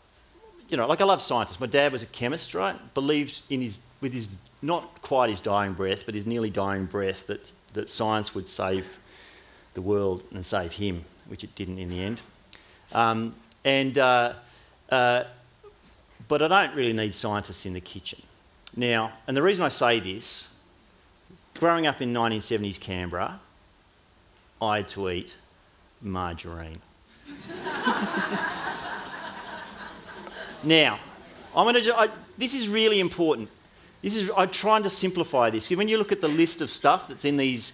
you 0.67 0.77
know, 0.77 0.87
like 0.87 0.99
I 0.99 1.05
love 1.05 1.21
scientists. 1.21 1.59
My 1.59 1.67
dad 1.67 1.91
was 1.91 2.01
a 2.01 2.07
chemist, 2.07 2.55
right? 2.55 2.75
Believed 2.95 3.43
in 3.51 3.61
his, 3.61 3.81
with 4.01 4.13
his, 4.13 4.29
not 4.63 5.01
quite 5.03 5.29
his 5.29 5.41
dying 5.41 5.73
breath, 5.73 6.05
but 6.07 6.15
his 6.15 6.25
nearly 6.25 6.49
dying 6.49 6.85
breath, 6.85 7.27
that, 7.27 7.53
that 7.73 7.89
science 7.89 8.33
would 8.33 8.47
save 8.47 8.97
the 9.75 9.81
world 9.81 10.23
and 10.31 10.43
save 10.43 10.73
him, 10.73 11.03
which 11.27 11.43
it 11.43 11.53
didn't 11.53 11.77
in 11.77 11.89
the 11.89 12.01
end. 12.01 12.21
Um, 12.93 13.35
and 13.63 13.97
uh, 13.97 14.33
uh, 14.91 15.23
but 16.27 16.41
I 16.41 16.47
don't 16.47 16.75
really 16.75 16.93
need 16.93 17.15
scientists 17.15 17.65
in 17.65 17.73
the 17.73 17.81
kitchen. 17.81 18.21
Now, 18.75 19.13
and 19.27 19.35
the 19.35 19.41
reason 19.41 19.63
I 19.63 19.69
say 19.69 19.99
this, 19.99 20.47
growing 21.59 21.87
up 21.87 22.01
in 22.01 22.13
1970s 22.13 22.79
Canberra, 22.79 23.39
I 24.61 24.77
had 24.77 24.87
to 24.89 25.09
eat 25.09 25.35
margarine. 26.01 26.77
now, 30.63 30.99
I'm 31.55 31.71
going 31.71 31.83
to. 31.83 32.11
This 32.37 32.53
is 32.53 32.69
really 32.69 32.99
important. 32.99 33.49
This 34.01 34.15
is. 34.15 34.29
I'm 34.35 34.51
trying 34.51 34.83
to 34.83 34.89
simplify 34.89 35.49
this. 35.49 35.69
When 35.69 35.87
you 35.87 35.97
look 35.97 36.11
at 36.11 36.21
the 36.21 36.27
list 36.27 36.61
of 36.61 36.69
stuff 36.69 37.07
that's 37.07 37.25
in 37.25 37.37
these 37.37 37.73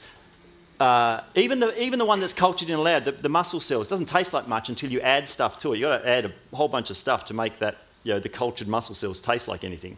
uh, 0.79 1.21
even, 1.35 1.59
the, 1.59 1.81
even 1.81 1.97
the 1.97 2.05
one 2.05 2.19
that's 2.19 2.33
cultured 2.33 2.69
in 2.69 2.75
a 2.75 2.81
lab, 2.81 3.05
the, 3.05 3.11
the, 3.11 3.29
muscle 3.29 3.59
cells, 3.59 3.87
doesn't 3.87 4.05
taste 4.05 4.33
like 4.33 4.47
much 4.47 4.69
until 4.69 4.91
you 4.91 5.01
add 5.01 5.27
stuff 5.27 5.57
to 5.59 5.73
it. 5.73 5.79
You've 5.79 5.87
got 5.87 5.99
to 5.99 6.09
add 6.09 6.25
a 6.25 6.55
whole 6.55 6.67
bunch 6.67 6.89
of 6.89 6.97
stuff 6.97 7.25
to 7.25 7.33
make 7.33 7.59
that, 7.59 7.77
you 8.03 8.13
know, 8.13 8.19
the 8.19 8.29
cultured 8.29 8.67
muscle 8.67 8.93
cells 8.93 9.19
taste 9.19 9.47
like 9.47 9.63
anything. 9.63 9.97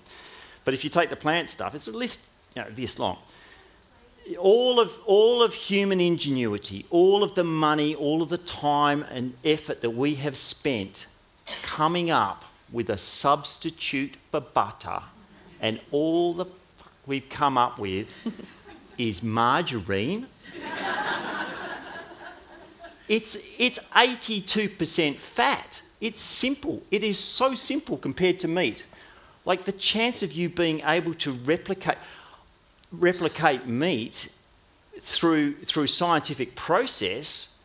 But 0.63 0.73
if 0.73 0.83
you 0.83 0.89
take 0.89 1.09
the 1.09 1.17
plant 1.17 1.49
stuff, 1.49 1.75
it's 1.75 1.87
at 1.87 1.95
least 1.95 2.21
you 2.55 2.61
know, 2.61 2.69
this 2.69 2.97
long. 2.97 3.17
All 4.37 4.79
of, 4.79 4.97
all 5.05 5.43
of 5.43 5.53
human 5.53 5.99
ingenuity, 5.99 6.85
all 6.89 7.23
of 7.23 7.35
the 7.35 7.43
money, 7.43 7.95
all 7.95 8.21
of 8.21 8.29
the 8.29 8.37
time 8.37 9.03
and 9.09 9.33
effort 9.43 9.81
that 9.81 9.91
we 9.91 10.15
have 10.15 10.37
spent 10.37 11.07
coming 11.61 12.09
up 12.09 12.45
with 12.71 12.89
a 12.89 12.97
substitute 12.97 14.15
for 14.31 14.39
butter, 14.39 15.01
and 15.59 15.79
all 15.91 16.33
the 16.33 16.45
we've 17.09 17.27
come 17.27 17.57
up 17.57 17.79
with 17.79 18.13
is 18.97 19.23
margarine 19.23 20.27
it's, 23.07 23.37
it's 23.57 23.79
82% 23.95 25.15
fat. 25.15 25.81
It's 26.01 26.21
simple. 26.21 26.81
It 26.91 27.03
is 27.03 27.19
so 27.19 27.53
simple 27.53 27.97
compared 27.97 28.39
to 28.41 28.47
meat. 28.47 28.83
Like 29.45 29.65
the 29.65 29.71
chance 29.71 30.23
of 30.23 30.31
you 30.31 30.49
being 30.49 30.81
able 30.81 31.13
to 31.15 31.31
replicate, 31.31 31.97
replicate 32.91 33.67
meat 33.67 34.29
through, 34.99 35.55
through 35.55 35.87
scientific 35.87 36.55
process, 36.55 37.55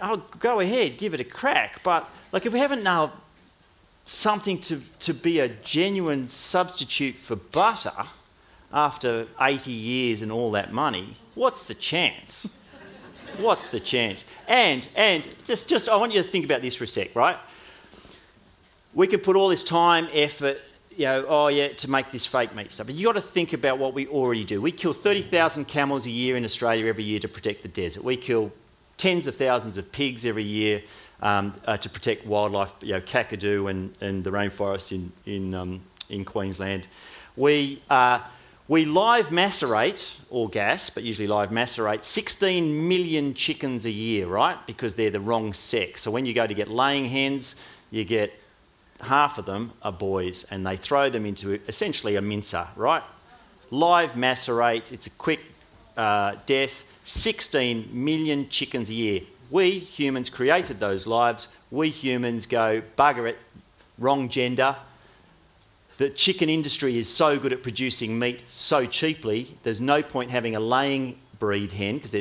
I'll 0.00 0.24
go 0.38 0.60
ahead, 0.60 0.98
give 0.98 1.14
it 1.14 1.20
a 1.20 1.24
crack. 1.24 1.82
But 1.82 2.08
like 2.32 2.46
if 2.46 2.52
we 2.52 2.58
haven't 2.58 2.82
now 2.82 3.12
something 4.04 4.58
to, 4.60 4.82
to 5.00 5.14
be 5.14 5.40
a 5.40 5.48
genuine 5.48 6.28
substitute 6.28 7.16
for 7.16 7.36
butter 7.36 8.06
after 8.72 9.26
80 9.40 9.70
years 9.70 10.22
and 10.22 10.32
all 10.32 10.50
that 10.52 10.72
money, 10.72 11.16
what's 11.34 11.62
the 11.62 11.74
chance? 11.74 12.48
What's 13.38 13.68
the 13.68 13.80
chance? 13.80 14.24
And 14.46 14.86
and 14.94 15.26
just 15.46 15.68
just 15.68 15.88
I 15.88 15.96
want 15.96 16.12
you 16.12 16.22
to 16.22 16.28
think 16.28 16.44
about 16.44 16.60
this 16.60 16.74
for 16.74 16.84
a 16.84 16.86
sec, 16.86 17.14
right? 17.14 17.36
We 18.94 19.06
can 19.06 19.20
put 19.20 19.36
all 19.36 19.48
this 19.48 19.64
time, 19.64 20.06
effort, 20.12 20.58
you 20.96 21.06
know, 21.06 21.24
oh 21.26 21.48
yeah, 21.48 21.68
to 21.68 21.90
make 21.90 22.10
this 22.10 22.26
fake 22.26 22.54
meat 22.54 22.70
stuff. 22.70 22.86
But 22.86 22.96
you've 22.96 23.06
got 23.06 23.20
to 23.20 23.26
think 23.26 23.54
about 23.54 23.78
what 23.78 23.94
we 23.94 24.06
already 24.06 24.44
do. 24.44 24.60
We 24.60 24.70
kill 24.70 24.92
30,000 24.92 25.64
camels 25.66 26.04
a 26.06 26.10
year 26.10 26.36
in 26.36 26.44
Australia 26.44 26.86
every 26.86 27.04
year 27.04 27.20
to 27.20 27.28
protect 27.28 27.62
the 27.62 27.68
desert. 27.68 28.04
We 28.04 28.16
kill 28.16 28.52
tens 28.98 29.26
of 29.26 29.36
thousands 29.36 29.78
of 29.78 29.90
pigs 29.90 30.26
every 30.26 30.44
year 30.44 30.82
um, 31.22 31.54
uh, 31.66 31.76
to 31.78 31.88
protect 31.88 32.26
wildlife, 32.26 32.72
you 32.82 32.92
know, 32.92 33.00
Kakadu 33.00 33.70
and, 33.70 33.94
and 34.00 34.22
the 34.24 34.30
rainforests 34.30 34.92
in, 34.92 35.12
in, 35.24 35.54
um, 35.54 35.80
in 36.10 36.24
Queensland. 36.24 36.86
We, 37.36 37.82
uh, 37.88 38.20
we 38.68 38.84
live 38.84 39.30
macerate, 39.30 40.14
or 40.30 40.48
gas, 40.48 40.88
but 40.88 41.02
usually 41.02 41.26
live 41.26 41.50
macerate, 41.50 42.04
16 42.04 42.88
million 42.88 43.34
chickens 43.34 43.84
a 43.84 43.90
year, 43.90 44.26
right? 44.26 44.56
Because 44.66 44.94
they're 44.94 45.10
the 45.10 45.20
wrong 45.20 45.52
sex. 45.52 46.02
So 46.02 46.10
when 46.10 46.26
you 46.26 46.32
go 46.32 46.46
to 46.46 46.54
get 46.54 46.68
laying 46.68 47.06
hens, 47.06 47.56
you 47.90 48.04
get 48.04 48.32
half 49.00 49.36
of 49.36 49.46
them 49.46 49.72
are 49.82 49.92
boys 49.92 50.44
and 50.50 50.64
they 50.66 50.76
throw 50.76 51.10
them 51.10 51.26
into 51.26 51.60
essentially 51.66 52.16
a 52.16 52.20
mincer, 52.20 52.68
right? 52.76 53.02
Live 53.70 54.16
macerate, 54.16 54.92
it's 54.92 55.06
a 55.06 55.10
quick 55.10 55.40
uh, 55.96 56.36
death, 56.46 56.84
16 57.04 57.88
million 57.92 58.48
chickens 58.48 58.90
a 58.90 58.94
year. 58.94 59.22
We 59.50 59.78
humans 59.80 60.30
created 60.30 60.80
those 60.80 61.06
lives. 61.06 61.48
We 61.70 61.90
humans 61.90 62.46
go, 62.46 62.82
bugger 62.96 63.28
it, 63.28 63.38
wrong 63.98 64.28
gender. 64.28 64.76
The 65.98 66.10
chicken 66.10 66.48
industry 66.48 66.98
is 66.98 67.08
so 67.08 67.38
good 67.38 67.52
at 67.52 67.62
producing 67.62 68.18
meat 68.18 68.44
so 68.48 68.86
cheaply, 68.86 69.56
there's 69.62 69.80
no 69.80 70.02
point 70.02 70.30
having 70.30 70.56
a 70.56 70.60
laying 70.60 71.18
breed 71.38 71.72
hen 71.72 71.98
because 71.98 72.12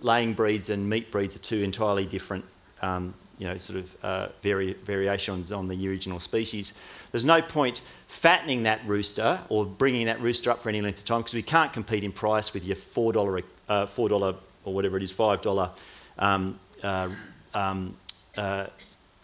laying 0.00 0.32
breeds 0.34 0.70
and 0.70 0.88
meat 0.88 1.10
breeds 1.10 1.36
are 1.36 1.40
two 1.40 1.62
entirely 1.62 2.06
different 2.06 2.44
um, 2.80 3.14
you 3.38 3.46
know, 3.46 3.58
sort 3.58 3.78
of 3.78 4.04
uh, 4.04 4.28
vari- 4.42 4.74
variations 4.84 5.52
on 5.52 5.68
the 5.68 5.88
original 5.88 6.20
species. 6.20 6.72
There's 7.10 7.24
no 7.24 7.42
point 7.42 7.80
fattening 8.06 8.64
that 8.64 8.80
rooster 8.86 9.40
or 9.48 9.64
bringing 9.64 10.06
that 10.06 10.20
rooster 10.20 10.50
up 10.50 10.62
for 10.62 10.68
any 10.68 10.80
length 10.80 10.98
of 10.98 11.04
time 11.04 11.20
because 11.20 11.34
we 11.34 11.42
can't 11.42 11.72
compete 11.72 12.04
in 12.04 12.12
price 12.12 12.54
with 12.54 12.64
your 12.64 12.76
four 12.76 13.12
dollar, 13.12 13.40
uh, 13.68 13.86
four 13.86 14.08
dollar 14.08 14.34
or 14.64 14.74
whatever 14.74 14.96
it 14.96 15.02
is, 15.02 15.10
five 15.10 15.42
dollar 15.42 15.70
um, 16.18 16.58
uh, 16.82 17.08
um, 17.54 17.96
uh, 18.36 18.66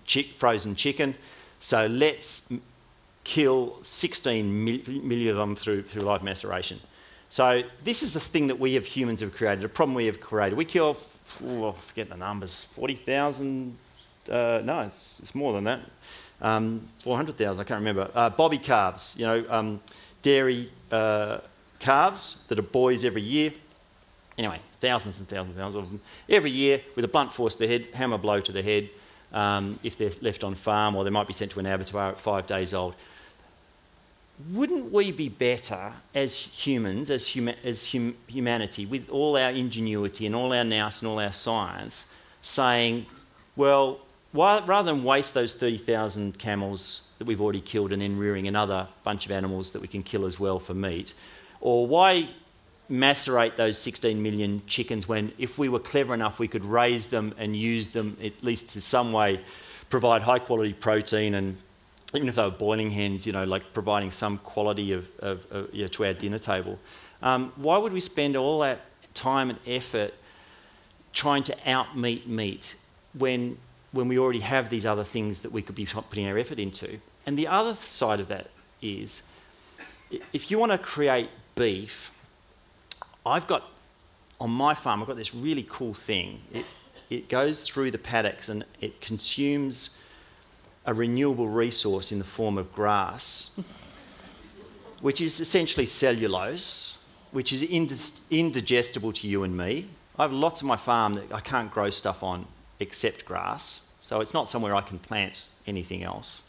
chick, 0.04 0.34
frozen 0.36 0.74
chicken. 0.74 1.14
So 1.60 1.86
let's 1.86 2.50
kill 3.28 3.76
16 3.82 4.64
million 4.64 5.28
of 5.28 5.36
them 5.36 5.54
through, 5.54 5.82
through 5.82 6.00
live 6.02 6.22
maceration. 6.22 6.80
So 7.28 7.62
this 7.84 8.02
is 8.02 8.14
the 8.14 8.20
thing 8.20 8.46
that 8.46 8.58
we 8.58 8.74
as 8.76 8.86
humans 8.86 9.20
have 9.20 9.34
created, 9.34 9.64
a 9.64 9.68
problem 9.68 9.94
we 9.94 10.06
have 10.06 10.18
created. 10.18 10.56
We 10.56 10.64
kill, 10.64 10.96
oh, 11.46 11.68
I 11.68 11.72
forget 11.72 12.08
the 12.08 12.16
numbers, 12.16 12.66
40,000 12.72 13.76
uh, 14.30 14.60
no, 14.62 14.82
it's, 14.82 15.16
it's, 15.20 15.34
more 15.34 15.52
than 15.54 15.64
that. 15.64 15.80
Um, 16.40 16.88
400,000, 16.98 17.60
I 17.60 17.64
can't 17.64 17.78
remember. 17.78 18.10
Uh, 18.14 18.30
bobby 18.30 18.58
calves, 18.58 19.14
you 19.16 19.24
know, 19.24 19.44
um, 19.48 19.80
dairy 20.22 20.70
uh, 20.92 21.38
calves 21.78 22.42
that 22.48 22.58
are 22.58 22.62
boys 22.62 23.04
every 23.04 23.22
year. 23.22 23.52
Anyway, 24.36 24.60
thousands 24.80 25.18
and 25.18 25.28
thousands 25.28 25.56
and 25.56 25.64
thousands 25.64 25.84
of 25.84 25.90
them. 25.90 26.00
Every 26.28 26.50
year, 26.50 26.82
with 26.94 27.04
a 27.04 27.08
blunt 27.08 27.32
force 27.32 27.54
to 27.54 27.60
the 27.60 27.68
head, 27.68 27.88
hammer 27.94 28.18
blow 28.18 28.40
to 28.40 28.52
the 28.52 28.62
head, 28.62 28.90
um, 29.32 29.78
if 29.82 29.96
they're 29.96 30.12
left 30.20 30.44
on 30.44 30.54
farm, 30.54 30.94
or 30.94 31.04
they 31.04 31.10
might 31.10 31.26
be 31.26 31.32
sent 31.32 31.50
to 31.52 31.60
an 31.60 31.66
abattoir 31.66 32.10
at 32.10 32.20
five 32.20 32.46
days 32.46 32.74
old. 32.74 32.94
Wouldn't 34.52 34.92
we 34.92 35.10
be 35.10 35.28
better 35.28 35.92
as 36.14 36.38
humans, 36.38 37.10
as, 37.10 37.24
huma- 37.24 37.56
as 37.64 37.90
hum- 37.92 38.16
humanity, 38.28 38.86
with 38.86 39.08
all 39.10 39.36
our 39.36 39.50
ingenuity 39.50 40.26
and 40.26 40.34
all 40.34 40.52
our 40.52 40.64
nous 40.64 41.00
and 41.00 41.08
all 41.08 41.18
our 41.18 41.32
science, 41.32 42.04
saying, 42.42 43.06
well, 43.56 44.00
why, 44.32 44.62
rather 44.64 44.92
than 44.92 45.02
waste 45.02 45.34
those 45.34 45.54
30,000 45.54 46.38
camels 46.38 47.02
that 47.18 47.26
we've 47.26 47.40
already 47.40 47.60
killed 47.60 47.92
and 47.92 48.00
then 48.00 48.16
rearing 48.16 48.46
another 48.46 48.86
bunch 49.02 49.26
of 49.26 49.32
animals 49.32 49.72
that 49.72 49.82
we 49.82 49.88
can 49.88 50.02
kill 50.02 50.24
as 50.24 50.38
well 50.38 50.60
for 50.60 50.74
meat, 50.74 51.14
or 51.60 51.86
why 51.86 52.28
macerate 52.88 53.56
those 53.56 53.76
16 53.76 54.22
million 54.22 54.62
chickens 54.66 55.06
when 55.06 55.32
if 55.36 55.58
we 55.58 55.68
were 55.68 55.78
clever 55.78 56.14
enough 56.14 56.38
we 56.38 56.48
could 56.48 56.64
raise 56.64 57.08
them 57.08 57.34
and 57.36 57.54
use 57.54 57.90
them 57.90 58.16
at 58.22 58.32
least 58.42 58.74
in 58.74 58.80
some 58.80 59.12
way 59.12 59.38
provide 59.90 60.22
high 60.22 60.38
quality 60.38 60.72
protein 60.72 61.34
and 61.34 61.58
even 62.14 62.28
if 62.28 62.34
they 62.36 62.42
were 62.42 62.50
boiling 62.50 62.90
hens 62.90 63.26
you 63.26 63.32
know 63.32 63.44
like 63.44 63.72
providing 63.72 64.10
some 64.10 64.38
quality 64.38 64.92
of, 64.92 65.08
of, 65.20 65.46
of 65.50 65.74
you 65.74 65.82
know, 65.82 65.88
to 65.88 66.04
our 66.04 66.12
dinner 66.12 66.38
table 66.38 66.78
um, 67.22 67.52
why 67.56 67.76
would 67.76 67.92
we 67.92 68.00
spend 68.00 68.36
all 68.36 68.60
that 68.60 68.80
time 69.14 69.50
and 69.50 69.58
effort 69.66 70.14
trying 71.12 71.42
to 71.42 71.56
outmeat 71.66 72.26
meat 72.26 72.76
when 73.14 73.58
when 73.92 74.08
we 74.08 74.18
already 74.18 74.40
have 74.40 74.68
these 74.70 74.84
other 74.84 75.04
things 75.04 75.40
that 75.40 75.52
we 75.52 75.62
could 75.62 75.74
be 75.74 75.86
putting 75.86 76.26
our 76.26 76.38
effort 76.38 76.58
into. 76.58 76.98
And 77.26 77.38
the 77.38 77.46
other 77.46 77.74
side 77.74 78.20
of 78.20 78.28
that 78.28 78.48
is 78.82 79.22
if 80.32 80.50
you 80.50 80.58
want 80.58 80.72
to 80.72 80.78
create 80.78 81.30
beef, 81.54 82.12
I've 83.24 83.46
got 83.46 83.64
on 84.40 84.50
my 84.50 84.74
farm, 84.74 85.00
I've 85.00 85.08
got 85.08 85.16
this 85.16 85.34
really 85.34 85.66
cool 85.68 85.94
thing. 85.94 86.40
It, 86.52 86.66
it 87.10 87.28
goes 87.28 87.64
through 87.64 87.90
the 87.90 87.98
paddocks 87.98 88.48
and 88.48 88.64
it 88.80 89.00
consumes 89.00 89.90
a 90.88 90.94
renewable 90.94 91.50
resource 91.50 92.12
in 92.12 92.18
the 92.18 92.24
form 92.24 92.56
of 92.56 92.72
grass, 92.72 93.50
which 95.02 95.20
is 95.20 95.38
essentially 95.38 95.84
cellulose, 95.84 96.96
which 97.30 97.52
is 97.52 97.62
indigestible 97.62 99.12
to 99.12 99.28
you 99.28 99.42
and 99.42 99.54
me. 99.54 99.86
I 100.18 100.22
have 100.22 100.32
lots 100.32 100.62
of 100.62 100.66
my 100.66 100.78
farm 100.78 101.12
that 101.12 101.30
I 101.30 101.40
can't 101.40 101.70
grow 101.70 101.90
stuff 101.90 102.22
on 102.22 102.46
except 102.80 103.26
grass. 103.26 103.86
So 104.00 104.22
it's 104.22 104.32
not 104.32 104.48
somewhere 104.48 104.74
I 104.74 104.80
can 104.80 104.98
plant 104.98 105.44
anything 105.66 106.04
else. 106.04 106.40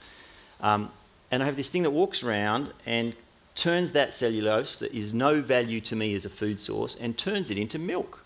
Um, 0.61 0.89
and 1.31 1.43
I 1.43 1.45
have 1.45 1.57
this 1.57 1.69
thing 1.69 1.83
that 1.83 1.91
walks 1.91 2.23
around 2.23 2.71
and 2.85 3.17
turns 3.55 3.91
that 3.91 4.15
cellulose 4.15 4.77
that 4.77 4.93
is 4.93 5.13
no 5.13 5.41
value 5.41 5.81
to 5.81 5.97
me 5.97 6.15
as 6.15 6.23
a 6.23 6.29
food 6.29 6.61
source 6.61 6.95
and 6.95 7.17
turns 7.17 7.49
it 7.49 7.57
into 7.57 7.77
milk 7.77 8.23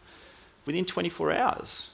within 0.67 0.85
24 0.85 1.31
hours. 1.31 1.89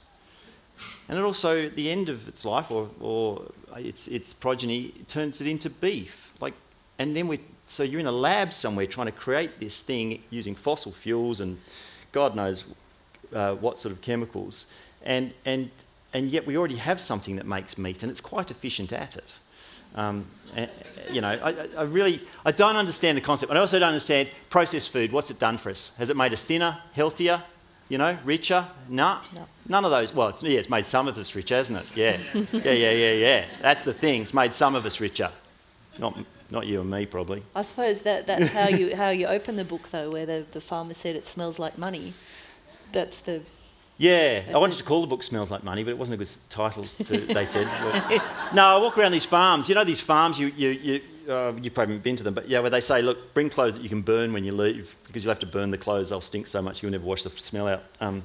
And 1.10 1.18
it 1.18 1.22
also, 1.22 1.66
at 1.66 1.76
the 1.76 1.92
end 1.92 2.08
of 2.08 2.28
its 2.28 2.46
life 2.46 2.72
or, 2.72 2.90
or 3.02 3.52
its, 3.76 4.08
its 4.08 4.34
progeny, 4.34 4.94
turns 5.08 5.42
it 5.42 5.48
into 5.48 5.70
beef. 5.70 6.34
Like, 6.40 6.54
and 7.00 7.16
then 7.16 7.28
we, 7.28 7.40
so 7.68 7.84
you're 7.84 8.00
in 8.00 8.08
a 8.08 8.12
lab 8.12 8.54
somewhere 8.54 8.86
trying 8.86 9.08
to 9.08 9.12
create 9.12 9.60
this 9.60 9.82
thing 9.82 10.22
using 10.30 10.56
fossil 10.56 10.92
fuels 10.92 11.42
and 11.42 11.60
God 12.12 12.36
knows 12.36 12.64
uh, 13.34 13.56
what 13.56 13.80
sort 13.80 13.92
of 13.92 14.02
chemicals. 14.02 14.66
And, 15.04 15.34
and 15.46 15.70
and 16.14 16.30
yet 16.30 16.46
we 16.48 16.58
already 16.58 16.78
have 16.78 17.00
something 17.00 17.36
that 17.36 17.46
makes 17.46 17.78
meat, 17.78 18.02
and 18.04 18.12
it's 18.12 18.22
quite 18.22 18.50
efficient 18.50 18.92
at 18.92 19.16
it. 19.16 19.34
Um, 19.96 20.26
and, 20.56 20.70
you 21.12 21.22
know, 21.22 21.30
I, 21.30 21.68
I, 21.78 21.84
really, 21.84 22.22
I 22.46 22.52
don't 22.52 22.76
understand 22.76 23.18
the 23.18 23.22
concept. 23.22 23.50
But 23.50 23.58
I 23.58 23.60
also 23.60 23.80
don't 23.80 23.90
understand 23.90 24.30
processed 24.50 24.92
food. 24.92 25.12
What's 25.12 25.32
it 25.32 25.40
done 25.40 25.58
for 25.58 25.70
us? 25.70 25.96
Has 25.98 26.10
it 26.10 26.18
made 26.18 26.34
us 26.34 26.44
thinner, 26.44 26.80
healthier, 26.94 27.44
you 27.90 27.98
know, 27.98 28.18
richer? 28.24 28.66
No, 28.88 29.20
no. 29.36 29.46
none 29.68 29.84
of 29.84 29.92
those. 29.92 30.14
Well, 30.14 30.30
it's, 30.30 30.42
yeah, 30.42 30.60
it's 30.60 30.70
made 30.70 30.86
some 30.86 31.08
of 31.08 31.18
us 31.18 31.36
richer, 31.36 31.56
hasn't 31.56 31.80
it? 31.80 31.86
Yeah, 31.96 32.18
yeah, 32.54 32.72
yeah, 32.72 32.92
yeah, 32.92 33.12
yeah. 33.12 33.46
That's 33.62 33.84
the 33.84 33.94
thing. 33.94 34.22
It's 34.22 34.34
made 34.34 34.54
some 34.54 34.76
of 34.76 34.86
us 34.86 35.00
richer. 35.00 35.32
Not, 35.98 36.18
not 36.50 36.68
you 36.68 36.80
and 36.80 36.90
me, 36.90 37.06
probably. 37.06 37.44
I 37.56 37.64
suppose 37.64 38.02
that, 38.04 38.28
that's 38.28 38.50
how 38.50 38.70
you 38.70 38.96
how 39.04 39.10
you 39.10 39.28
open 39.28 39.56
the 39.58 39.66
book, 39.66 39.90
though, 39.92 40.10
where 40.12 40.26
the, 40.26 40.46
the 40.52 40.62
farmer 40.62 40.94
said 40.94 41.16
it 41.16 41.28
smells 41.28 41.60
like 41.60 41.78
money. 41.78 42.14
That's 42.92 43.20
the 43.20 43.42
yeah, 44.00 44.44
I 44.54 44.58
wanted 44.58 44.78
to 44.78 44.84
call 44.86 45.02
the 45.02 45.08
book 45.08 45.22
Smells 45.22 45.52
Like 45.52 45.64
Money, 45.64 45.84
but 45.84 45.92
it 45.92 45.98
wasn't 45.98 46.16
a 46.16 46.18
good 46.18 46.32
title, 46.50 46.86
to, 46.86 47.20
they 47.20 47.46
said. 47.46 47.68
But, 47.84 48.54
no, 48.54 48.64
I 48.64 48.78
walk 48.78 48.98
around 48.98 49.12
these 49.12 49.26
farms. 49.26 49.68
You 49.68 49.76
know 49.76 49.84
these 49.84 50.00
farms, 50.00 50.40
you, 50.40 50.48
you, 50.56 50.70
you, 50.70 51.02
uh, 51.30 51.54
you've 51.62 51.74
probably 51.74 51.98
been 51.98 52.16
to 52.16 52.24
them, 52.24 52.34
but 52.34 52.50
yeah, 52.50 52.60
where 52.60 52.70
they 52.70 52.82
say, 52.82 53.02
look, 53.02 53.34
bring 53.34 53.50
clothes 53.50 53.76
that 53.76 53.84
you 53.84 53.90
can 53.90 54.02
burn 54.02 54.34
when 54.34 54.44
you 54.44 54.52
leave, 54.52 54.96
because 55.06 55.24
you'll 55.24 55.32
have 55.32 55.40
to 55.40 55.46
burn 55.46 55.72
the 55.72 55.78
clothes, 55.78 56.10
they'll 56.10 56.22
stink 56.22 56.48
so 56.48 56.62
much 56.62 56.82
you'll 56.82 56.92
never 56.92 57.06
wash 57.06 57.24
the 57.24 57.30
smell 57.30 57.68
out. 57.68 57.84
Um, 58.02 58.24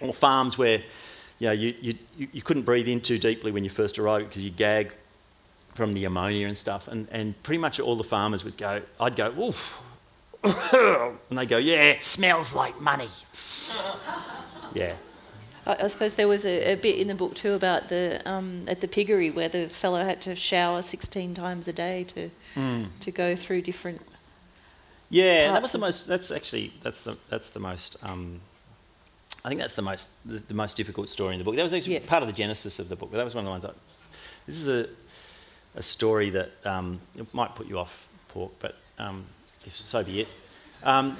or 0.00 0.12
farms 0.12 0.58
where 0.58 0.82
you, 1.38 1.48
know, 1.48 1.52
you, 1.52 1.74
you, 1.80 1.94
you 2.32 2.42
couldn't 2.42 2.62
breathe 2.62 2.88
in 2.88 3.00
too 3.00 3.18
deeply 3.18 3.52
when 3.52 3.64
you 3.64 3.70
first 3.70 3.98
arrived 3.98 4.28
because 4.28 4.44
you 4.44 4.50
gag 4.50 4.92
from 5.74 5.92
the 5.92 6.04
ammonia 6.04 6.46
and 6.46 6.56
stuff. 6.56 6.88
And, 6.88 7.08
and 7.10 7.40
pretty 7.42 7.58
much 7.58 7.80
all 7.80 7.96
the 7.96 8.04
farmers 8.04 8.44
would 8.44 8.56
go, 8.56 8.82
I'd 9.00 9.16
go, 9.16 9.32
oof. 9.40 9.80
and 10.44 11.38
they 11.38 11.46
go, 11.46 11.58
yeah, 11.58 11.96
smells 12.00 12.52
like 12.52 12.80
money. 12.80 13.08
Yeah. 14.74 14.94
I, 15.66 15.84
I 15.84 15.86
suppose 15.86 16.14
there 16.14 16.28
was 16.28 16.44
a, 16.44 16.72
a, 16.72 16.74
bit 16.76 16.98
in 16.98 17.08
the 17.08 17.14
book 17.14 17.34
too 17.34 17.52
about 17.52 17.88
the 17.88 18.20
um, 18.24 18.64
at 18.68 18.80
the 18.80 18.88
piggery 18.88 19.30
where 19.30 19.48
the 19.48 19.68
fellow 19.68 20.04
had 20.04 20.20
to 20.22 20.34
shower 20.34 20.82
16 20.82 21.34
times 21.34 21.68
a 21.68 21.72
day 21.72 22.04
to 22.04 22.30
mm. 22.54 22.88
to 23.00 23.10
go 23.10 23.36
through 23.36 23.62
different. 23.62 24.02
Yeah, 25.10 25.52
that 25.52 25.62
was 25.62 25.72
the 25.72 25.78
most. 25.78 26.06
That's 26.06 26.30
actually 26.30 26.72
that's 26.82 27.02
the 27.02 27.16
that's 27.28 27.50
the 27.50 27.60
most. 27.60 27.96
Um, 28.02 28.40
I 29.44 29.48
think 29.48 29.60
that's 29.60 29.74
the 29.74 29.82
most 29.82 30.08
the, 30.24 30.38
the, 30.38 30.54
most 30.54 30.76
difficult 30.76 31.08
story 31.08 31.34
in 31.34 31.38
the 31.38 31.44
book. 31.44 31.56
That 31.56 31.64
was 31.64 31.74
actually 31.74 31.94
yeah. 31.94 32.00
part 32.06 32.22
of 32.22 32.28
the 32.28 32.32
genesis 32.32 32.78
of 32.78 32.88
the 32.88 32.96
book. 32.96 33.10
But 33.10 33.18
that 33.18 33.24
was 33.24 33.34
one 33.34 33.44
of 33.44 33.46
the 33.46 33.50
ones. 33.50 33.64
I, 33.64 33.70
this 34.46 34.60
is 34.60 34.68
a 34.68 34.88
a 35.74 35.82
story 35.82 36.30
that 36.30 36.50
um, 36.64 37.00
it 37.16 37.32
might 37.34 37.54
put 37.54 37.66
you 37.66 37.78
off 37.78 38.08
pork, 38.28 38.52
but 38.58 38.76
um, 38.98 39.24
if 39.66 39.74
so 39.74 40.02
be 40.02 40.22
it. 40.22 40.28
Um, 40.82 41.16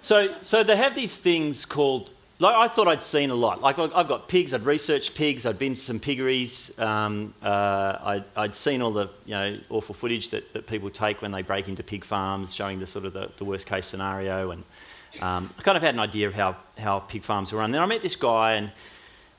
so 0.00 0.34
so 0.40 0.64
they 0.64 0.76
have 0.76 0.94
these 0.94 1.18
things 1.18 1.64
called 1.64 2.10
like 2.42 2.56
I 2.56 2.66
thought 2.66 2.88
I'd 2.88 3.02
seen 3.02 3.30
a 3.30 3.34
lot. 3.34 3.62
Like 3.62 3.78
I've 3.78 4.08
got 4.08 4.28
pigs. 4.28 4.52
I'd 4.52 4.64
researched 4.64 5.14
pigs. 5.14 5.46
I'd 5.46 5.58
been 5.58 5.74
to 5.74 5.80
some 5.80 6.00
piggeries. 6.00 6.76
Um, 6.78 7.34
uh, 7.40 7.98
I'd, 8.02 8.24
I'd 8.36 8.54
seen 8.54 8.82
all 8.82 8.92
the 8.92 9.08
you 9.24 9.32
know 9.32 9.58
awful 9.70 9.94
footage 9.94 10.30
that, 10.30 10.52
that 10.52 10.66
people 10.66 10.90
take 10.90 11.22
when 11.22 11.30
they 11.30 11.42
break 11.42 11.68
into 11.68 11.82
pig 11.84 12.04
farms, 12.04 12.52
showing 12.52 12.80
the 12.80 12.86
sort 12.86 13.04
of 13.04 13.12
the, 13.12 13.30
the 13.36 13.44
worst 13.44 13.66
case 13.66 13.86
scenario. 13.86 14.50
And 14.50 14.64
um, 15.20 15.50
I 15.56 15.62
kind 15.62 15.76
of 15.76 15.84
had 15.84 15.94
an 15.94 16.00
idea 16.00 16.26
of 16.26 16.34
how, 16.34 16.56
how 16.76 16.98
pig 16.98 17.22
farms 17.22 17.52
were 17.52 17.60
run. 17.60 17.70
Then 17.70 17.80
I 17.80 17.86
met 17.86 18.02
this 18.02 18.16
guy 18.16 18.54
and. 18.54 18.72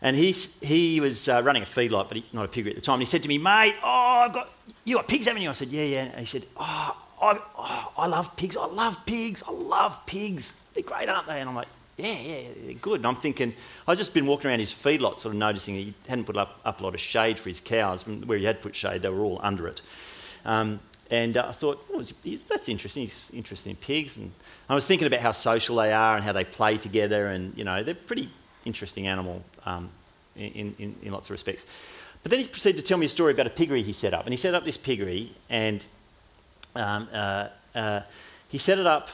And 0.06 0.18
he, 0.18 0.34
he 0.60 1.00
was 1.00 1.30
uh, 1.30 1.42
running 1.46 1.64
a 1.64 1.66
feedlot, 1.66 2.10
but 2.10 2.18
he, 2.18 2.26
not 2.34 2.44
a 2.44 2.50
piggery 2.50 2.72
at 2.72 2.76
the 2.76 2.82
time. 2.82 2.96
And 2.96 3.04
he 3.04 3.06
said 3.06 3.24
to 3.24 3.30
me, 3.30 3.38
mate, 3.38 3.76
oh, 3.82 4.26
I've 4.26 4.34
got, 4.34 4.50
you 4.84 4.98
got 4.98 5.08
pigs, 5.08 5.28
haven't 5.28 5.42
you? 5.42 5.50
I 5.50 5.54
said, 5.54 5.70
yeah, 5.70 5.86
yeah. 5.86 6.02
And 6.02 6.20
he 6.20 6.26
said, 6.26 6.46
oh, 6.58 6.98
I, 7.22 7.40
oh, 7.58 7.94
I 7.96 8.08
love 8.08 8.36
pigs. 8.36 8.58
I 8.58 8.66
love 8.66 8.98
pigs. 9.06 9.44
I 9.48 9.52
love 9.54 10.06
pigs. 10.06 10.52
They're 10.74 10.84
great, 10.84 11.08
aren't 11.08 11.28
they? 11.28 11.40
And 11.40 11.48
I'm 11.48 11.56
like, 11.56 11.70
yeah, 11.98 12.20
yeah, 12.20 12.74
good. 12.82 12.96
And 12.96 13.08
I'm 13.08 13.16
thinking, 13.16 13.54
I've 13.88 13.98
just 13.98 14.14
been 14.14 14.26
walking 14.26 14.50
around 14.50 14.60
his 14.60 14.74
feedlot, 14.74 15.20
sort 15.20 15.34
of 15.34 15.36
noticing 15.36 15.76
he 15.76 15.94
hadn't 16.08 16.26
put 16.26 16.38
up, 16.38 16.60
up 16.66 16.82
a 16.82 16.84
lot 16.84 16.96
of 16.96 17.00
shade 17.00 17.40
for 17.40 17.50
his 17.50 17.60
cows. 17.60 18.08
Where 18.08 18.38
he 18.38 18.46
had 18.46 18.62
put 18.62 18.76
shade, 18.76 19.02
they 19.04 19.10
were 19.10 19.24
all 19.24 19.40
under 19.44 19.68
it. 19.68 19.82
Um, 20.46 20.80
and 21.12 21.38
uh, 21.38 21.46
I 21.50 21.52
thought, 21.52 21.86
oh, 21.94 22.04
that's 22.50 22.70
interesting. 22.70 23.04
He's 23.04 23.30
interested 23.34 23.70
in 23.70 23.76
pigs. 23.76 24.18
And 24.18 24.32
I 24.68 24.74
was 24.74 24.88
thinking 24.88 25.06
about 25.06 25.20
how 25.20 25.32
social 25.32 25.76
they 25.76 25.94
are 25.94 26.16
and 26.16 26.24
how 26.24 26.32
they 26.32 26.44
play 26.44 26.78
together. 26.78 27.28
And, 27.28 27.56
you 27.56 27.64
know, 27.64 27.84
they're 27.84 27.94
pretty 27.94 28.30
interesting 28.66 29.08
animal 29.08 29.44
um, 29.66 29.90
in, 30.36 30.74
in, 30.80 30.96
in 31.04 31.12
lots 31.12 31.28
of 31.28 31.32
respects. 31.32 31.66
But 32.24 32.32
then 32.32 32.40
he 32.40 32.48
proceeded 32.48 32.80
to 32.80 32.84
tell 32.84 32.98
me 32.98 33.06
a 33.06 33.10
story 33.10 33.34
about 33.34 33.48
a 33.48 33.52
piggery 33.52 33.84
he 33.84 33.94
set 33.94 34.14
up. 34.14 34.26
And 34.26 34.34
he 34.34 34.38
set 34.38 34.56
up 34.56 34.66
this 34.66 34.78
piggery 34.78 35.32
and 35.50 35.86
um, 36.76 37.08
uh, 37.14 37.50
uh, 37.76 38.02
he 38.48 38.58
set 38.58 38.80
it 38.80 38.88
up. 38.88 39.10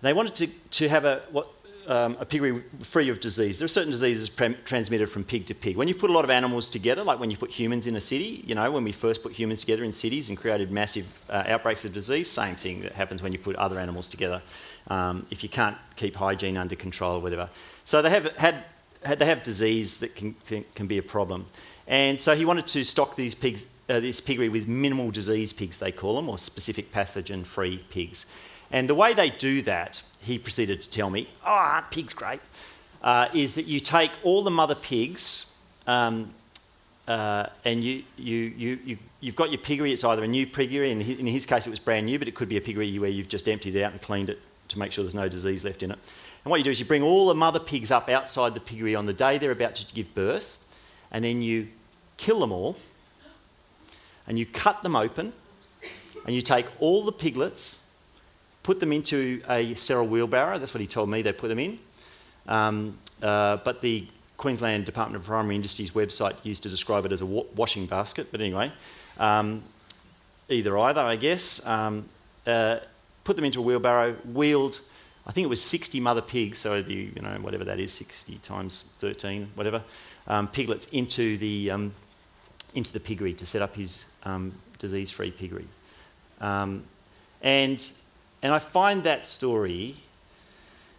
They 0.00 0.12
wanted 0.12 0.34
to, 0.36 0.46
to 0.46 0.88
have 0.88 1.04
a, 1.04 1.22
what, 1.30 1.48
um, 1.86 2.16
a 2.20 2.24
piggery 2.24 2.62
free 2.82 3.08
of 3.08 3.20
disease. 3.20 3.58
There 3.58 3.64
are 3.64 3.68
certain 3.68 3.90
diseases 3.90 4.28
pre- 4.28 4.54
transmitted 4.64 5.10
from 5.10 5.24
pig 5.24 5.46
to 5.46 5.54
pig. 5.54 5.76
When 5.76 5.88
you 5.88 5.94
put 5.94 6.10
a 6.10 6.12
lot 6.12 6.24
of 6.24 6.30
animals 6.30 6.68
together, 6.68 7.04
like 7.04 7.18
when 7.18 7.30
you 7.30 7.36
put 7.36 7.50
humans 7.50 7.86
in 7.86 7.96
a 7.96 8.00
city, 8.00 8.44
you 8.46 8.54
know, 8.54 8.70
when 8.70 8.84
we 8.84 8.92
first 8.92 9.22
put 9.22 9.32
humans 9.32 9.60
together 9.60 9.84
in 9.84 9.92
cities 9.92 10.28
and 10.28 10.38
created 10.38 10.70
massive 10.70 11.06
uh, 11.28 11.44
outbreaks 11.46 11.84
of 11.84 11.92
disease, 11.92 12.30
same 12.30 12.56
thing 12.56 12.82
that 12.82 12.92
happens 12.92 13.22
when 13.22 13.32
you 13.32 13.38
put 13.38 13.56
other 13.56 13.78
animals 13.78 14.08
together. 14.08 14.42
Um, 14.88 15.26
if 15.30 15.42
you 15.42 15.48
can't 15.48 15.76
keep 15.96 16.16
hygiene 16.16 16.56
under 16.56 16.74
control 16.74 17.16
or 17.16 17.20
whatever. 17.20 17.48
So 17.84 18.02
they 18.02 18.10
have 18.10 18.26
had, 18.36 18.64
had 19.04 19.18
they 19.18 19.26
have 19.26 19.42
disease 19.42 19.98
that 19.98 20.14
can, 20.16 20.34
can 20.74 20.86
be 20.86 20.98
a 20.98 21.02
problem. 21.02 21.46
And 21.86 22.20
so 22.20 22.34
he 22.34 22.44
wanted 22.44 22.66
to 22.68 22.84
stock 22.84 23.16
these 23.16 23.34
pigs, 23.34 23.66
uh, 23.88 24.00
this 24.00 24.20
piggery 24.20 24.48
with 24.48 24.68
minimal 24.68 25.10
disease 25.10 25.52
pigs, 25.52 25.78
they 25.78 25.92
call 25.92 26.16
them, 26.16 26.28
or 26.28 26.38
specific 26.38 26.92
pathogen 26.92 27.44
free 27.44 27.84
pigs. 27.90 28.24
And 28.72 28.88
the 28.88 28.94
way 28.94 29.14
they 29.14 29.30
do 29.30 29.62
that, 29.62 30.02
he 30.20 30.38
proceeded 30.38 30.82
to 30.82 30.88
tell 30.90 31.10
me, 31.10 31.28
oh, 31.44 31.50
aren't 31.50 31.90
pigs 31.90 32.14
great? 32.14 32.40
Uh, 33.02 33.28
is 33.34 33.54
that 33.54 33.66
you 33.66 33.80
take 33.80 34.12
all 34.22 34.42
the 34.42 34.50
mother 34.50 34.74
pigs 34.74 35.46
um, 35.86 36.30
uh, 37.06 37.46
and 37.64 37.82
you, 37.82 38.02
you, 38.16 38.36
you, 38.56 38.78
you, 38.84 38.98
you've 39.20 39.36
got 39.36 39.50
your 39.50 39.58
piggery, 39.58 39.92
it's 39.92 40.04
either 40.04 40.24
a 40.24 40.28
new 40.28 40.46
piggery, 40.46 40.90
in 40.90 41.00
his 41.00 41.44
case 41.44 41.66
it 41.66 41.70
was 41.70 41.80
brand 41.80 42.06
new, 42.06 42.18
but 42.18 42.28
it 42.28 42.34
could 42.34 42.48
be 42.48 42.56
a 42.56 42.60
piggery 42.60 42.98
where 42.98 43.10
you've 43.10 43.28
just 43.28 43.48
emptied 43.48 43.74
it 43.74 43.82
out 43.82 43.92
and 43.92 44.00
cleaned 44.00 44.30
it 44.30 44.40
to 44.68 44.78
make 44.78 44.92
sure 44.92 45.04
there's 45.04 45.14
no 45.14 45.28
disease 45.28 45.64
left 45.64 45.82
in 45.82 45.90
it. 45.90 45.98
And 46.44 46.50
what 46.50 46.58
you 46.58 46.64
do 46.64 46.70
is 46.70 46.80
you 46.80 46.86
bring 46.86 47.02
all 47.02 47.28
the 47.28 47.34
mother 47.34 47.60
pigs 47.60 47.90
up 47.90 48.08
outside 48.08 48.54
the 48.54 48.60
piggery 48.60 48.94
on 48.94 49.06
the 49.06 49.12
day 49.12 49.36
they're 49.38 49.50
about 49.50 49.74
to 49.76 49.94
give 49.94 50.14
birth, 50.14 50.58
and 51.10 51.24
then 51.24 51.42
you 51.42 51.68
kill 52.16 52.40
them 52.40 52.52
all, 52.52 52.76
and 54.28 54.38
you 54.38 54.46
cut 54.46 54.82
them 54.84 54.94
open, 54.94 55.32
and 56.24 56.34
you 56.36 56.40
take 56.40 56.66
all 56.78 57.04
the 57.04 57.12
piglets, 57.12 57.81
put 58.62 58.80
them 58.80 58.92
into 58.92 59.42
a 59.48 59.74
sterile 59.74 60.06
wheelbarrow. 60.06 60.58
That's 60.58 60.74
what 60.74 60.80
he 60.80 60.86
told 60.86 61.08
me 61.08 61.22
they 61.22 61.32
put 61.32 61.48
them 61.48 61.58
in. 61.58 61.78
Um, 62.46 62.98
uh, 63.22 63.58
but 63.58 63.80
the 63.80 64.06
Queensland 64.36 64.84
Department 64.84 65.22
of 65.22 65.26
Primary 65.26 65.54
Industries 65.54 65.92
website 65.92 66.34
used 66.42 66.62
to 66.64 66.68
describe 66.68 67.06
it 67.06 67.12
as 67.12 67.20
a 67.20 67.26
wa- 67.26 67.44
washing 67.54 67.86
basket. 67.86 68.28
But 68.30 68.40
anyway, 68.40 68.72
um, 69.18 69.62
either 70.48 70.78
either, 70.78 71.00
I 71.00 71.16
guess. 71.16 71.64
Um, 71.66 72.06
uh, 72.46 72.78
put 73.24 73.36
them 73.36 73.44
into 73.44 73.60
a 73.60 73.62
wheelbarrow, 73.62 74.14
wheeled. 74.32 74.80
I 75.26 75.30
think 75.30 75.44
it 75.44 75.48
was 75.48 75.62
60 75.62 76.00
mother 76.00 76.22
pigs, 76.22 76.58
so 76.58 76.82
the 76.82 76.94
you 76.94 77.22
know 77.22 77.38
whatever 77.40 77.64
that 77.64 77.78
is, 77.78 77.92
60 77.92 78.38
times 78.38 78.84
13, 78.98 79.52
whatever, 79.54 79.82
um, 80.26 80.48
piglets 80.48 80.86
into 80.90 81.38
the 81.38 81.70
um, 81.70 81.92
into 82.74 82.92
the 82.92 82.98
piggery 83.00 83.34
to 83.34 83.46
set 83.46 83.62
up 83.62 83.76
his 83.76 84.04
um, 84.24 84.52
disease-free 84.78 85.30
piggery. 85.32 85.66
And 87.42 87.84
and 88.42 88.52
I 88.52 88.58
find 88.58 89.04
that 89.04 89.26
story. 89.26 89.96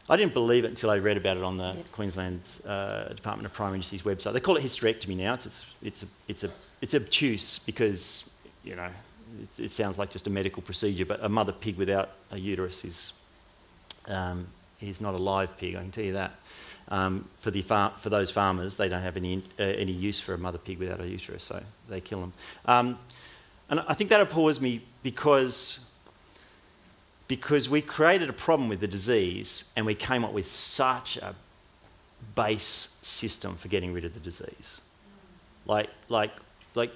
I 0.09 0.17
didn't 0.17 0.33
believe 0.33 0.65
it 0.65 0.67
until 0.67 0.89
I 0.89 0.97
read 0.97 1.17
about 1.17 1.37
it 1.37 1.43
on 1.43 1.57
the 1.57 1.73
Yep. 1.73 1.91
Queensland's 1.93 2.59
uh, 2.65 3.13
Department 3.15 3.45
of 3.45 3.53
Primary 3.53 3.77
Industries 3.77 4.03
website. 4.03 4.33
They 4.33 4.39
call 4.41 4.57
it 4.57 4.63
hysterectomy 4.63 5.15
now. 5.15 5.33
It's 5.35 5.45
it's 5.45 5.65
it's 5.81 6.03
a, 6.03 6.07
it's, 6.27 6.43
a, 6.43 6.49
it's 6.81 6.93
obtuse 6.93 7.59
because 7.59 8.29
you 8.63 8.75
know 8.75 8.89
it, 9.41 9.59
it 9.59 9.71
sounds 9.71 9.97
like 9.97 10.11
just 10.11 10.27
a 10.27 10.29
medical 10.29 10.61
procedure, 10.61 11.05
but 11.05 11.23
a 11.23 11.29
mother 11.29 11.53
pig 11.53 11.77
without 11.77 12.09
a 12.31 12.37
uterus 12.37 12.83
is 12.83 13.13
um, 14.07 14.47
is 14.81 14.99
not 14.99 15.13
a 15.13 15.17
live 15.17 15.57
pig. 15.57 15.75
I 15.75 15.79
can 15.81 15.91
tell 15.91 16.03
you 16.03 16.13
that. 16.13 16.31
Um, 16.89 17.29
for 17.39 17.49
the 17.49 17.61
far- 17.61 17.93
for 17.97 18.09
those 18.09 18.29
farmers, 18.29 18.75
they 18.75 18.89
don't 18.89 19.01
have 19.01 19.15
any 19.15 19.41
uh, 19.57 19.63
any 19.63 19.93
use 19.93 20.19
for 20.19 20.33
a 20.33 20.37
mother 20.37 20.57
pig 20.57 20.79
without 20.79 20.99
a 20.99 21.07
uterus, 21.07 21.45
so 21.45 21.63
they 21.87 22.01
kill 22.01 22.19
them. 22.19 22.33
Um, 22.65 22.99
and 23.69 23.79
I 23.87 23.93
think 23.93 24.09
that 24.09 24.19
appalls 24.19 24.59
me 24.59 24.81
because 25.01 25.79
because 27.27 27.69
we 27.69 27.81
created 27.81 28.29
a 28.29 28.33
problem 28.33 28.69
with 28.69 28.79
the 28.79 28.87
disease 28.87 29.63
and 29.75 29.85
we 29.85 29.95
came 29.95 30.23
up 30.25 30.33
with 30.33 30.49
such 30.49 31.17
a 31.17 31.35
base 32.35 32.95
system 33.01 33.55
for 33.55 33.67
getting 33.67 33.93
rid 33.93 34.05
of 34.05 34.13
the 34.13 34.19
disease. 34.19 34.81
Like, 35.65 35.89
like, 36.09 36.31
like 36.75 36.91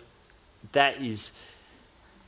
that 0.73 1.01
is, 1.01 1.31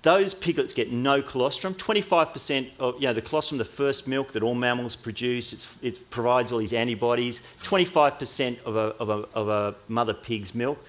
those 0.01 0.33
piglets 0.33 0.73
get 0.73 0.91
no 0.91 1.21
colostrum. 1.21 1.73
25% 1.73 2.69
of, 2.79 2.95
you 2.95 3.07
know, 3.07 3.13
the 3.13 3.21
colostrum, 3.21 3.57
the 3.57 3.65
first 3.65 4.07
milk 4.07 4.31
that 4.31 4.43
all 4.43 4.55
mammals 4.55 4.95
produce, 4.95 5.67
it 5.81 6.09
provides 6.09 6.51
all 6.51 6.59
these 6.59 6.73
antibodies. 6.73 7.41
25% 7.63 8.63
of 8.63 8.75
a, 8.75 8.79
of 8.79 9.09
a, 9.09 9.27
of 9.37 9.49
a 9.49 9.75
mother 9.89 10.13
pig's 10.13 10.55
milk 10.55 10.79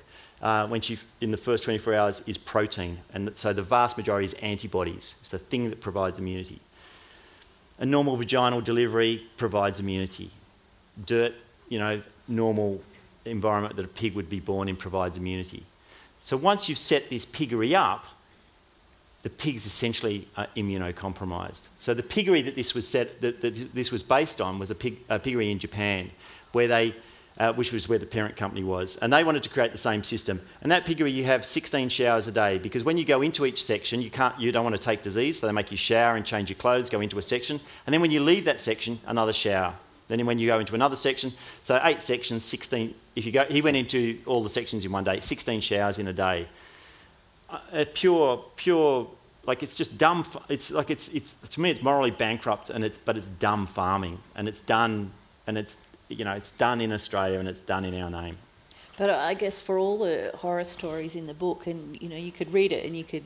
uh, 0.42 0.66
when 0.68 0.80
she, 0.80 0.98
in 1.20 1.32
the 1.32 1.36
first 1.36 1.64
24 1.64 1.94
hours, 1.94 2.22
is 2.26 2.38
protein. 2.38 2.98
And 3.12 3.36
so 3.36 3.52
the 3.52 3.62
vast 3.62 3.96
majority 3.96 4.26
is 4.26 4.34
antibodies. 4.34 5.16
It's 5.20 5.28
the 5.28 5.38
thing 5.38 5.68
that 5.70 5.80
provides 5.80 6.18
immunity. 6.18 6.60
A 7.80 7.86
normal 7.86 8.16
vaginal 8.16 8.60
delivery 8.60 9.26
provides 9.36 9.80
immunity. 9.80 10.30
Dirt, 11.04 11.34
you 11.68 11.78
know, 11.78 12.00
normal 12.28 12.80
environment 13.24 13.76
that 13.76 13.84
a 13.84 13.88
pig 13.88 14.14
would 14.14 14.28
be 14.28 14.40
born 14.40 14.68
in 14.68 14.76
provides 14.76 15.16
immunity. 15.16 15.64
So 16.18 16.36
once 16.36 16.68
you've 16.68 16.78
set 16.78 17.10
this 17.10 17.24
piggery 17.24 17.74
up, 17.74 18.04
the 19.22 19.30
pigs 19.30 19.66
essentially 19.66 20.28
are 20.36 20.46
immunocompromised. 20.56 21.62
So 21.78 21.92
the 21.92 22.02
piggery 22.02 22.42
that 22.42 22.54
this 22.54 22.74
was 22.74 22.86
set, 22.86 23.20
that, 23.20 23.40
that 23.40 23.74
this 23.74 23.90
was 23.92 24.02
based 24.02 24.40
on, 24.40 24.58
was 24.58 24.70
a, 24.70 24.74
pig, 24.74 24.98
a 25.08 25.18
piggery 25.18 25.50
in 25.50 25.58
Japan, 25.58 26.10
where 26.52 26.68
they, 26.68 26.94
uh, 27.38 27.52
which 27.52 27.72
was 27.72 27.88
where 27.88 27.98
the 27.98 28.06
parent 28.06 28.36
company 28.36 28.62
was, 28.62 28.96
and 28.98 29.12
they 29.12 29.24
wanted 29.24 29.42
to 29.42 29.48
create 29.48 29.72
the 29.72 29.78
same 29.78 30.02
system. 30.02 30.40
And 30.62 30.70
that 30.72 30.84
piggery, 30.84 31.10
you 31.10 31.24
have 31.24 31.44
16 31.44 31.88
showers 31.88 32.26
a 32.26 32.32
day 32.32 32.58
because 32.58 32.84
when 32.84 32.98
you 32.98 33.04
go 33.04 33.22
into 33.22 33.46
each 33.46 33.64
section, 33.64 34.02
you 34.02 34.10
can't, 34.10 34.38
you 34.38 34.52
don't 34.52 34.64
want 34.64 34.76
to 34.76 34.82
take 34.82 35.02
disease, 35.02 35.40
so 35.40 35.46
they 35.46 35.52
make 35.52 35.70
you 35.70 35.76
shower 35.76 36.16
and 36.16 36.26
change 36.26 36.50
your 36.50 36.58
clothes, 36.58 36.90
go 36.90 37.00
into 37.00 37.18
a 37.18 37.22
section, 37.22 37.60
and 37.86 37.92
then 37.92 38.00
when 38.00 38.10
you 38.10 38.20
leave 38.20 38.44
that 38.44 38.60
section, 38.60 39.00
another 39.06 39.32
shower. 39.32 39.74
Then 40.10 40.26
when 40.26 40.40
you 40.40 40.48
go 40.48 40.58
into 40.58 40.74
another 40.74 40.96
section, 40.96 41.32
so 41.62 41.80
eight 41.84 42.02
sections, 42.02 42.44
16. 42.44 42.94
If 43.14 43.24
you 43.24 43.32
go, 43.32 43.44
he 43.44 43.62
went 43.62 43.76
into 43.76 44.18
all 44.26 44.42
the 44.42 44.50
sections 44.50 44.84
in 44.84 44.90
one 44.90 45.04
day, 45.04 45.20
16 45.20 45.60
showers 45.60 45.98
in 45.98 46.08
a 46.08 46.12
day. 46.12 46.48
A 47.72 47.84
pure, 47.84 48.44
pure, 48.56 49.08
like 49.46 49.62
it's 49.62 49.76
just 49.76 49.98
dumb. 49.98 50.24
It's 50.48 50.72
like 50.72 50.90
it's, 50.90 51.08
it's 51.10 51.32
to 51.50 51.60
me, 51.60 51.70
it's 51.70 51.82
morally 51.82 52.10
bankrupt, 52.10 52.70
and 52.70 52.84
it's 52.84 52.98
but 52.98 53.16
it's 53.16 53.26
dumb 53.38 53.66
farming, 53.66 54.18
and 54.34 54.48
it's 54.48 54.60
done, 54.60 55.12
and 55.46 55.56
it's 55.56 55.76
you 56.10 56.24
know, 56.24 56.32
it's 56.32 56.50
done 56.52 56.80
in 56.80 56.92
Australia, 56.92 57.38
and 57.38 57.48
it's 57.48 57.60
done 57.60 57.84
in 57.84 58.00
our 58.00 58.10
name. 58.10 58.36
But 58.98 59.10
I 59.10 59.32
guess 59.34 59.60
for 59.60 59.78
all 59.78 59.98
the 59.98 60.30
horror 60.36 60.64
stories 60.64 61.16
in 61.16 61.26
the 61.26 61.34
book, 61.34 61.66
and 61.66 62.00
you 62.02 62.08
know, 62.08 62.16
you 62.16 62.32
could 62.32 62.52
read 62.52 62.72
it 62.72 62.84
and 62.84 62.94
you 62.94 63.04
could 63.04 63.24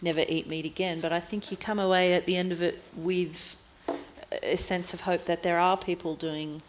never 0.00 0.24
eat 0.28 0.48
meat 0.48 0.64
again. 0.64 1.00
But 1.00 1.12
I 1.12 1.20
think 1.20 1.50
you 1.50 1.56
come 1.56 1.78
away 1.78 2.14
at 2.14 2.26
the 2.26 2.36
end 2.36 2.50
of 2.50 2.60
it 2.60 2.82
with 2.96 3.56
a 4.42 4.56
sense 4.56 4.92
of 4.92 5.02
hope 5.02 5.26
that 5.26 5.42
there 5.42 5.58
are 5.58 5.76
people 5.76 6.16
doing 6.16 6.62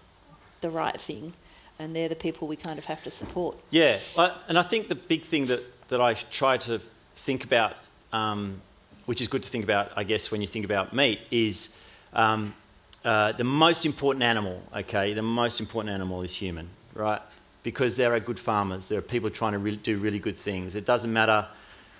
the 0.61 0.69
right 0.69 0.99
thing, 0.99 1.33
and 1.79 1.95
they're 1.95 2.09
the 2.09 2.15
people 2.15 2.47
we 2.47 2.55
kind 2.55 2.77
of 2.77 2.85
have 2.85 3.03
to 3.03 3.11
support. 3.11 3.57
Yeah, 3.71 3.97
I, 4.17 4.35
and 4.47 4.59
I 4.59 4.63
think 4.63 4.87
the 4.87 4.95
big 4.95 5.23
thing 5.23 5.47
that, 5.47 5.61
that 5.89 6.01
I 6.01 6.13
try 6.13 6.57
to 6.57 6.79
think 7.15 7.43
about, 7.43 7.75
um, 8.11 8.61
which 9.05 9.21
is 9.21 9.27
good 9.27 9.43
to 9.43 9.49
think 9.49 9.63
about, 9.63 9.91
I 9.95 10.03
guess, 10.03 10.29
when 10.29 10.41
you 10.41 10.47
think 10.47 10.65
about 10.65 10.93
meat, 10.93 11.19
is 11.31 11.75
um, 12.13 12.53
uh, 13.03 13.31
the 13.33 13.43
most 13.43 13.85
important 13.85 14.23
animal, 14.23 14.61
okay, 14.75 15.13
the 15.13 15.21
most 15.21 15.59
important 15.59 15.93
animal 15.93 16.21
is 16.21 16.33
human, 16.33 16.69
right? 16.93 17.21
Because 17.63 17.95
there 17.95 18.13
are 18.13 18.19
good 18.19 18.39
farmers, 18.39 18.87
there 18.87 18.99
are 18.99 19.01
people 19.01 19.29
trying 19.29 19.53
to 19.53 19.59
re- 19.59 19.75
do 19.75 19.97
really 19.97 20.19
good 20.19 20.37
things. 20.37 20.75
It 20.75 20.85
doesn't 20.85 21.11
matter 21.11 21.47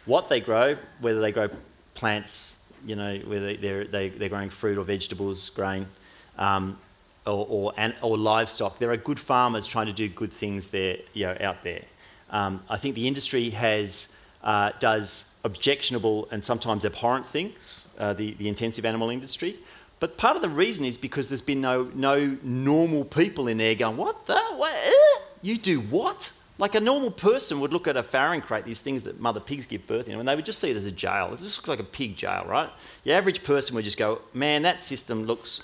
what 0.06 0.30
they 0.30 0.40
grow, 0.40 0.76
whether 1.00 1.22
they 1.22 1.32
grow 1.32 1.50
plants, 1.94 2.58
you 2.86 2.96
know, 2.96 3.18
whether 3.26 3.56
they're, 3.56 3.86
they, 3.86 4.10
they're 4.10 4.30
growing 4.30 4.50
fruit 4.50 4.78
or 4.78 4.84
vegetables, 4.84 5.50
grain. 5.50 5.88
Um, 6.38 6.78
or, 7.26 7.48
or, 7.50 7.74
an, 7.78 7.94
or 8.02 8.18
livestock. 8.18 8.80
There 8.80 8.92
are 8.92 8.98
good 8.98 9.20
farmers 9.20 9.68
trying 9.68 9.88
to 9.88 9.94
do 9.94 10.10
good 10.10 10.32
things 10.32 10.68
there, 10.70 10.98
you 11.14 11.26
know, 11.26 11.38
out 11.40 11.64
there. 11.64 11.84
Um, 12.30 12.62
I 12.70 12.78
think 12.78 12.96
the 12.96 13.08
industry 13.08 13.50
has 13.52 14.14
uh, 14.44 14.72
does 14.80 15.32
objectionable 15.44 16.28
and 16.32 16.44
sometimes 16.44 16.86
abhorrent 16.86 17.28
things, 17.28 17.86
uh, 17.98 18.14
the, 18.14 18.34
the 18.34 18.48
intensive 18.48 18.86
animal 18.86 19.10
industry. 19.10 19.58
But 20.04 20.18
part 20.18 20.36
of 20.36 20.42
the 20.42 20.50
reason 20.50 20.84
is 20.84 20.98
because 20.98 21.30
there's 21.30 21.42
been 21.42 21.62
no, 21.62 21.90
no 21.94 22.38
normal 22.44 23.06
people 23.06 23.48
in 23.48 23.58
there 23.58 23.74
going, 23.74 23.96
what 23.96 24.26
the? 24.26 24.38
What, 24.38 24.76
eh? 24.76 25.22
You 25.42 25.58
do 25.58 25.80
what? 25.80 26.34
Like 26.58 26.76
a 26.76 26.82
normal 26.82 27.10
person 27.10 27.62
would 27.62 27.72
look 27.72 27.88
at 27.88 27.96
a 27.96 28.04
farrowing 28.04 28.44
crate, 28.44 28.66
these 28.66 28.82
things 28.82 29.04
that 29.04 29.22
mother 29.22 29.40
pigs 29.40 29.66
give 29.66 29.88
birth 29.88 30.10
in, 30.10 30.20
and 30.20 30.28
they 30.28 30.36
would 30.36 30.44
just 30.44 30.60
see 30.60 30.70
it 30.70 30.76
as 30.76 30.84
a 30.84 30.92
jail. 30.92 31.32
It 31.32 31.40
just 31.40 31.58
looks 31.58 31.70
like 31.70 31.80
a 31.80 31.86
pig 31.86 32.18
jail, 32.18 32.44
right? 32.46 32.70
The 33.06 33.14
average 33.14 33.46
person 33.46 33.76
would 33.76 33.86
just 33.86 33.98
go, 33.98 34.20
man, 34.34 34.64
that 34.64 34.82
system 34.82 35.24
looks 35.24 35.62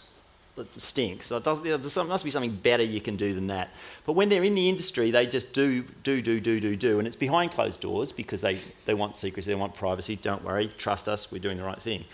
it 0.55 0.81
stinks. 0.81 1.25
So 1.27 1.35
it 1.35 1.43
does, 1.43 1.61
there 1.61 2.03
must 2.05 2.23
be 2.23 2.31
something 2.31 2.55
better 2.55 2.83
you 2.83 3.01
can 3.01 3.17
do 3.17 3.33
than 3.33 3.47
that. 3.47 3.71
But 4.05 4.13
when 4.13 4.29
they're 4.29 4.45
in 4.45 4.55
the 4.55 4.69
industry, 4.69 5.11
they 5.11 5.27
just 5.27 5.51
do, 5.51 5.83
do, 6.05 6.21
do, 6.21 6.39
do, 6.39 6.61
do, 6.61 6.77
do, 6.77 6.99
and 6.99 7.05
it's 7.05 7.17
behind 7.17 7.51
closed 7.51 7.81
doors 7.81 8.13
because 8.13 8.39
they, 8.39 8.61
they 8.85 8.93
want 8.93 9.17
secrecy, 9.17 9.51
they 9.51 9.55
want 9.55 9.75
privacy. 9.75 10.15
Don't 10.15 10.45
worry, 10.45 10.71
trust 10.77 11.09
us, 11.09 11.29
we're 11.29 11.39
doing 11.39 11.57
the 11.57 11.63
right 11.63 11.81
thing. 11.81 12.05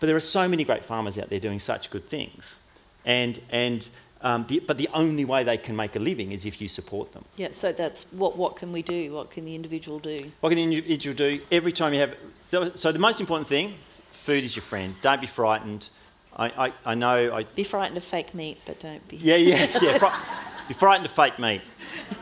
But 0.00 0.06
there 0.06 0.16
are 0.16 0.20
so 0.20 0.48
many 0.48 0.64
great 0.64 0.84
farmers 0.84 1.18
out 1.18 1.28
there 1.28 1.40
doing 1.40 1.60
such 1.60 1.90
good 1.90 2.08
things, 2.08 2.56
and 3.04 3.38
and 3.50 3.88
um, 4.22 4.44
the, 4.48 4.58
but 4.60 4.76
the 4.76 4.88
only 4.92 5.24
way 5.24 5.44
they 5.44 5.56
can 5.56 5.76
make 5.76 5.96
a 5.96 5.98
living 5.98 6.32
is 6.32 6.44
if 6.44 6.60
you 6.60 6.68
support 6.68 7.12
them. 7.12 7.24
Yeah, 7.36 7.48
so 7.52 7.72
that's 7.72 8.04
what, 8.12 8.36
what 8.36 8.56
can 8.56 8.70
we 8.72 8.82
do? 8.82 9.12
What 9.14 9.30
can 9.30 9.44
the 9.44 9.54
individual 9.54 9.98
do? 9.98 10.30
What 10.40 10.50
can 10.50 10.56
the 10.56 10.64
individual 10.64 11.16
do? 11.16 11.40
Every 11.50 11.72
time 11.72 11.94
you 11.94 12.00
have. 12.00 12.14
So, 12.50 12.74
so 12.74 12.92
the 12.92 12.98
most 12.98 13.20
important 13.20 13.48
thing 13.48 13.74
food 14.10 14.44
is 14.44 14.54
your 14.54 14.62
friend. 14.62 14.94
Don't 15.00 15.20
be 15.20 15.26
frightened. 15.26 15.88
I, 16.36 16.66
I, 16.66 16.72
I 16.84 16.94
know. 16.94 17.34
I, 17.34 17.44
be 17.44 17.64
frightened 17.64 17.96
of 17.96 18.04
fake 18.04 18.34
meat, 18.34 18.58
but 18.66 18.78
don't 18.78 19.06
be. 19.08 19.16
Yeah, 19.16 19.36
yeah, 19.36 19.66
yeah. 19.80 19.98
Fri- 19.98 20.68
be 20.68 20.74
frightened 20.74 21.06
of 21.06 21.12
fake 21.12 21.38
meat. 21.38 21.62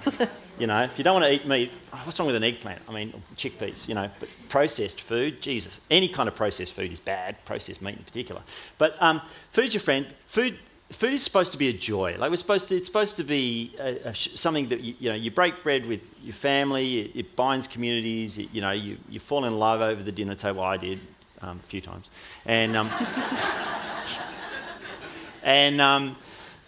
you 0.59 0.67
know, 0.67 0.83
if 0.83 0.99
you 0.99 1.05
don't 1.05 1.21
want 1.21 1.27
to 1.27 1.33
eat 1.33 1.47
meat, 1.47 1.71
what's 2.05 2.19
wrong 2.19 2.27
with 2.27 2.37
an 2.37 2.45
eggplant? 2.45 2.81
I 2.89 2.93
mean, 2.93 3.23
chickpeas, 3.37 3.89
you 3.89 3.95
know, 3.95 4.11
but 4.19 4.29
processed 4.49 5.01
food, 5.01 5.41
Jesus. 5.41 5.81
Any 5.91 6.09
kind 6.09 6.29
of 6.29 6.35
processed 6.35 6.75
food 6.75 6.93
is 6.93 7.01
bad, 7.01 7.43
processed 7.45 7.83
meat 7.83 7.97
in 7.97 8.03
particular. 8.03 8.43
But 8.77 9.01
um, 9.01 9.21
food's 9.53 9.75
your 9.75 9.81
friend. 9.81 10.07
Food, 10.27 10.59
food 10.91 11.13
is 11.13 11.23
supposed 11.23 11.53
to 11.53 11.59
be 11.59 11.69
a 11.69 11.73
joy. 11.73 12.17
Like 12.19 12.31
we're 12.31 12.37
supposed 12.37 12.69
to, 12.69 12.77
it's 12.77 12.87
supposed 12.87 13.17
to 13.17 13.25
be 13.25 13.75
a, 13.79 14.09
a, 14.09 14.15
something 14.15 14.69
that 14.71 14.81
you, 14.81 14.95
you, 14.99 15.11
know 15.11 15.17
you 15.17 15.31
break 15.31 15.63
bread 15.63 15.87
with 15.87 16.01
your 16.23 16.35
family. 16.35 17.01
It, 17.01 17.17
it 17.17 17.37
binds 17.37 17.67
communities. 17.67 18.39
It, 18.39 18.49
you 18.53 18.61
know 18.61 18.73
you, 18.73 18.99
you 19.09 19.21
fall 19.21 19.45
in 19.45 19.59
love 19.59 19.81
over 19.81 20.03
the 20.03 20.13
dinner 20.13 20.35
table. 20.35 20.63
I 20.63 20.77
did 20.77 20.99
um, 21.43 21.61
a 21.63 21.67
few 21.67 21.81
times, 21.81 22.11
and 22.47 22.77
um, 22.77 22.91
and 25.43 25.81
um, 25.81 26.17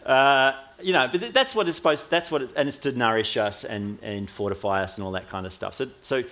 uh, 0.06 0.52
you 0.82 0.92
know, 0.92 1.08
but 1.10 1.32
that's 1.32 1.54
what 1.54 1.68
it's 1.68 1.76
supposed. 1.76 2.10
That's 2.10 2.30
what, 2.30 2.42
it, 2.42 2.50
and 2.56 2.68
it's 2.68 2.78
to 2.78 2.92
nourish 2.92 3.36
us 3.36 3.64
and, 3.64 3.98
and 4.02 4.28
fortify 4.28 4.82
us 4.82 4.98
and 4.98 5.04
all 5.04 5.12
that 5.12 5.28
kind 5.28 5.46
of 5.46 5.52
stuff. 5.52 5.74
So 5.74 5.86
so 6.02 6.24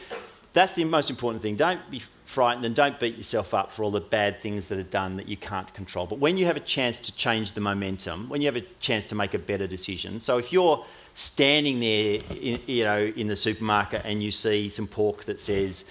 that's 0.52 0.72
the 0.74 0.84
most 0.84 1.10
important 1.10 1.42
thing. 1.42 1.56
Don't 1.56 1.80
be 1.90 2.02
frightened 2.24 2.64
and 2.66 2.74
don't 2.74 2.98
beat 3.00 3.16
yourself 3.16 3.54
up 3.54 3.72
for 3.72 3.84
all 3.84 3.90
the 3.90 4.00
bad 4.00 4.40
things 4.40 4.68
that 4.68 4.78
are 4.78 4.82
done 4.82 5.16
that 5.16 5.28
you 5.28 5.36
can't 5.36 5.72
control. 5.72 6.06
But 6.06 6.18
when 6.18 6.36
you 6.36 6.46
have 6.46 6.56
a 6.56 6.60
chance 6.60 7.00
to 7.00 7.14
change 7.14 7.52
the 7.52 7.60
momentum, 7.60 8.28
when 8.28 8.42
you 8.42 8.46
have 8.46 8.56
a 8.56 8.64
chance 8.80 9.06
to 9.06 9.14
make 9.14 9.34
a 9.34 9.38
better 9.38 9.66
decision, 9.66 10.20
so 10.20 10.38
if 10.38 10.52
you're 10.52 10.84
standing 11.14 11.80
there, 11.80 12.20
in, 12.40 12.60
you 12.66 12.84
know, 12.84 13.12
in 13.16 13.28
the 13.28 13.36
supermarket 13.36 14.02
and 14.04 14.22
you 14.22 14.30
see 14.30 14.68
some 14.68 14.86
pork 14.86 15.24
that 15.24 15.40
says, 15.40 15.84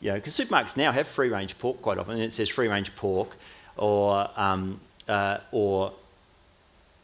you 0.00 0.10
know, 0.10 0.16
because 0.16 0.34
supermarkets 0.34 0.76
now 0.76 0.92
have 0.92 1.06
free 1.06 1.28
range 1.28 1.56
pork 1.58 1.80
quite 1.80 1.96
often, 1.96 2.14
and 2.14 2.22
it 2.22 2.32
says 2.32 2.48
free 2.48 2.68
range 2.68 2.94
pork, 2.96 3.36
or 3.76 4.28
um, 4.36 4.80
uh, 5.08 5.38
or 5.52 5.92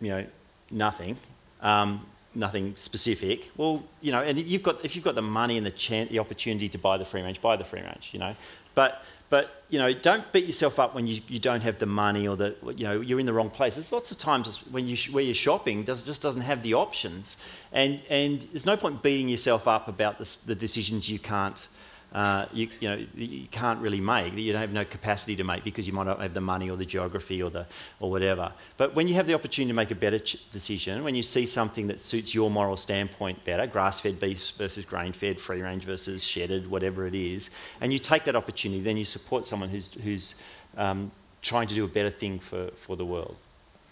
you 0.00 0.08
know, 0.08 0.26
nothing. 0.70 1.16
Um, 1.60 2.06
nothing 2.34 2.74
specific. 2.76 3.50
Well, 3.56 3.82
you 4.00 4.12
know, 4.12 4.22
and 4.22 4.38
you've 4.38 4.62
got 4.62 4.84
if 4.84 4.94
you've 4.94 5.04
got 5.04 5.14
the 5.14 5.22
money 5.22 5.56
and 5.56 5.66
the 5.66 5.70
chance, 5.70 6.10
the 6.10 6.18
opportunity 6.18 6.68
to 6.68 6.78
buy 6.78 6.96
the 6.98 7.04
free 7.04 7.22
range, 7.22 7.40
buy 7.40 7.56
the 7.56 7.64
free 7.64 7.82
range. 7.82 8.10
You 8.12 8.20
know, 8.20 8.36
but 8.74 9.02
but 9.28 9.62
you 9.68 9.78
know, 9.78 9.92
don't 9.92 10.30
beat 10.32 10.46
yourself 10.46 10.78
up 10.78 10.94
when 10.94 11.06
you, 11.06 11.20
you 11.28 11.38
don't 11.38 11.60
have 11.60 11.78
the 11.78 11.86
money 11.86 12.26
or 12.26 12.36
the 12.36 12.56
you 12.76 12.84
know 12.84 13.00
you're 13.00 13.20
in 13.20 13.26
the 13.26 13.32
wrong 13.32 13.50
place. 13.50 13.76
There's 13.76 13.92
lots 13.92 14.10
of 14.10 14.18
times 14.18 14.58
when 14.70 14.86
you 14.86 14.96
where 15.12 15.22
you're 15.22 15.34
shopping 15.34 15.84
does, 15.84 16.02
just 16.02 16.22
doesn't 16.22 16.42
have 16.42 16.62
the 16.62 16.74
options, 16.74 17.36
and 17.72 18.00
and 18.08 18.42
there's 18.52 18.66
no 18.66 18.76
point 18.76 19.02
beating 19.02 19.28
yourself 19.28 19.68
up 19.68 19.88
about 19.88 20.18
the, 20.18 20.38
the 20.46 20.54
decisions 20.54 21.08
you 21.08 21.18
can't 21.18 21.68
uh, 22.12 22.46
you, 22.52 22.68
you, 22.80 22.88
know, 22.88 23.06
you 23.14 23.46
can't 23.50 23.80
really 23.80 24.00
make, 24.00 24.34
that 24.34 24.40
you 24.40 24.52
don't 24.52 24.60
have 24.60 24.72
no 24.72 24.84
capacity 24.84 25.36
to 25.36 25.44
make 25.44 25.62
because 25.62 25.86
you 25.86 25.92
might 25.92 26.06
not 26.06 26.20
have 26.20 26.34
the 26.34 26.40
money 26.40 26.68
or 26.68 26.76
the 26.76 26.84
geography 26.84 27.42
or, 27.42 27.50
the, 27.50 27.66
or 28.00 28.10
whatever. 28.10 28.52
But 28.76 28.94
when 28.94 29.06
you 29.06 29.14
have 29.14 29.26
the 29.26 29.34
opportunity 29.34 29.70
to 29.70 29.76
make 29.76 29.90
a 29.90 29.94
better 29.94 30.18
ch- 30.18 30.50
decision, 30.50 31.04
when 31.04 31.14
you 31.14 31.22
see 31.22 31.46
something 31.46 31.86
that 31.86 32.00
suits 32.00 32.34
your 32.34 32.50
moral 32.50 32.76
standpoint 32.76 33.44
better, 33.44 33.66
grass-fed 33.66 34.18
beef 34.18 34.52
versus 34.58 34.84
grain-fed, 34.84 35.40
free-range 35.40 35.84
versus 35.84 36.24
shedded, 36.24 36.68
whatever 36.68 37.06
it 37.06 37.14
is, 37.14 37.50
and 37.80 37.92
you 37.92 37.98
take 37.98 38.24
that 38.24 38.34
opportunity, 38.34 38.80
then 38.80 38.96
you 38.96 39.04
support 39.04 39.46
someone 39.46 39.68
who's, 39.68 39.92
who's 40.02 40.34
um, 40.76 41.12
trying 41.42 41.68
to 41.68 41.74
do 41.74 41.84
a 41.84 41.88
better 41.88 42.10
thing 42.10 42.38
for, 42.40 42.70
for 42.72 42.96
the 42.96 43.04
world. 43.04 43.36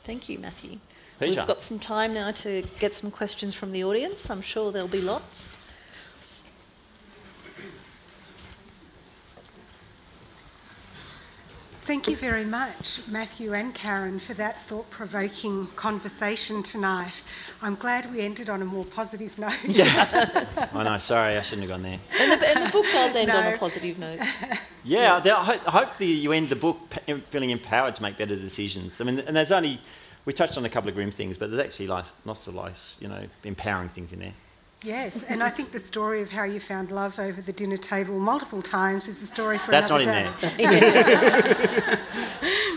Thank 0.02 0.28
you, 0.28 0.38
Matthew. 0.38 0.78
Pleasure. 1.18 1.40
We've 1.40 1.46
got 1.46 1.62
some 1.62 1.78
time 1.78 2.14
now 2.14 2.30
to 2.30 2.62
get 2.78 2.94
some 2.94 3.10
questions 3.10 3.54
from 3.54 3.72
the 3.72 3.84
audience. 3.84 4.30
I'm 4.30 4.40
sure 4.40 4.72
there'll 4.72 4.88
be 4.88 5.00
lots. 5.00 5.48
Thank 11.88 12.06
you 12.06 12.16
very 12.16 12.44
much, 12.44 13.00
Matthew 13.10 13.54
and 13.54 13.74
Karen, 13.74 14.18
for 14.18 14.34
that 14.34 14.60
thought 14.66 14.90
provoking 14.90 15.68
conversation 15.68 16.62
tonight. 16.62 17.22
I'm 17.62 17.76
glad 17.76 18.12
we 18.12 18.20
ended 18.20 18.50
on 18.50 18.60
a 18.60 18.66
more 18.66 18.84
positive 18.84 19.38
note. 19.38 19.56
Yeah. 19.64 20.44
I 20.74 20.84
know, 20.84 20.98
sorry, 20.98 21.38
I 21.38 21.40
shouldn't 21.40 21.62
have 21.62 21.70
gone 21.70 21.82
there. 21.84 21.98
And 22.20 22.42
the, 22.42 22.46
and 22.46 22.66
the 22.66 22.72
book 22.72 22.84
does 22.84 23.16
end 23.16 23.28
no. 23.28 23.38
on 23.38 23.54
a 23.54 23.56
positive 23.56 23.98
note. 23.98 24.20
Yeah, 24.84 25.20
I 25.24 25.56
hope 25.70 25.96
that 25.96 26.04
you 26.04 26.32
end 26.32 26.50
the 26.50 26.56
book 26.56 26.78
feeling 27.30 27.50
empowered 27.50 27.94
to 27.96 28.02
make 28.02 28.18
better 28.18 28.36
decisions. 28.36 29.00
I 29.00 29.04
mean, 29.04 29.20
and 29.20 29.34
there's 29.34 29.52
only, 29.52 29.80
we 30.26 30.34
touched 30.34 30.58
on 30.58 30.66
a 30.66 30.68
couple 30.68 30.90
of 30.90 30.94
grim 30.94 31.10
things, 31.10 31.38
but 31.38 31.50
there's 31.50 31.62
actually 31.64 31.86
lots, 31.86 32.12
lots 32.26 32.46
of 32.48 32.54
nice, 32.54 32.96
you 33.00 33.08
know, 33.08 33.22
empowering 33.44 33.88
things 33.88 34.12
in 34.12 34.18
there. 34.18 34.34
Yes, 34.82 35.24
and 35.24 35.42
I 35.42 35.48
think 35.48 35.72
the 35.72 35.80
story 35.80 36.22
of 36.22 36.30
how 36.30 36.44
you 36.44 36.60
found 36.60 36.92
love 36.92 37.18
over 37.18 37.40
the 37.40 37.52
dinner 37.52 37.76
table 37.76 38.20
multiple 38.20 38.62
times 38.62 39.08
is 39.08 39.20
a 39.22 39.26
story 39.26 39.58
for 39.58 39.72
That's 39.72 39.90
another 39.90 40.04
day. 40.04 40.30
That's 40.40 40.58
not 40.58 40.60
in 40.60 40.80
there. 41.90 41.98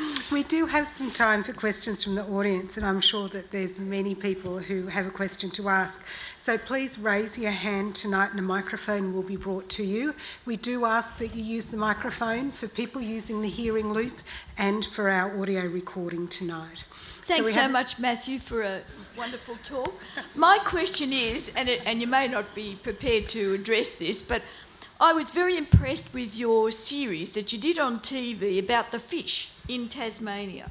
we 0.32 0.42
do 0.44 0.66
have 0.66 0.90
some 0.90 1.12
time 1.12 1.44
for 1.44 1.54
questions 1.54 2.04
from 2.04 2.16
the 2.16 2.24
audience, 2.24 2.76
and 2.76 2.88
I'm 2.88 3.02
sure 3.02 3.28
that 3.30 3.52
there's 3.52 3.78
many 3.78 4.16
people 4.16 4.58
who 4.58 4.88
have 4.88 5.06
a 5.06 5.12
question 5.12 5.52
to 5.52 5.70
ask. 5.70 6.04
So 6.40 6.58
please 6.58 6.98
raise 6.98 7.38
your 7.38 7.52
hand 7.52 7.96
tonight, 7.96 8.32
and 8.32 8.40
a 8.40 8.44
microphone 8.44 9.14
will 9.14 9.22
be 9.22 9.36
brought 9.36 9.70
to 9.70 9.84
you. 9.84 10.16
We 10.44 10.58
do 10.58 10.86
ask 10.86 11.20
that 11.20 11.36
you 11.36 11.44
use 11.44 11.70
the 11.70 11.78
microphone 11.78 12.50
for 12.50 12.68
people 12.68 13.04
using 13.04 13.44
the 13.44 13.50
hearing 13.50 13.94
loop 13.94 14.18
and 14.58 14.84
for 14.84 15.08
our 15.08 15.40
audio 15.40 15.68
recording 15.68 16.28
tonight. 16.28 16.86
Thanks 17.24 17.54
so, 17.54 17.62
so 17.62 17.70
much, 17.70 18.00
Matthew, 18.00 18.40
for 18.40 18.62
a 18.62 18.82
wonderful 19.18 19.56
talk. 19.64 19.94
My 20.36 20.58
question 20.60 21.14
is, 21.14 21.52
and, 21.56 21.70
it, 21.70 21.82
and 21.86 22.02
you 22.02 22.08
may 22.08 22.28
not 22.28 22.54
be 22.56 22.78
prepared 22.82 23.30
to 23.30 23.54
address 23.54 23.96
this, 23.96 24.22
but 24.22 24.42
I 25.00 25.14
was 25.14 25.32
very 25.32 25.58
impressed 25.58 26.14
with 26.14 26.38
your 26.38 26.72
series 26.72 27.32
that 27.32 27.52
you 27.52 27.60
did 27.60 27.80
on 27.80 28.00
TV 28.00 28.60
about 28.60 28.92
the 28.92 29.00
fish 29.00 29.52
in 29.68 29.90
Tasmania. 29.90 30.70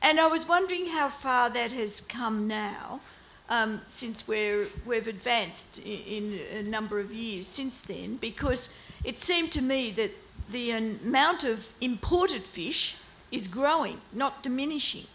And 0.00 0.20
I 0.20 0.26
was 0.26 0.48
wondering 0.48 0.88
how 0.88 1.08
far 1.08 1.50
that 1.50 1.72
has 1.72 2.00
come 2.00 2.46
now, 2.46 3.00
um, 3.50 3.80
since 3.86 4.28
we're, 4.28 4.66
we've 4.86 5.08
advanced 5.08 5.80
in, 5.80 6.34
in 6.34 6.40
a 6.58 6.62
number 6.62 7.00
of 7.00 7.12
years 7.12 7.46
since 7.46 7.80
then, 7.80 8.16
because 8.16 8.78
it 9.04 9.18
seemed 9.18 9.50
to 9.52 9.62
me 9.62 9.90
that 9.92 10.12
the 10.50 10.70
amount 10.70 11.44
of 11.44 11.72
imported 11.80 12.42
fish 12.42 12.96
is 13.30 13.48
growing, 13.48 14.00
not 14.12 14.42
diminishing. 14.42 15.06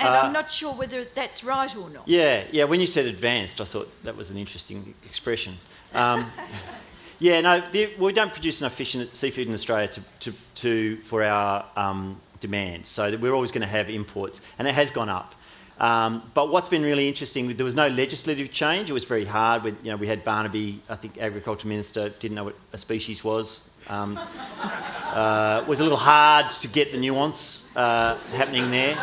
And 0.00 0.08
uh, 0.08 0.22
I'm 0.24 0.32
not 0.32 0.50
sure 0.50 0.72
whether 0.72 1.04
that's 1.04 1.44
right 1.44 1.74
or 1.76 1.90
not. 1.90 2.08
Yeah, 2.08 2.44
yeah. 2.50 2.64
When 2.64 2.80
you 2.80 2.86
said 2.86 3.06
advanced, 3.06 3.60
I 3.60 3.64
thought 3.64 3.90
that 4.04 4.16
was 4.16 4.30
an 4.30 4.36
interesting 4.36 4.94
expression. 5.04 5.56
Um, 5.94 6.26
yeah, 7.18 7.40
no, 7.42 7.62
the, 7.70 7.90
we 7.98 8.12
don't 8.12 8.32
produce 8.32 8.60
enough 8.60 8.74
fish 8.74 8.94
and 8.94 9.14
seafood 9.14 9.46
in 9.46 9.54
Australia 9.54 9.88
to, 9.88 10.02
to, 10.20 10.32
to 10.56 10.96
for 10.98 11.22
our 11.22 11.66
um, 11.76 12.20
demand. 12.40 12.86
So 12.86 13.14
we're 13.16 13.34
always 13.34 13.52
going 13.52 13.62
to 13.62 13.68
have 13.68 13.90
imports, 13.90 14.40
and 14.58 14.66
it 14.66 14.74
has 14.74 14.90
gone 14.90 15.08
up. 15.10 15.34
Um, 15.78 16.30
but 16.34 16.50
what's 16.50 16.68
been 16.68 16.82
really 16.82 17.08
interesting, 17.08 17.56
there 17.56 17.64
was 17.64 17.74
no 17.74 17.88
legislative 17.88 18.52
change. 18.52 18.90
It 18.90 18.92
was 18.92 19.04
very 19.04 19.24
hard. 19.24 19.64
With, 19.64 19.82
you 19.82 19.90
know, 19.90 19.96
we 19.96 20.06
had 20.06 20.24
Barnaby, 20.24 20.80
I 20.90 20.94
think, 20.96 21.18
agriculture 21.18 21.68
minister, 21.68 22.10
didn't 22.10 22.34
know 22.34 22.44
what 22.44 22.56
a 22.74 22.78
species 22.78 23.24
was. 23.24 23.69
Um, 23.90 24.16
uh, 24.18 25.64
was 25.66 25.80
a 25.80 25.82
little 25.82 25.98
hard 25.98 26.48
to 26.52 26.68
get 26.68 26.92
the 26.92 26.98
nuance 26.98 27.66
uh, 27.74 28.16
happening 28.34 28.70
there. 28.70 28.96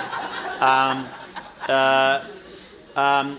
Um, 0.61 1.05
uh, 1.67 2.23
um, 2.95 3.37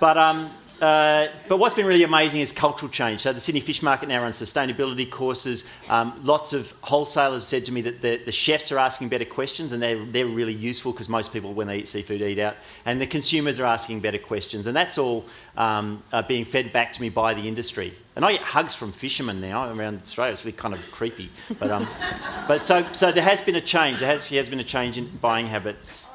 but 0.00 0.18
um, 0.18 0.50
uh, 0.80 1.28
but 1.46 1.58
what's 1.58 1.76
been 1.76 1.86
really 1.86 2.02
amazing 2.02 2.40
is 2.40 2.50
cultural 2.50 2.90
change. 2.90 3.20
So 3.20 3.32
the 3.32 3.38
Sydney 3.38 3.60
Fish 3.60 3.84
Market 3.84 4.08
now 4.08 4.20
runs 4.20 4.42
sustainability 4.42 5.08
courses. 5.08 5.64
Um, 5.88 6.20
lots 6.24 6.52
of 6.52 6.74
wholesalers 6.80 7.46
said 7.46 7.64
to 7.66 7.72
me 7.72 7.82
that 7.82 8.02
the, 8.02 8.16
the 8.16 8.32
chefs 8.32 8.72
are 8.72 8.78
asking 8.78 9.10
better 9.10 9.24
questions, 9.24 9.70
and 9.70 9.80
they're, 9.80 10.04
they're 10.04 10.26
really 10.26 10.52
useful 10.52 10.90
because 10.90 11.08
most 11.08 11.32
people, 11.32 11.54
when 11.54 11.68
they 11.68 11.78
eat 11.78 11.88
seafood, 11.88 12.20
eat 12.20 12.40
out. 12.40 12.56
And 12.84 13.00
the 13.00 13.06
consumers 13.06 13.60
are 13.60 13.66
asking 13.66 14.00
better 14.00 14.18
questions, 14.18 14.66
and 14.66 14.76
that's 14.76 14.98
all 14.98 15.24
um, 15.56 16.02
being 16.26 16.44
fed 16.44 16.72
back 16.72 16.92
to 16.94 17.00
me 17.00 17.10
by 17.10 17.32
the 17.32 17.46
industry. 17.46 17.94
And 18.14 18.24
I 18.24 18.32
get 18.32 18.42
hugs 18.42 18.74
from 18.74 18.92
fishermen 18.92 19.40
now 19.40 19.72
around 19.72 20.02
Australia. 20.02 20.32
It's 20.32 20.44
really 20.44 20.56
kind 20.56 20.74
of 20.74 20.80
creepy. 20.90 21.30
But, 21.58 21.70
um, 21.70 21.88
but 22.48 22.64
so, 22.64 22.84
so 22.92 23.10
there 23.10 23.24
has 23.24 23.40
been 23.40 23.56
a 23.56 23.60
change. 23.60 24.00
There 24.00 24.08
has, 24.08 24.28
has 24.28 24.48
been 24.48 24.60
a 24.60 24.64
change 24.64 24.98
in 24.98 25.08
buying 25.16 25.46
habits. 25.46 26.06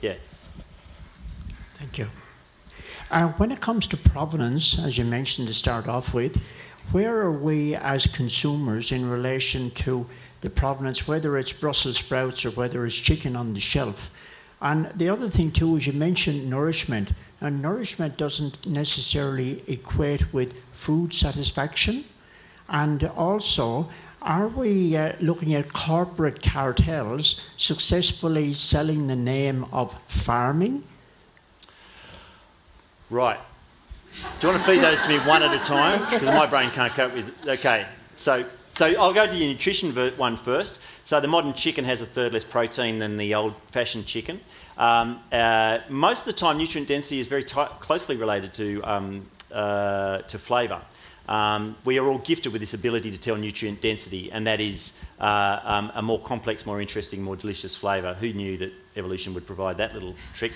Yeah. 0.00 0.14
Thank 1.74 1.98
you. 1.98 2.08
Uh, 3.10 3.28
when 3.32 3.52
it 3.52 3.60
comes 3.60 3.86
to 3.88 3.96
provenance, 3.96 4.78
as 4.78 4.96
you 4.96 5.04
mentioned 5.04 5.48
to 5.48 5.54
start 5.54 5.86
off 5.86 6.14
with, 6.14 6.40
where 6.92 7.16
are 7.18 7.32
we 7.32 7.74
as 7.74 8.06
consumers 8.06 8.90
in 8.90 9.08
relation 9.08 9.70
to 9.72 10.06
the 10.40 10.50
provenance, 10.50 11.06
whether 11.06 11.36
it's 11.36 11.52
Brussels 11.52 11.98
sprouts 11.98 12.44
or 12.44 12.50
whether 12.52 12.84
it's 12.86 12.96
chicken 12.96 13.36
on 13.36 13.52
the 13.54 13.60
shelf? 13.60 14.10
And 14.60 14.86
the 14.94 15.10
other 15.10 15.28
thing 15.28 15.50
too 15.50 15.76
is 15.76 15.86
you 15.86 15.92
mentioned 15.92 16.48
nourishment, 16.48 17.12
and 17.44 17.60
nourishment 17.60 18.16
doesn't 18.16 18.66
necessarily 18.66 19.62
equate 19.68 20.32
with 20.32 20.54
food 20.72 21.12
satisfaction. 21.12 22.04
And 22.68 23.04
also, 23.16 23.88
are 24.22 24.48
we 24.48 24.96
uh, 24.96 25.12
looking 25.20 25.54
at 25.54 25.70
corporate 25.72 26.42
cartels 26.42 27.40
successfully 27.58 28.54
selling 28.54 29.06
the 29.06 29.16
name 29.16 29.66
of 29.72 29.94
farming? 30.08 30.82
Right. 33.10 33.38
Do 34.40 34.46
you 34.46 34.52
want 34.52 34.64
to 34.64 34.70
feed 34.70 34.80
those 34.80 35.02
to 35.02 35.08
me 35.10 35.18
one 35.18 35.42
at 35.42 35.54
a 35.54 35.62
time? 35.62 36.00
Because 36.10 36.22
my 36.22 36.46
brain 36.46 36.70
can't 36.70 36.94
cope 36.94 37.14
with. 37.14 37.30
Okay. 37.46 37.86
So, 38.08 38.44
so 38.74 38.86
I'll 38.86 39.12
go 39.12 39.26
to 39.26 39.36
your 39.36 39.48
nutrition 39.48 39.94
one 40.16 40.38
first. 40.38 40.80
So 41.04 41.20
the 41.20 41.28
modern 41.28 41.52
chicken 41.52 41.84
has 41.84 42.00
a 42.00 42.06
third 42.06 42.32
less 42.32 42.44
protein 42.44 42.98
than 42.98 43.18
the 43.18 43.34
old-fashioned 43.34 44.06
chicken. 44.06 44.40
Um, 44.76 45.20
uh, 45.30 45.78
most 45.88 46.20
of 46.20 46.26
the 46.26 46.32
time, 46.32 46.58
nutrient 46.58 46.88
density 46.88 47.20
is 47.20 47.26
very 47.26 47.44
closely 47.44 48.16
related 48.16 48.52
to 48.54 48.82
um, 48.82 49.26
uh, 49.52 50.18
to 50.18 50.38
flavour. 50.38 50.80
Um, 51.28 51.76
we 51.84 51.98
are 51.98 52.06
all 52.06 52.18
gifted 52.18 52.52
with 52.52 52.60
this 52.60 52.74
ability 52.74 53.10
to 53.10 53.18
tell 53.18 53.36
nutrient 53.36 53.80
density, 53.80 54.30
and 54.30 54.46
that 54.46 54.60
is 54.60 54.98
uh, 55.20 55.60
um, 55.64 55.92
a 55.94 56.02
more 56.02 56.20
complex, 56.20 56.66
more 56.66 56.80
interesting, 56.80 57.22
more 57.22 57.36
delicious 57.36 57.74
flavour. 57.74 58.14
Who 58.14 58.32
knew 58.32 58.58
that 58.58 58.72
evolution 58.96 59.32
would 59.34 59.46
provide 59.46 59.78
that 59.78 59.94
little 59.94 60.14
trick? 60.34 60.52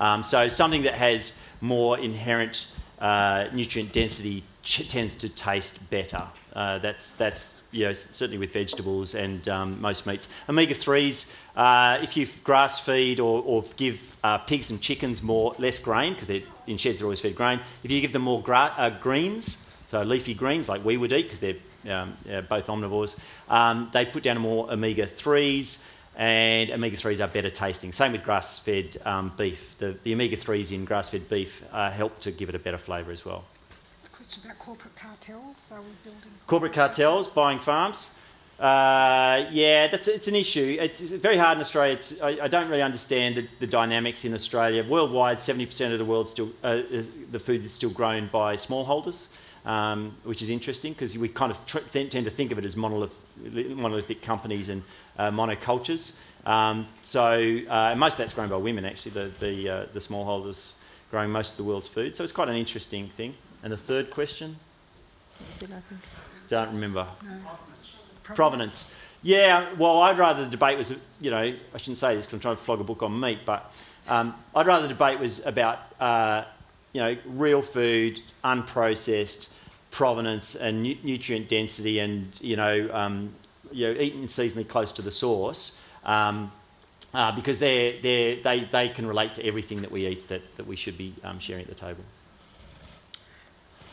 Um, 0.00 0.22
so 0.22 0.48
something 0.48 0.82
that 0.82 0.94
has 0.94 1.38
more 1.60 1.98
inherent 1.98 2.72
uh, 3.00 3.46
nutrient 3.52 3.92
density 3.92 4.42
ch- 4.62 4.88
tends 4.88 5.14
to 5.16 5.28
taste 5.28 5.88
better. 5.90 6.22
Uh, 6.52 6.78
that's 6.78 7.12
that's 7.12 7.57
you 7.70 7.84
know, 7.84 7.92
certainly 7.92 8.38
with 8.38 8.52
vegetables 8.52 9.14
and 9.14 9.48
um, 9.48 9.80
most 9.80 10.06
meats. 10.06 10.28
Omega 10.48 10.74
threes, 10.74 11.32
uh, 11.56 11.98
if 12.02 12.16
you 12.16 12.26
grass 12.44 12.80
feed 12.80 13.20
or, 13.20 13.42
or 13.44 13.64
give 13.76 14.16
uh, 14.24 14.38
pigs 14.38 14.70
and 14.70 14.80
chickens 14.80 15.22
more 15.22 15.54
less 15.58 15.78
grain 15.78 16.14
because 16.14 16.28
in 16.66 16.76
sheds 16.76 16.98
they're 16.98 17.06
always 17.06 17.20
fed 17.20 17.34
grain. 17.34 17.60
If 17.84 17.90
you 17.90 18.00
give 18.00 18.12
them 18.12 18.22
more 18.22 18.42
gra- 18.42 18.74
uh, 18.76 18.90
greens, 18.90 19.62
so 19.90 20.02
leafy 20.02 20.34
greens 20.34 20.68
like 20.68 20.84
we 20.84 20.96
would 20.96 21.12
eat 21.12 21.30
because 21.30 21.40
they're 21.40 21.56
um, 21.88 22.16
both 22.48 22.66
omnivores, 22.66 23.14
um, 23.48 23.90
they 23.92 24.04
put 24.06 24.22
down 24.22 24.38
more 24.38 24.70
omega 24.70 25.06
threes 25.06 25.84
and 26.18 26.72
omega 26.72 26.96
3s 26.96 27.24
are 27.24 27.28
better 27.28 27.48
tasting. 27.48 27.92
Same 27.92 28.10
with 28.10 28.24
grass 28.24 28.58
fed 28.58 28.96
um, 29.06 29.32
beef. 29.36 29.78
The, 29.78 29.96
the 30.02 30.12
omega 30.12 30.36
3s 30.36 30.72
in 30.72 30.84
grass 30.84 31.10
fed 31.10 31.28
beef 31.28 31.64
uh, 31.72 31.90
help 31.92 32.18
to 32.20 32.32
give 32.32 32.48
it 32.48 32.56
a 32.56 32.58
better 32.58 32.76
flavour 32.76 33.12
as 33.12 33.24
well. 33.24 33.44
About 34.36 34.58
corporate 34.58 34.94
cartels. 34.94 35.72
Are 35.72 35.80
we 35.80 35.86
building 36.04 36.30
corporate 36.46 36.74
cartels, 36.74 37.28
buying 37.28 37.58
farms? 37.58 38.10
Uh, 38.60 39.46
yeah, 39.50 39.86
that's 39.86 40.06
it's 40.06 40.28
an 40.28 40.34
issue. 40.34 40.76
It's 40.78 41.00
very 41.00 41.38
hard 41.38 41.56
in 41.56 41.62
Australia. 41.62 41.96
To, 41.96 42.24
I, 42.24 42.44
I, 42.44 42.48
don't 42.48 42.68
really 42.68 42.82
understand 42.82 43.36
the, 43.36 43.48
the, 43.58 43.66
dynamics 43.66 44.26
in 44.26 44.34
Australia. 44.34 44.84
Worldwide, 44.84 45.38
70% 45.38 45.92
of 45.92 45.98
the 45.98 46.04
world 46.04 46.28
still 46.28 46.50
uh, 46.62 46.82
the 47.30 47.38
food 47.38 47.64
is 47.64 47.72
still 47.72 47.88
grown 47.88 48.28
by 48.30 48.56
smallholders, 48.56 49.28
um, 49.64 50.14
which 50.24 50.42
is 50.42 50.50
interesting 50.50 50.92
because 50.92 51.16
we 51.16 51.28
kind 51.28 51.50
of 51.50 51.66
tr- 51.66 51.78
tend 51.90 52.10
to 52.10 52.30
think 52.30 52.52
of 52.52 52.58
it 52.58 52.66
as 52.66 52.76
monolith, 52.76 53.18
monolithic 53.44 54.20
companies 54.20 54.68
and 54.68 54.82
uh, 55.18 55.30
monocultures. 55.30 56.12
Um, 56.44 56.86
so 57.00 57.60
uh, 57.68 57.94
most 57.96 58.14
of 58.14 58.18
that's 58.18 58.34
grown 58.34 58.50
by 58.50 58.56
women, 58.56 58.84
actually, 58.84 59.12
the, 59.12 59.30
the, 59.40 59.68
uh, 59.68 59.86
the 59.94 60.00
smallholders 60.00 60.72
growing 61.10 61.30
most 61.30 61.52
of 61.52 61.56
the 61.56 61.64
world's 61.64 61.88
food. 61.88 62.14
So 62.14 62.24
it's 62.24 62.32
quite 62.32 62.48
an 62.48 62.56
interesting 62.56 63.08
thing. 63.08 63.34
And 63.62 63.72
the 63.72 63.76
third 63.76 64.10
question? 64.10 64.56
Don't 66.48 66.72
remember. 66.72 67.06
No. 67.24 68.34
Provenance. 68.34 68.90
Yeah, 69.22 69.66
well, 69.76 70.00
I'd 70.02 70.18
rather 70.18 70.44
the 70.44 70.50
debate 70.50 70.78
was, 70.78 70.98
you 71.20 71.30
know, 71.30 71.38
I 71.38 71.78
shouldn't 71.78 71.98
say 71.98 72.14
this 72.14 72.26
because 72.26 72.34
I'm 72.34 72.40
trying 72.40 72.56
to 72.56 72.62
flog 72.62 72.80
a 72.80 72.84
book 72.84 73.02
on 73.02 73.18
meat, 73.18 73.40
but 73.44 73.72
um, 74.06 74.34
I'd 74.54 74.66
rather 74.66 74.86
the 74.86 74.92
debate 74.94 75.18
was 75.18 75.44
about, 75.44 75.80
uh, 75.98 76.44
you 76.92 77.00
know, 77.00 77.16
real 77.26 77.62
food, 77.62 78.20
unprocessed, 78.44 79.48
provenance 79.90 80.54
and 80.54 80.82
nu- 80.82 80.96
nutrient 81.02 81.48
density 81.48 81.98
and, 81.98 82.38
you 82.40 82.56
know, 82.56 82.88
um, 82.92 83.34
you 83.72 83.86
know, 83.86 84.00
eaten 84.00 84.22
seasonally 84.22 84.66
close 84.66 84.92
to 84.92 85.02
the 85.02 85.10
source 85.10 85.80
um, 86.04 86.52
uh, 87.14 87.32
because 87.32 87.58
they're, 87.58 88.00
they're, 88.00 88.36
they, 88.36 88.60
they 88.70 88.88
can 88.88 89.06
relate 89.06 89.34
to 89.34 89.44
everything 89.44 89.80
that 89.82 89.90
we 89.90 90.06
eat 90.06 90.28
that, 90.28 90.42
that 90.56 90.66
we 90.66 90.76
should 90.76 90.96
be 90.96 91.12
um, 91.24 91.38
sharing 91.38 91.62
at 91.62 91.68
the 91.68 91.74
table. 91.74 92.04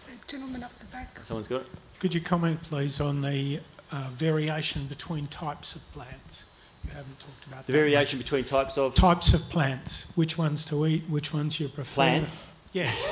So, 0.06 0.12
gentleman 0.28 0.62
up 0.62 0.74
the 0.76 0.86
back. 0.88 1.20
Someone's 1.26 1.48
got 1.48 1.62
it. 1.62 1.68
Could 2.00 2.14
you 2.14 2.22
comment, 2.22 2.62
please, 2.62 3.02
on 3.02 3.22
the 3.22 3.60
uh, 3.92 4.10
variation 4.14 4.86
between 4.86 5.26
types 5.28 5.76
of 5.76 5.82
plants? 5.94 6.56
You 6.84 6.92
haven't 6.92 7.20
talked 7.20 7.48
about 7.48 7.58
that. 7.62 7.68
the 7.68 7.74
variation 7.74 8.20
much. 8.20 8.26
between 8.26 8.44
types 8.44 8.78
of 8.78 8.94
types 8.94 9.34
of 9.34 9.42
plants. 9.50 10.06
Which 10.14 10.38
ones 10.38 10.64
to 10.66 10.86
eat? 10.86 11.04
Which 11.10 11.34
ones 11.34 11.60
you 11.60 11.70
prefer? 11.70 11.96
Plants. 11.96 12.52
Yes. 12.72 13.04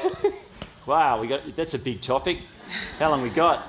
wow, 0.85 1.19
we 1.19 1.25
got 1.25 1.55
that's 1.55 1.73
a 1.73 1.79
big 1.79 2.01
topic. 2.01 2.37
How 2.99 3.09
long 3.09 3.23
we 3.23 3.29
got? 3.29 3.67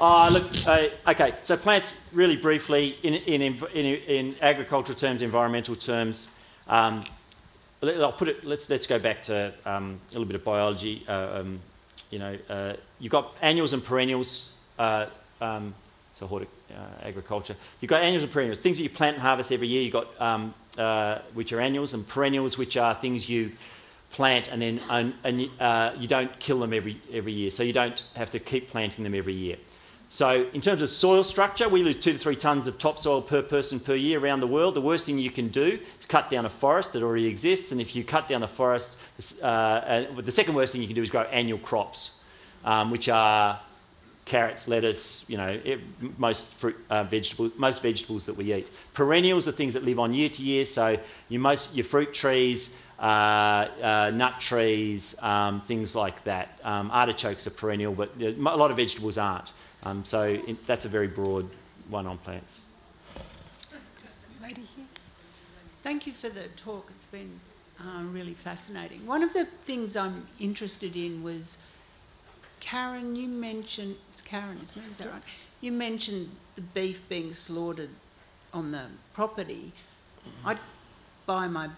Oh, 0.00 0.28
look, 0.28 0.44
uh, 0.66 0.88
okay, 1.06 1.34
so 1.44 1.56
plants, 1.56 2.04
really 2.12 2.36
briefly, 2.36 2.98
in, 3.04 3.14
in, 3.14 3.40
in, 3.40 3.86
in 3.86 4.36
agricultural 4.42 4.98
terms, 4.98 5.22
environmental 5.22 5.74
terms, 5.74 6.36
um, 6.68 7.04
I'll 7.82 8.12
put 8.12 8.28
it, 8.28 8.44
let's, 8.44 8.68
let's 8.68 8.86
go 8.86 8.98
back 8.98 9.22
to 9.24 9.54
um, 9.64 9.98
a 10.10 10.12
little 10.12 10.26
bit 10.26 10.36
of 10.36 10.44
biology. 10.44 11.02
Uh, 11.08 11.40
um, 11.40 11.60
you 12.10 12.18
know, 12.18 12.38
uh, 12.48 12.74
you've 12.98 13.12
got 13.12 13.34
annuals 13.42 13.72
and 13.72 13.84
perennials, 13.84 14.52
uh, 14.78 15.06
um, 15.40 15.74
so 16.14 16.26
hortic, 16.26 16.48
uh, 16.70 17.06
agriculture. 17.06 17.56
You've 17.80 17.88
got 17.88 18.02
annuals 18.02 18.22
and 18.22 18.32
perennials, 18.32 18.60
things 18.60 18.78
that 18.78 18.82
you 18.82 18.90
plant 18.90 19.16
and 19.16 19.22
harvest 19.22 19.52
every 19.52 19.68
year. 19.68 19.82
You've 19.82 19.92
got, 19.92 20.20
um, 20.20 20.54
uh, 20.78 21.18
which 21.34 21.52
are 21.52 21.60
annuals, 21.60 21.94
and 21.94 22.06
perennials, 22.06 22.56
which 22.58 22.76
are 22.76 22.94
things 22.94 23.28
you 23.28 23.52
plant 24.10 24.48
and 24.50 24.62
then 24.62 24.80
and, 25.24 25.50
uh, 25.60 25.92
you 25.98 26.08
don't 26.08 26.38
kill 26.38 26.60
them 26.60 26.72
every, 26.72 27.00
every 27.12 27.32
year. 27.32 27.50
So 27.50 27.62
you 27.62 27.72
don't 27.72 28.02
have 28.14 28.30
to 28.30 28.38
keep 28.38 28.70
planting 28.70 29.04
them 29.04 29.14
every 29.14 29.34
year. 29.34 29.56
So 30.08 30.46
in 30.52 30.60
terms 30.60 30.82
of 30.82 30.88
soil 30.88 31.24
structure, 31.24 31.68
we 31.68 31.82
lose 31.82 31.96
two 31.96 32.12
to 32.12 32.18
three 32.18 32.36
tonnes 32.36 32.66
of 32.66 32.78
topsoil 32.78 33.22
per 33.22 33.42
person 33.42 33.80
per 33.80 33.94
year 33.94 34.20
around 34.20 34.40
the 34.40 34.46
world. 34.46 34.74
The 34.74 34.80
worst 34.80 35.04
thing 35.04 35.18
you 35.18 35.30
can 35.30 35.48
do 35.48 35.78
is 36.00 36.06
cut 36.06 36.30
down 36.30 36.46
a 36.46 36.50
forest 36.50 36.92
that 36.92 37.02
already 37.02 37.26
exists. 37.26 37.72
And 37.72 37.80
if 37.80 37.96
you 37.96 38.04
cut 38.04 38.28
down 38.28 38.42
a 38.42 38.48
forest, 38.48 38.96
uh, 39.42 40.04
the 40.16 40.32
second 40.32 40.54
worst 40.54 40.72
thing 40.72 40.80
you 40.80 40.86
can 40.86 40.94
do 40.94 41.02
is 41.02 41.10
grow 41.10 41.22
annual 41.22 41.58
crops, 41.58 42.20
um, 42.64 42.90
which 42.90 43.08
are 43.08 43.60
carrots, 44.26 44.68
lettuce, 44.68 45.24
you 45.28 45.36
know, 45.36 45.60
most 46.18 46.52
fruit, 46.54 46.76
uh, 46.90 47.04
vegetables, 47.04 47.52
most 47.56 47.82
vegetables 47.82 48.26
that 48.26 48.34
we 48.34 48.52
eat. 48.52 48.68
Perennials 48.94 49.48
are 49.48 49.52
things 49.52 49.74
that 49.74 49.84
live 49.84 49.98
on 49.98 50.14
year 50.14 50.28
to 50.28 50.42
year. 50.42 50.66
So 50.66 50.98
your 51.28 51.40
most 51.40 51.74
your 51.74 51.84
fruit 51.84 52.14
trees, 52.14 52.74
uh, 52.98 53.02
uh, 53.02 54.10
nut 54.14 54.40
trees, 54.40 55.20
um, 55.22 55.60
things 55.60 55.94
like 55.94 56.22
that. 56.24 56.60
Um, 56.64 56.90
artichokes 56.90 57.46
are 57.46 57.50
perennial, 57.50 57.92
but 57.92 58.10
a 58.20 58.32
lot 58.32 58.70
of 58.70 58.76
vegetables 58.76 59.18
aren't. 59.18 59.52
Um, 59.86 60.04
so 60.04 60.24
in, 60.24 60.58
that's 60.66 60.84
a 60.84 60.88
very 60.88 61.06
broad 61.06 61.48
one 61.88 62.08
on 62.08 62.18
plants. 62.18 62.62
Just 64.00 64.22
lady 64.42 64.62
here. 64.62 64.84
Thank 65.84 66.08
you 66.08 66.12
for 66.12 66.28
the 66.28 66.48
talk. 66.56 66.88
It's 66.90 67.04
been 67.04 67.38
uh, 67.80 68.02
really 68.02 68.34
fascinating. 68.34 69.06
One 69.06 69.22
of 69.22 69.32
the 69.32 69.44
things 69.44 69.94
I'm 69.94 70.26
interested 70.40 70.96
in 70.96 71.22
was 71.22 71.58
Karen. 72.58 73.14
You 73.14 73.28
mentioned 73.28 73.94
it's 74.10 74.22
Karen, 74.22 74.58
isn't 74.60 74.82
it? 74.82 74.90
Is 74.90 74.98
that 74.98 75.12
right? 75.12 75.22
You 75.60 75.70
mentioned 75.70 76.30
the 76.56 76.62
beef 76.62 77.08
being 77.08 77.32
slaughtered 77.32 77.90
on 78.52 78.72
the 78.72 78.86
property. 79.14 79.70
I'd 80.44 80.58
buy 81.26 81.46
my 81.46 81.68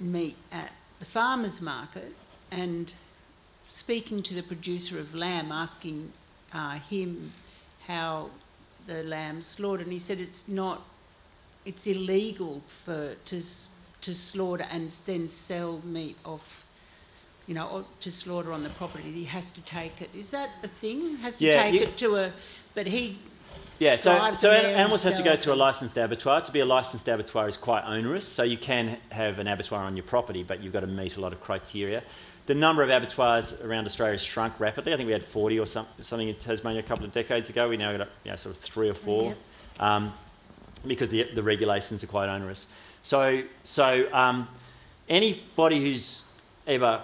meat 0.00 0.36
at 0.52 0.72
the 1.00 1.04
farmer's 1.04 1.60
market 1.60 2.14
and 2.50 2.94
speaking 3.68 4.22
to 4.22 4.34
the 4.34 4.42
producer 4.42 4.98
of 4.98 5.14
lamb, 5.14 5.52
asking 5.52 6.12
uh, 6.54 6.72
him 6.90 7.32
how 7.86 8.30
the 8.86 9.02
lamb's 9.04 9.46
slaughtered, 9.46 9.86
and 9.86 9.92
he 9.92 9.98
said 9.98 10.18
it's 10.20 10.48
not, 10.48 10.82
it's 11.64 11.86
illegal 11.86 12.62
for 12.84 13.14
to 13.26 13.42
to 14.02 14.12
slaughter 14.12 14.66
and 14.72 14.90
then 15.06 15.28
sell 15.28 15.80
meat 15.84 16.16
off 16.24 16.64
you 17.46 17.54
know, 17.54 17.68
or 17.68 17.84
to 18.00 18.10
slaughter 18.10 18.52
on 18.52 18.62
the 18.62 18.68
property, 18.70 19.10
he 19.10 19.24
has 19.24 19.50
to 19.50 19.60
take 19.62 20.00
it. 20.00 20.08
Is 20.14 20.30
that 20.30 20.50
a 20.62 20.68
thing? 20.68 21.16
Has 21.16 21.38
to 21.38 21.44
Yeah, 21.44 21.62
take 21.62 21.74
you- 21.74 21.80
it 21.82 21.96
to 21.98 22.16
a, 22.16 22.32
but 22.74 22.86
he, 22.86 23.16
Yeah, 23.80 23.96
so, 23.96 24.32
so 24.34 24.48
them 24.50 24.56
an- 24.58 24.62
there 24.62 24.76
animals 24.76 25.02
have 25.02 25.16
to 25.16 25.22
go 25.24 25.36
through 25.36 25.54
a 25.54 25.56
licensed 25.56 25.96
abattoir. 25.96 26.40
To 26.40 26.52
be 26.52 26.60
a 26.60 26.64
licensed 26.64 27.08
abattoir 27.08 27.48
is 27.48 27.56
quite 27.56 27.82
onerous, 27.84 28.26
so 28.26 28.44
you 28.44 28.56
can 28.56 28.96
have 29.10 29.40
an 29.40 29.48
abattoir 29.48 29.80
on 29.82 29.96
your 29.96 30.04
property, 30.04 30.44
but 30.44 30.62
you've 30.62 30.72
got 30.72 30.80
to 30.80 30.86
meet 30.86 31.16
a 31.16 31.20
lot 31.20 31.32
of 31.32 31.40
criteria. 31.40 32.02
The 32.52 32.58
number 32.58 32.82
of 32.82 32.90
abattoirs 32.90 33.54
around 33.62 33.86
Australia 33.86 34.12
has 34.12 34.22
shrunk 34.22 34.60
rapidly. 34.60 34.92
I 34.92 34.98
think 34.98 35.06
we 35.06 35.14
had 35.14 35.24
40 35.24 35.58
or 35.58 35.64
some, 35.64 35.86
something 36.02 36.28
in 36.28 36.34
Tasmania 36.34 36.80
a 36.80 36.82
couple 36.82 37.06
of 37.06 37.10
decades 37.10 37.48
ago. 37.48 37.70
We 37.70 37.78
now 37.78 37.96
got 37.96 38.08
you 38.24 38.30
know, 38.30 38.36
sort 38.36 38.54
of 38.54 38.62
three 38.62 38.90
or 38.90 38.94
four 38.94 39.34
um, 39.80 40.12
because 40.86 41.08
the, 41.08 41.30
the 41.34 41.42
regulations 41.42 42.04
are 42.04 42.08
quite 42.08 42.28
onerous. 42.28 42.66
So, 43.02 43.42
so 43.64 44.06
um, 44.12 44.48
anybody 45.08 45.80
who's 45.80 46.30
ever 46.66 47.00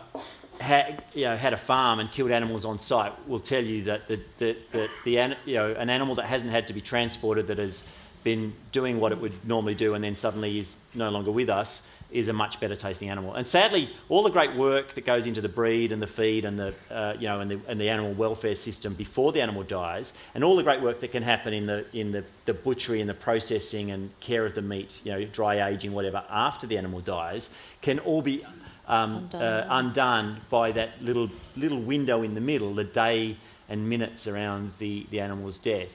had, 0.61 1.03
you 1.15 1.25
know, 1.25 1.39
had 1.39 1.55
a 1.55 1.57
farm 1.57 1.99
and 1.99 2.13
killed 2.13 2.31
animals 2.31 2.67
on 2.67 2.79
site 2.79 3.15
will 3.27 3.41
tell 3.41 3.65
you 3.65 3.85
that 3.85 4.07
the, 4.07 4.21
the, 4.37 4.55
the, 4.73 4.91
the 5.07 5.35
you 5.47 5.55
know, 5.55 5.73
an 5.73 5.89
animal 5.89 6.15
that 6.17 6.27
hasn't 6.27 6.51
had 6.51 6.67
to 6.67 6.75
be 6.75 6.83
transported, 6.83 7.47
that 7.47 7.57
has 7.57 7.85
been 8.23 8.53
doing 8.71 9.01
what 9.01 9.13
it 9.13 9.19
would 9.19 9.33
normally 9.49 9.75
do 9.75 9.95
and 9.95 10.05
then 10.05 10.15
suddenly 10.15 10.59
is 10.59 10.77
no 10.93 11.09
longer 11.09 11.31
with 11.31 11.49
us, 11.49 11.89
is 12.11 12.29
a 12.29 12.33
much 12.33 12.59
better 12.59 12.75
tasting 12.75 13.11
animal. 13.11 13.35
And 13.35 13.47
sadly, 13.47 13.91
all 14.09 14.23
the 14.23 14.31
great 14.31 14.55
work 14.57 14.95
that 14.95 15.05
goes 15.05 15.27
into 15.27 15.43
the 15.43 15.49
breed 15.49 15.93
and 15.93 16.01
the 16.01 16.07
feed 16.07 16.47
and 16.47 16.59
the, 16.59 16.75
uh, 16.91 17.15
you 17.19 17.29
know, 17.29 17.41
and 17.41 17.51
the, 17.51 17.61
and 17.69 17.79
the 17.79 17.91
animal 17.91 18.13
welfare 18.15 18.57
system 18.57 18.95
before 18.95 19.33
the 19.33 19.43
animal 19.43 19.63
dies, 19.63 20.15
and 20.35 20.43
all 20.43 20.57
the 20.57 20.63
great 20.63 20.81
work 20.81 21.01
that 21.01 21.13
can 21.13 21.23
happen 21.23 21.53
in 21.53 21.67
the, 21.67 21.85
in 21.93 22.13
the, 22.13 22.25
the 22.47 22.55
butchery 22.55 23.01
and 23.01 23.11
the 23.11 23.15
processing 23.15 23.91
and 23.91 24.11
care 24.21 24.47
of 24.47 24.55
the 24.55 24.63
meat, 24.63 25.01
you 25.05 25.13
know, 25.13 25.23
dry 25.27 25.69
aging, 25.69 25.93
whatever, 25.93 26.25
after 26.31 26.67
the 26.67 26.79
animal 26.79 27.01
dies, 27.01 27.51
can 27.83 27.99
all 28.01 28.23
be 28.23 28.43
um, 28.87 29.17
Undone. 29.17 29.43
uh, 29.43 29.67
undone 29.69 30.41
by 30.49 30.73
that 30.73 31.03
little, 31.03 31.29
little 31.57 31.81
window 31.81 32.23
in 32.23 32.35
the 32.35 32.41
middle, 32.41 32.73
the 32.73 32.85
day 32.85 33.37
and 33.69 33.87
minutes 33.87 34.27
around 34.27 34.73
the, 34.79 35.07
the 35.11 35.21
animal's 35.21 35.59
death. 35.59 35.91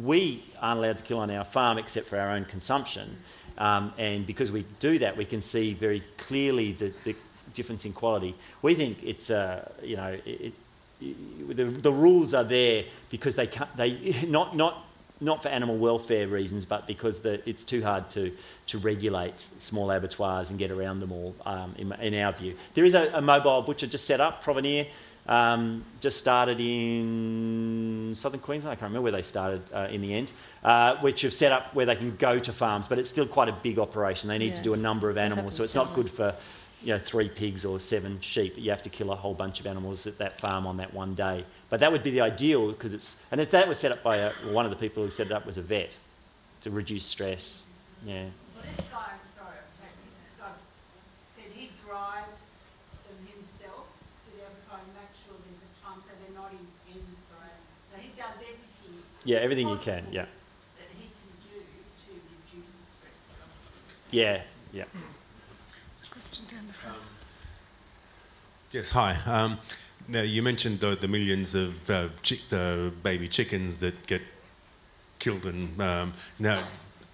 We 0.00 0.44
aren't 0.60 0.78
allowed 0.78 0.98
to 0.98 1.04
kill 1.04 1.18
on 1.18 1.30
our 1.30 1.44
farm 1.44 1.76
except 1.78 2.06
for 2.06 2.18
our 2.18 2.30
own 2.30 2.44
consumption. 2.44 3.16
Um, 3.58 3.92
and 3.98 4.26
because 4.26 4.50
we 4.50 4.64
do 4.80 4.98
that, 4.98 5.16
we 5.16 5.24
can 5.24 5.42
see 5.42 5.72
very 5.74 6.02
clearly 6.18 6.72
the, 6.72 6.92
the 7.04 7.14
difference 7.54 7.84
in 7.84 7.92
quality. 7.92 8.34
We 8.62 8.74
think 8.74 9.02
it's, 9.02 9.30
uh, 9.30 9.70
you 9.82 9.96
know, 9.96 10.18
it, 10.24 10.52
it, 11.00 11.56
the, 11.56 11.64
the 11.64 11.92
rules 11.92 12.34
are 12.34 12.44
there 12.44 12.84
because 13.10 13.34
they 13.34 13.46
can't, 13.46 13.74
they, 13.76 14.24
not, 14.28 14.56
not, 14.56 14.84
not 15.20 15.42
for 15.42 15.48
animal 15.48 15.78
welfare 15.78 16.28
reasons, 16.28 16.64
but 16.66 16.86
because 16.86 17.20
the, 17.20 17.40
it's 17.48 17.64
too 17.64 17.82
hard 17.82 18.10
to, 18.10 18.30
to 18.66 18.78
regulate 18.78 19.40
small 19.58 19.90
abattoirs 19.90 20.50
and 20.50 20.58
get 20.58 20.70
around 20.70 21.00
them 21.00 21.10
all, 21.10 21.34
um, 21.46 21.74
in, 21.78 21.92
in 21.94 22.14
our 22.14 22.32
view. 22.32 22.54
There 22.74 22.84
is 22.84 22.94
a, 22.94 23.10
a 23.14 23.22
mobile 23.22 23.62
butcher 23.62 23.86
just 23.86 24.04
set 24.04 24.20
up, 24.20 24.42
Provenir, 24.42 24.86
um, 25.28 25.84
just 26.00 26.18
started 26.18 26.60
in 26.60 28.14
southern 28.16 28.40
Queensland. 28.40 28.72
I 28.72 28.74
can't 28.74 28.90
remember 28.90 29.02
where 29.02 29.12
they 29.12 29.22
started 29.22 29.62
uh, 29.72 29.88
in 29.90 30.00
the 30.02 30.14
end, 30.14 30.32
uh, 30.64 30.96
which 30.98 31.22
have 31.22 31.32
set 31.32 31.52
up 31.52 31.74
where 31.74 31.86
they 31.86 31.96
can 31.96 32.16
go 32.16 32.38
to 32.38 32.52
farms, 32.52 32.88
but 32.88 32.98
it's 32.98 33.10
still 33.10 33.26
quite 33.26 33.48
a 33.48 33.56
big 33.62 33.78
operation. 33.78 34.28
They 34.28 34.38
need 34.38 34.56
to 34.56 34.62
do 34.62 34.74
a 34.74 34.76
number 34.76 35.10
of 35.10 35.16
animals, 35.16 35.54
so 35.54 35.64
it's 35.64 35.74
not 35.74 35.94
good 35.94 36.10
for 36.10 36.34
you 36.82 36.92
know 36.92 36.98
three 36.98 37.28
pigs 37.28 37.64
or 37.64 37.80
seven 37.80 38.20
sheep. 38.20 38.54
You 38.56 38.70
have 38.70 38.82
to 38.82 38.88
kill 38.88 39.10
a 39.12 39.16
whole 39.16 39.34
bunch 39.34 39.60
of 39.60 39.66
animals 39.66 40.06
at 40.06 40.18
that 40.18 40.38
farm 40.38 40.66
on 40.66 40.76
that 40.76 40.92
one 40.92 41.14
day. 41.14 41.44
But 41.68 41.80
that 41.80 41.90
would 41.90 42.02
be 42.02 42.10
the 42.10 42.20
ideal 42.20 42.70
because 42.70 42.94
it's 42.94 43.16
and 43.30 43.40
if 43.40 43.50
that 43.50 43.66
was 43.66 43.78
set 43.78 43.92
up 43.92 44.02
by 44.02 44.16
a, 44.18 44.30
one 44.52 44.64
of 44.64 44.70
the 44.70 44.76
people 44.76 45.02
who 45.02 45.10
set 45.10 45.26
it 45.26 45.32
up 45.32 45.46
was 45.46 45.58
a 45.58 45.62
vet 45.62 45.90
to 46.62 46.70
reduce 46.70 47.04
stress. 47.04 47.62
Yeah. 48.04 48.26
Well, 48.54 48.64
this 48.76 48.86
guy, 48.90 49.18
I'm 49.18 49.26
sorry, 49.34 49.58
I'm 49.58 49.72
taking 49.82 50.10
this 50.22 50.34
guy, 50.38 50.54
said 51.34 51.50
he 51.54 51.70
drives 51.82 52.62
them 53.06 53.18
himself 53.34 53.90
to 53.90 54.28
the 54.36 54.46
abattoir 54.46 54.78
and 54.78 54.92
makes 54.94 55.16
sure 55.26 55.34
there's 55.42 55.62
a 55.62 55.72
time 55.82 55.98
so 56.02 56.12
they're 56.22 56.38
not 56.38 56.50
in 56.54 56.62
pens 56.86 57.18
for 57.30 57.40
it. 57.42 57.58
So 57.90 57.98
he 57.98 58.10
does 58.14 58.38
everything. 58.46 58.98
Yeah, 59.26 59.38
everything 59.38 59.68
you 59.68 59.76
can. 59.76 60.04
Yeah. 60.12 60.22
That 60.22 60.88
he 60.96 61.08
can 61.08 61.30
do 61.42 61.60
to 62.04 62.10
reduce 62.12 62.70
the 62.70 62.86
stress. 62.86 63.18
Yeah. 64.12 64.42
Yeah. 64.72 64.84
There's 65.92 66.04
a 66.04 66.06
question 66.06 66.44
down 66.48 66.66
the 66.68 66.72
front. 66.72 66.96
Yes, 68.70 68.90
hi. 68.90 69.16
Um, 69.26 69.58
now, 70.08 70.22
you 70.22 70.42
mentioned 70.42 70.78
the, 70.80 70.94
the 70.94 71.08
millions 71.08 71.56
of 71.56 71.90
uh, 71.90 72.08
chick, 72.22 72.40
uh, 72.52 72.90
baby 73.02 73.26
chickens 73.26 73.76
that 73.78 74.06
get 74.06 74.22
killed, 75.18 75.44
and 75.46 75.80
um, 75.82 76.12
now 76.38 76.62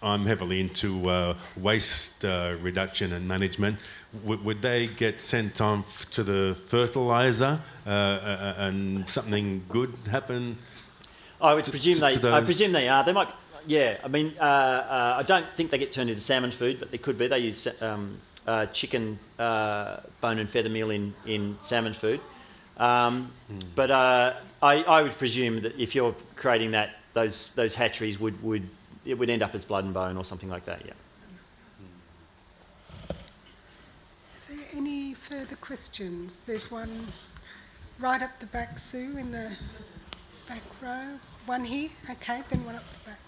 I'm 0.02 0.26
heavily 0.26 0.60
into 0.60 1.08
uh, 1.08 1.34
waste 1.56 2.24
uh, 2.26 2.56
reduction 2.60 3.14
and 3.14 3.26
management. 3.26 3.78
W- 4.24 4.42
would 4.42 4.60
they 4.60 4.88
get 4.88 5.22
sent 5.22 5.62
on 5.62 5.78
f- 5.80 6.10
to 6.10 6.22
the 6.22 6.56
fertilizer 6.66 7.58
uh, 7.86 7.90
uh, 7.90 8.54
and 8.58 9.08
something 9.08 9.62
good 9.70 9.94
happen? 10.10 10.58
I 11.42 11.54
would 11.54 11.64
to- 11.64 11.70
presume 11.70 11.94
to- 11.94 12.00
they. 12.00 12.16
to 12.16 12.32
I 12.34 12.40
presume 12.40 12.72
they 12.72 12.88
are. 12.88 13.04
They 13.04 13.12
might. 13.12 13.28
Yeah. 13.66 13.98
I 14.04 14.08
mean, 14.08 14.32
uh, 14.40 14.42
uh, 14.44 15.14
I 15.18 15.22
don't 15.22 15.48
think 15.56 15.70
they 15.70 15.78
get 15.78 15.92
turned 15.92 16.10
into 16.10 16.22
salmon 16.22 16.50
food, 16.50 16.78
but 16.80 16.90
they 16.90 16.98
could 16.98 17.18
be. 17.18 17.26
They 17.28 17.38
use 17.40 17.66
um, 17.82 18.18
uh, 18.46 18.66
chicken 18.66 19.18
uh, 19.38 19.98
bone 20.20 20.38
and 20.38 20.48
feather 20.50 20.68
meal 20.70 20.90
in, 20.90 21.14
in 21.26 21.56
salmon 21.60 21.94
food. 21.94 22.20
Um, 22.78 23.30
But 23.74 23.90
uh, 23.90 24.34
I, 24.62 24.82
I 24.82 25.02
would 25.02 25.16
presume 25.18 25.60
that 25.62 25.78
if 25.78 25.94
you're 25.94 26.14
creating 26.36 26.72
that, 26.72 26.90
those 27.14 27.48
those 27.54 27.74
hatcheries 27.74 28.18
would, 28.18 28.42
would 28.42 28.62
it 29.04 29.18
would 29.18 29.28
end 29.30 29.42
up 29.42 29.54
as 29.54 29.64
blood 29.64 29.84
and 29.84 29.92
bone 29.94 30.16
or 30.16 30.24
something 30.24 30.48
like 30.48 30.64
that. 30.64 30.82
Yeah. 30.86 30.92
Are 33.10 34.56
there 34.56 34.66
any 34.74 35.14
further 35.14 35.56
questions? 35.56 36.40
There's 36.40 36.70
one 36.70 37.12
right 37.98 38.22
up 38.22 38.38
the 38.38 38.46
back, 38.46 38.78
Sue, 38.78 39.16
in 39.18 39.30
the 39.32 39.52
back 40.48 40.62
row. 40.80 41.18
One 41.46 41.64
here, 41.64 41.90
okay, 42.08 42.42
then 42.48 42.64
one 42.64 42.76
up 42.76 42.84
the 42.92 43.10
back. 43.10 43.18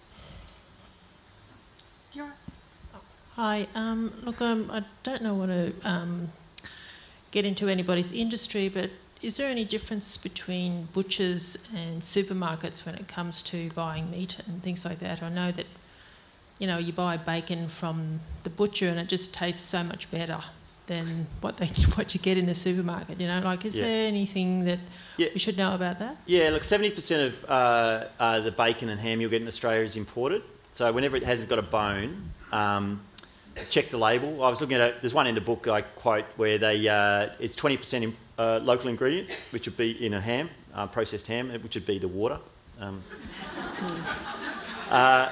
Hi. 3.35 3.67
Um, 3.75 4.13
look, 4.23 4.41
um, 4.41 4.71
I 4.71 4.85
don't 5.03 5.21
know 5.21 5.35
want 5.35 5.51
to 5.51 5.73
um, 5.83 6.29
get 7.33 7.45
into 7.45 7.69
anybody's 7.69 8.13
industry, 8.13 8.69
but 8.69 8.91
is 9.21 9.37
there 9.37 9.49
any 9.49 9.65
difference 9.65 10.17
between 10.17 10.87
butchers 10.93 11.59
and 11.75 12.01
supermarkets 12.01 12.87
when 12.87 12.95
it 12.95 13.09
comes 13.09 13.43
to 13.43 13.71
buying 13.71 14.09
meat 14.13 14.37
and 14.47 14.63
things 14.63 14.85
like 14.85 15.01
that? 15.01 15.21
I 15.21 15.31
know 15.31 15.51
that, 15.51 15.67
you 16.61 16.69
know, 16.69 16.79
you 16.79 16.93
buy 16.93 17.17
bacon 17.17 17.69
from 17.69 18.21
the 18.45 18.51
butcher 18.51 18.87
and 18.87 19.01
it 19.01 19.09
just 19.09 19.35
tastes 19.35 19.63
so 19.63 19.83
much 19.83 20.09
better 20.13 20.45
than 20.87 21.27
what 21.41 21.57
they 21.57 21.67
what 21.97 22.15
you 22.15 22.21
get 22.21 22.37
in 22.37 22.47
the 22.47 22.55
supermarket. 22.55 23.21
You 23.21 23.27
know, 23.27 23.41
like 23.41 23.65
is 23.65 23.77
Yeah. 23.77 23.85
there 23.85 24.09
anything 24.09 24.65
that 24.65 24.79
Yeah. 25.17 25.29
we 25.33 25.39
should 25.39 25.57
know 25.57 25.75
about 25.75 25.99
that? 25.99 26.17
Yeah, 26.27 26.51
look, 26.51 26.63
70% 26.65 27.27
of 27.27 27.45
uh, 27.49 28.05
uh, 28.21 28.41
the 28.41 28.51
bacon 28.51 28.89
and 28.89 29.01
ham 29.01 29.21
you'll 29.21 29.31
get 29.31 29.43
in 29.43 29.49
Australia 29.49 29.83
is 29.85 29.97
imported. 29.97 30.43
So 30.75 30.91
whenever 30.93 31.17
it 31.17 31.23
hasn't 31.23 31.49
got 31.49 31.59
a 31.59 31.63
bone, 31.63 32.31
um, 32.53 33.01
check 33.71 33.91
the 33.91 33.97
label. 33.99 34.43
I 34.43 34.49
was 34.51 34.61
looking 34.61 34.77
at 34.77 34.83
it, 34.91 35.01
there's 35.01 35.15
one 35.15 35.27
in 35.27 35.35
the 35.35 35.41
book 35.41 35.69
I 35.69 35.83
quote 35.83 36.25
where 36.37 36.59
they 36.59 36.89
uh, 36.89 37.29
it's 37.39 37.55
20% 37.57 38.03
in, 38.03 38.17
uh, 38.39 38.59
local 38.59 38.89
ingredients, 38.91 39.41
which 39.53 39.67
would 39.67 39.77
be 39.77 40.05
in 40.05 40.15
a 40.15 40.21
ham, 40.21 40.51
uh, 40.75 40.87
processed 40.89 41.29
ham, 41.29 41.51
which 41.63 41.75
would 41.77 41.87
be 41.87 41.99
the 41.99 42.09
water. 42.09 42.39
Um, 42.81 43.05
uh, 44.91 45.31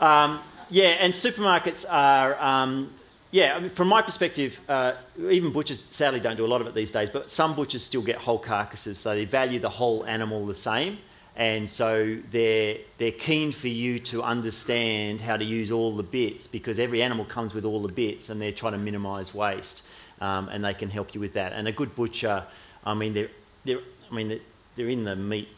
um, 0.00 0.40
yeah, 0.70 0.90
and 1.00 1.12
supermarkets 1.12 1.84
are, 1.90 2.40
um, 2.40 2.92
yeah, 3.32 3.56
I 3.56 3.60
mean, 3.60 3.70
from 3.70 3.88
my 3.88 4.02
perspective, 4.02 4.60
uh, 4.68 4.92
even 5.18 5.52
butchers 5.52 5.80
sadly 5.80 6.20
don't 6.20 6.36
do 6.36 6.44
a 6.44 6.46
lot 6.46 6.60
of 6.60 6.66
it 6.66 6.74
these 6.74 6.92
days, 6.92 7.08
but 7.08 7.30
some 7.30 7.56
butchers 7.56 7.82
still 7.82 8.02
get 8.02 8.16
whole 8.16 8.38
carcasses, 8.38 8.98
so 8.98 9.14
they 9.14 9.24
value 9.24 9.58
the 9.58 9.70
whole 9.70 10.04
animal 10.04 10.44
the 10.44 10.54
same. 10.54 10.98
And 11.34 11.70
so 11.70 12.18
they're, 12.30 12.76
they're 12.98 13.10
keen 13.10 13.52
for 13.52 13.68
you 13.68 13.98
to 14.00 14.22
understand 14.22 15.22
how 15.22 15.38
to 15.38 15.44
use 15.44 15.70
all 15.70 15.96
the 15.96 16.02
bits 16.02 16.46
because 16.46 16.78
every 16.78 17.02
animal 17.02 17.24
comes 17.24 17.54
with 17.54 17.64
all 17.64 17.80
the 17.80 17.92
bits 17.92 18.28
and 18.28 18.38
they're 18.38 18.52
trying 18.52 18.72
to 18.72 18.78
minimise 18.78 19.34
waste 19.34 19.82
um, 20.20 20.50
and 20.50 20.62
they 20.62 20.74
can 20.74 20.90
help 20.90 21.14
you 21.14 21.20
with 21.20 21.32
that. 21.32 21.54
And 21.54 21.66
a 21.66 21.72
good 21.72 21.96
butcher, 21.96 22.44
I 22.84 22.92
mean, 22.92 23.14
they're, 23.14 23.30
they're, 23.64 23.80
I 24.10 24.14
mean, 24.14 24.40
they're 24.76 24.88
in 24.90 25.04
the 25.04 25.16
meat 25.16 25.48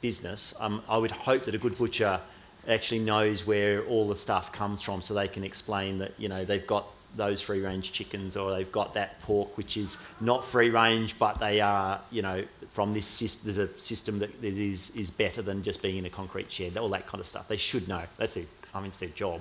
business. 0.00 0.54
Um, 0.58 0.82
I 0.88 0.96
would 0.96 1.10
hope 1.10 1.44
that 1.44 1.54
a 1.54 1.58
good 1.58 1.76
butcher 1.76 2.18
actually 2.66 3.00
knows 3.00 3.46
where 3.46 3.82
all 3.84 4.08
the 4.08 4.16
stuff 4.16 4.52
comes 4.52 4.82
from 4.82 5.02
so 5.02 5.12
they 5.12 5.28
can 5.28 5.44
explain 5.44 5.98
that, 5.98 6.12
you 6.16 6.30
know, 6.30 6.46
they've 6.46 6.66
got 6.66 6.86
those 7.16 7.40
free 7.40 7.60
range 7.60 7.92
chickens 7.92 8.36
or 8.36 8.52
they've 8.52 8.70
got 8.70 8.94
that 8.94 9.20
pork 9.22 9.56
which 9.56 9.76
is 9.76 9.96
not 10.20 10.44
free 10.44 10.70
range 10.70 11.18
but 11.18 11.38
they 11.40 11.60
are, 11.60 12.00
you 12.10 12.22
know, 12.22 12.42
from 12.72 12.94
this 12.94 13.06
system, 13.06 13.52
there's 13.52 13.70
a 13.70 13.80
system 13.80 14.18
that, 14.20 14.40
that 14.40 14.56
is, 14.56 14.90
is 14.90 15.10
better 15.10 15.42
than 15.42 15.62
just 15.62 15.82
being 15.82 15.96
in 15.98 16.06
a 16.06 16.10
concrete 16.10 16.50
shed, 16.50 16.76
all 16.76 16.88
that 16.88 17.06
kind 17.06 17.20
of 17.20 17.26
stuff. 17.26 17.48
They 17.48 17.56
should 17.56 17.88
know. 17.88 18.02
That's 18.16 18.34
their, 18.34 18.44
I 18.72 18.78
mean, 18.78 18.88
it's 18.88 18.98
their 18.98 19.08
job. 19.08 19.40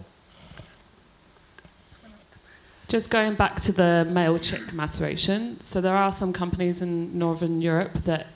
Just 2.88 3.12
going 3.12 3.36
back 3.36 3.58
to 3.58 3.72
the 3.72 4.08
male 4.10 4.40
chick 4.40 4.74
maceration, 4.74 5.62
so 5.62 5.80
there 5.80 5.96
are 5.96 6.12
some 6.12 6.34
companies 6.34 6.82
in 6.82 7.18
Northern 7.20 7.62
Europe 7.62 7.94
that 8.06 8.28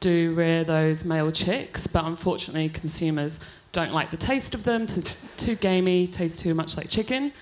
do 0.00 0.34
rear 0.34 0.64
those 0.64 1.04
male 1.04 1.30
chicks, 1.30 1.86
but 1.86 2.04
unfortunately 2.04 2.68
consumers 2.70 3.38
don't 3.70 3.92
like 3.92 4.10
the 4.10 4.16
taste 4.16 4.52
of 4.52 4.64
them, 4.64 4.86
too, 4.86 5.02
too 5.36 5.54
gamey, 5.54 6.08
tastes 6.08 6.42
too 6.42 6.54
much 6.54 6.76
like 6.76 6.88
chicken. 6.88 7.32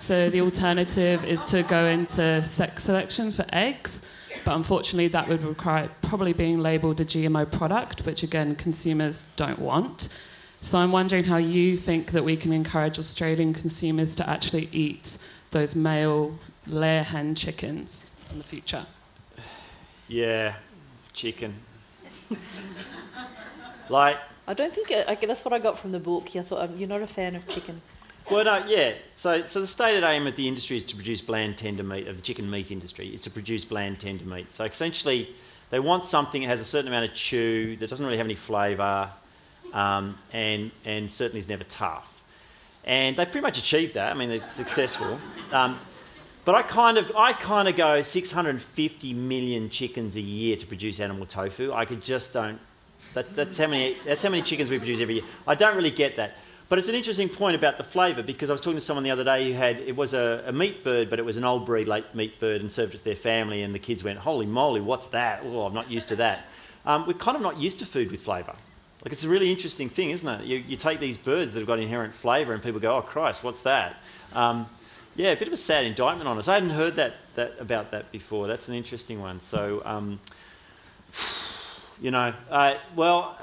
So 0.00 0.30
the 0.30 0.40
alternative 0.40 1.26
is 1.26 1.44
to 1.50 1.62
go 1.62 1.84
into 1.84 2.42
sex 2.42 2.84
selection 2.84 3.30
for 3.30 3.44
eggs. 3.52 4.00
But 4.46 4.56
unfortunately, 4.56 5.08
that 5.08 5.28
would 5.28 5.42
require 5.44 5.90
probably 6.00 6.32
being 6.32 6.58
labelled 6.58 7.02
a 7.02 7.04
GMO 7.04 7.52
product, 7.52 8.06
which 8.06 8.22
again, 8.22 8.56
consumers 8.56 9.24
don't 9.36 9.58
want. 9.58 10.08
So 10.60 10.78
I'm 10.78 10.90
wondering 10.90 11.24
how 11.24 11.36
you 11.36 11.76
think 11.76 12.12
that 12.12 12.24
we 12.24 12.34
can 12.34 12.50
encourage 12.50 12.98
Australian 12.98 13.52
consumers 13.52 14.16
to 14.16 14.28
actually 14.28 14.70
eat 14.72 15.18
those 15.50 15.76
male 15.76 16.38
layer 16.66 17.02
hen 17.02 17.34
chickens 17.34 18.12
in 18.32 18.38
the 18.38 18.44
future. 18.44 18.86
Yeah, 20.08 20.54
chicken. 21.12 21.54
like, 23.90 24.16
I 24.48 24.54
don't 24.54 24.74
think 24.74 24.90
it, 24.90 25.06
I, 25.06 25.14
that's 25.14 25.44
what 25.44 25.52
I 25.52 25.58
got 25.58 25.78
from 25.78 25.92
the 25.92 26.00
book. 26.00 26.34
I 26.34 26.40
thought 26.40 26.70
um, 26.70 26.78
you're 26.78 26.88
not 26.88 27.02
a 27.02 27.06
fan 27.06 27.36
of 27.36 27.46
chicken. 27.48 27.82
Well, 28.30 28.44
no, 28.44 28.64
yeah. 28.66 28.94
So, 29.16 29.44
so 29.46 29.60
the 29.60 29.66
stated 29.66 30.04
aim 30.04 30.26
of 30.26 30.36
the 30.36 30.46
industry 30.46 30.76
is 30.76 30.84
to 30.84 30.96
produce 30.96 31.20
bland, 31.20 31.58
tender 31.58 31.82
meat, 31.82 32.06
of 32.06 32.16
the 32.16 32.22
chicken 32.22 32.50
meat 32.50 32.70
industry, 32.70 33.08
is 33.08 33.20
to 33.22 33.30
produce 33.30 33.64
bland, 33.64 34.00
tender 34.00 34.24
meat. 34.24 34.52
So 34.52 34.64
essentially, 34.64 35.28
they 35.70 35.80
want 35.80 36.06
something 36.06 36.42
that 36.42 36.48
has 36.48 36.60
a 36.60 36.64
certain 36.64 36.88
amount 36.88 37.08
of 37.08 37.14
chew, 37.14 37.76
that 37.76 37.90
doesn't 37.90 38.04
really 38.04 38.18
have 38.18 38.26
any 38.26 38.36
flavour, 38.36 39.10
um, 39.72 40.16
and, 40.32 40.70
and 40.84 41.10
certainly 41.10 41.40
is 41.40 41.48
never 41.48 41.64
tough. 41.64 42.22
And 42.84 43.16
they've 43.16 43.30
pretty 43.30 43.42
much 43.44 43.58
achieved 43.58 43.94
that. 43.94 44.10
I 44.10 44.18
mean, 44.18 44.28
they're 44.28 44.50
successful. 44.50 45.18
Um, 45.52 45.78
but 46.44 46.54
I 46.54 46.62
kind 46.62 46.98
of, 46.98 47.12
I 47.16 47.32
kind 47.32 47.68
of 47.68 47.76
go 47.76 48.00
650 48.00 49.14
million 49.14 49.68
chickens 49.70 50.16
a 50.16 50.20
year 50.20 50.56
to 50.56 50.66
produce 50.66 50.98
animal 50.98 51.26
tofu. 51.26 51.72
I 51.72 51.84
could 51.84 52.02
just 52.02 52.32
don't. 52.32 52.58
That, 53.14 53.34
that's 53.34 53.58
how 53.58 53.66
many. 53.66 53.96
That's 54.04 54.22
how 54.22 54.30
many 54.30 54.42
chickens 54.42 54.70
we 54.70 54.78
produce 54.78 55.00
every 55.00 55.16
year. 55.16 55.24
I 55.46 55.54
don't 55.54 55.76
really 55.76 55.90
get 55.90 56.16
that. 56.16 56.34
But 56.70 56.78
it's 56.78 56.88
an 56.88 56.94
interesting 56.94 57.28
point 57.28 57.56
about 57.56 57.78
the 57.78 57.84
flavour 57.84 58.22
because 58.22 58.48
I 58.48 58.52
was 58.52 58.60
talking 58.60 58.76
to 58.76 58.80
someone 58.80 59.02
the 59.02 59.10
other 59.10 59.24
day 59.24 59.50
who 59.50 59.58
had 59.58 59.78
it 59.80 59.96
was 59.96 60.14
a, 60.14 60.44
a, 60.46 60.52
meat 60.52 60.84
bird, 60.84 61.10
but 61.10 61.18
it 61.18 61.24
was 61.24 61.36
an 61.36 61.42
old 61.42 61.66
breed 61.66 61.88
late 61.88 62.14
meat 62.14 62.38
bird 62.38 62.60
and 62.60 62.70
served 62.70 62.94
it 62.94 62.98
to 62.98 63.04
their 63.04 63.16
family, 63.16 63.62
and 63.62 63.74
the 63.74 63.80
kids 63.80 64.04
went, 64.04 64.20
"Holy 64.20 64.46
moly, 64.46 64.80
what's 64.80 65.08
that? 65.08 65.40
Oh, 65.44 65.66
I'm 65.66 65.74
not 65.74 65.90
used 65.90 66.06
to 66.08 66.16
that." 66.16 66.46
Um, 66.86 67.08
we're 67.08 67.14
kind 67.14 67.36
of 67.36 67.42
not 67.42 67.56
used 67.58 67.80
to 67.80 67.86
food 67.86 68.12
with 68.12 68.22
flavour. 68.22 68.54
Like 69.04 69.12
it's 69.12 69.24
a 69.24 69.28
really 69.28 69.50
interesting 69.50 69.88
thing, 69.88 70.10
isn't 70.10 70.28
it? 70.28 70.46
You, 70.46 70.58
you 70.58 70.76
take 70.76 71.00
these 71.00 71.18
birds 71.18 71.54
that 71.54 71.58
have 71.58 71.66
got 71.66 71.80
inherent 71.80 72.14
flavour, 72.14 72.54
and 72.54 72.62
people 72.62 72.78
go, 72.78 72.98
"Oh 72.98 73.02
Christ, 73.02 73.42
what's 73.42 73.62
that?" 73.62 73.96
Um, 74.32 74.66
yeah, 75.16 75.32
a 75.32 75.36
bit 75.36 75.48
of 75.48 75.54
a 75.54 75.56
sad 75.56 75.86
indictment 75.86 76.28
on 76.28 76.38
us. 76.38 76.46
I 76.46 76.54
hadn't 76.54 76.70
heard 76.70 76.94
that, 76.94 77.14
that 77.34 77.54
about 77.58 77.90
that 77.90 78.12
before. 78.12 78.46
That's 78.46 78.68
an 78.68 78.76
interesting 78.76 79.20
one. 79.20 79.40
So, 79.42 79.82
um, 79.84 80.20
you 82.00 82.12
know, 82.12 82.32
uh, 82.48 82.76
well, 82.94 83.36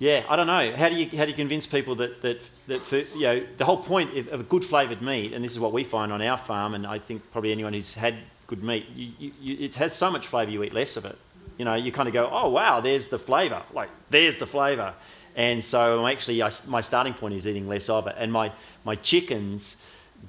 yeah, 0.00 0.24
I 0.28 0.34
don't 0.34 0.48
know. 0.48 0.74
How 0.74 0.88
do 0.88 0.96
you 0.96 1.16
how 1.16 1.24
do 1.26 1.30
you 1.30 1.36
convince 1.36 1.66
people 1.68 1.94
that 1.96 2.22
that 2.22 2.42
that 2.66 2.80
food, 2.80 3.06
you 3.14 3.22
know 3.22 3.46
the 3.58 3.64
whole 3.64 3.76
point 3.76 4.16
of, 4.16 4.40
a 4.40 4.42
good 4.42 4.64
flavoured 4.64 5.02
meat, 5.02 5.32
and 5.32 5.44
this 5.44 5.52
is 5.52 5.60
what 5.60 5.72
we 5.72 5.84
find 5.84 6.10
on 6.10 6.20
our 6.20 6.38
farm, 6.38 6.74
and 6.74 6.86
I 6.86 6.98
think 6.98 7.30
probably 7.30 7.52
anyone 7.52 7.74
who's 7.74 7.94
had 7.94 8.16
good 8.48 8.64
meat, 8.64 8.86
you, 8.96 9.12
you, 9.18 9.32
you, 9.40 9.56
it 9.60 9.76
has 9.76 9.94
so 9.94 10.10
much 10.10 10.26
flavour, 10.26 10.50
you 10.50 10.64
eat 10.64 10.72
less 10.72 10.96
of 10.96 11.04
it. 11.04 11.16
You 11.56 11.64
know, 11.64 11.74
you 11.74 11.92
kind 11.92 12.08
of 12.08 12.14
go, 12.14 12.28
oh 12.32 12.48
wow, 12.48 12.80
there's 12.80 13.06
the 13.06 13.18
flavour. 13.18 13.62
Like 13.72 13.90
there's 14.10 14.38
the 14.38 14.46
flavour. 14.46 14.92
And 15.36 15.64
so 15.64 16.00
I'm 16.00 16.12
actually, 16.12 16.42
I, 16.42 16.50
my 16.66 16.80
starting 16.80 17.14
point 17.14 17.34
is 17.34 17.46
eating 17.46 17.68
less 17.68 17.88
of 17.88 18.08
it. 18.08 18.16
And 18.18 18.32
my, 18.32 18.50
my 18.84 18.96
chickens, 18.96 19.76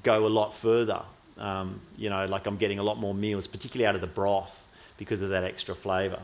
go 0.03 0.27
a 0.27 0.29
lot 0.29 0.53
further. 0.53 1.01
Um, 1.37 1.81
you 1.97 2.09
know, 2.09 2.25
like 2.25 2.45
I'm 2.45 2.57
getting 2.57 2.77
a 2.77 2.83
lot 2.83 2.99
more 2.99 3.15
meals, 3.15 3.47
particularly 3.47 3.87
out 3.87 3.95
of 3.95 4.01
the 4.01 4.07
broth, 4.07 4.63
because 4.97 5.21
of 5.21 5.29
that 5.29 5.43
extra 5.43 5.73
flavour. 5.73 6.19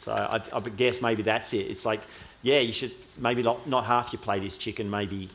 So 0.00 0.12
I, 0.12 0.42
I 0.52 0.60
guess 0.60 1.00
maybe 1.00 1.22
that's 1.22 1.54
it. 1.54 1.68
It's 1.70 1.86
like, 1.86 2.00
yeah, 2.46 2.60
you 2.60 2.72
should 2.72 2.92
maybe 3.18 3.42
not, 3.42 3.66
not 3.66 3.84
half 3.86 4.12
your 4.12 4.22
plate 4.22 4.44
is 4.44 4.56
chicken, 4.56 4.88
maybe, 4.88 5.28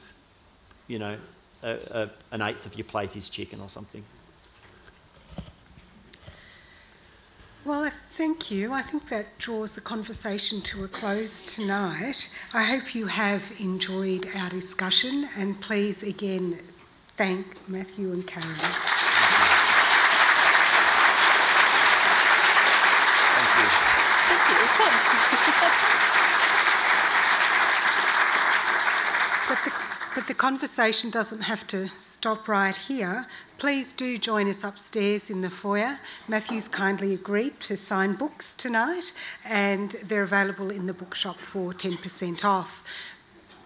you 0.87 0.97
know, 0.97 1.17
a, 1.61 1.77
a, 1.91 2.09
an 2.31 2.41
eighth 2.41 2.65
of 2.65 2.73
your 2.75 2.85
plate 2.85 3.17
is 3.17 3.27
chicken 3.27 3.59
or 3.59 3.67
something. 3.67 4.01
Well, 7.65 7.91
thank 8.11 8.49
you. 8.49 8.71
I 8.71 8.81
think 8.81 9.09
that 9.09 9.37
draws 9.39 9.73
the 9.73 9.81
conversation 9.81 10.61
to 10.61 10.85
a 10.85 10.87
close 10.87 11.41
tonight. 11.41 12.33
I 12.53 12.63
hope 12.63 12.95
you 12.95 13.07
have 13.07 13.51
enjoyed 13.59 14.29
our 14.33 14.49
discussion, 14.49 15.27
and 15.35 15.59
please 15.59 16.01
again 16.03 16.59
thank 17.17 17.45
Matthew 17.67 18.13
and 18.13 18.25
Karen. 18.25 18.47
Thank 23.35 23.51
you. 23.59 23.67
Thank 24.31 24.43
you. 24.47 24.55
It 24.55 24.61
was 24.61 24.71
fun. 24.79 25.81
but, 29.51 29.59
the, 29.65 29.71
but 30.15 30.27
the 30.27 30.30
conversation 30.41 31.11
doesn't 31.11 31.41
have 31.41 31.67
to 31.67 31.87
stop 31.89 32.47
right 32.47 32.75
here. 32.75 33.27
Please 33.59 33.93
do 33.93 34.17
join 34.17 34.49
us 34.49 34.63
upstairs 34.63 35.29
in 35.29 35.41
the 35.41 35.51
foyer. 35.51 35.99
Matthew's 36.27 36.67
kindly 36.67 37.13
agreed 37.13 37.59
to 37.59 37.77
sign 37.77 38.13
books 38.13 38.55
tonight, 38.55 39.13
and 39.45 39.91
they're 40.03 40.23
available 40.23 40.71
in 40.71 40.87
the 40.87 40.95
bookshop 40.95 41.35
for 41.35 41.73
10% 41.73 42.43
off. 42.43 42.83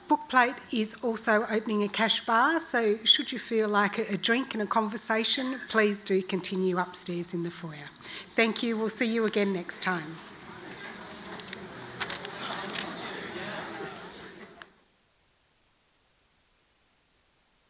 Bookplate 0.09 0.57
is 0.69 0.95
also 1.01 1.45
opening 1.49 1.81
a 1.81 1.87
cash 1.87 2.25
bar, 2.25 2.59
so 2.59 2.97
should 3.05 3.31
you 3.31 3.39
feel 3.39 3.69
like 3.69 3.97
a, 3.97 4.17
drink 4.17 4.53
and 4.53 4.61
a 4.61 4.65
conversation, 4.65 5.61
please 5.69 6.03
do 6.03 6.21
continue 6.21 6.77
upstairs 6.77 7.33
in 7.33 7.43
the 7.43 7.51
foyer. 7.51 7.89
Thank 8.35 8.63
you. 8.63 8.75
We'll 8.75 8.89
see 8.89 9.07
you 9.07 9.23
again 9.23 9.53
next 9.53 9.81
time. 9.81 10.17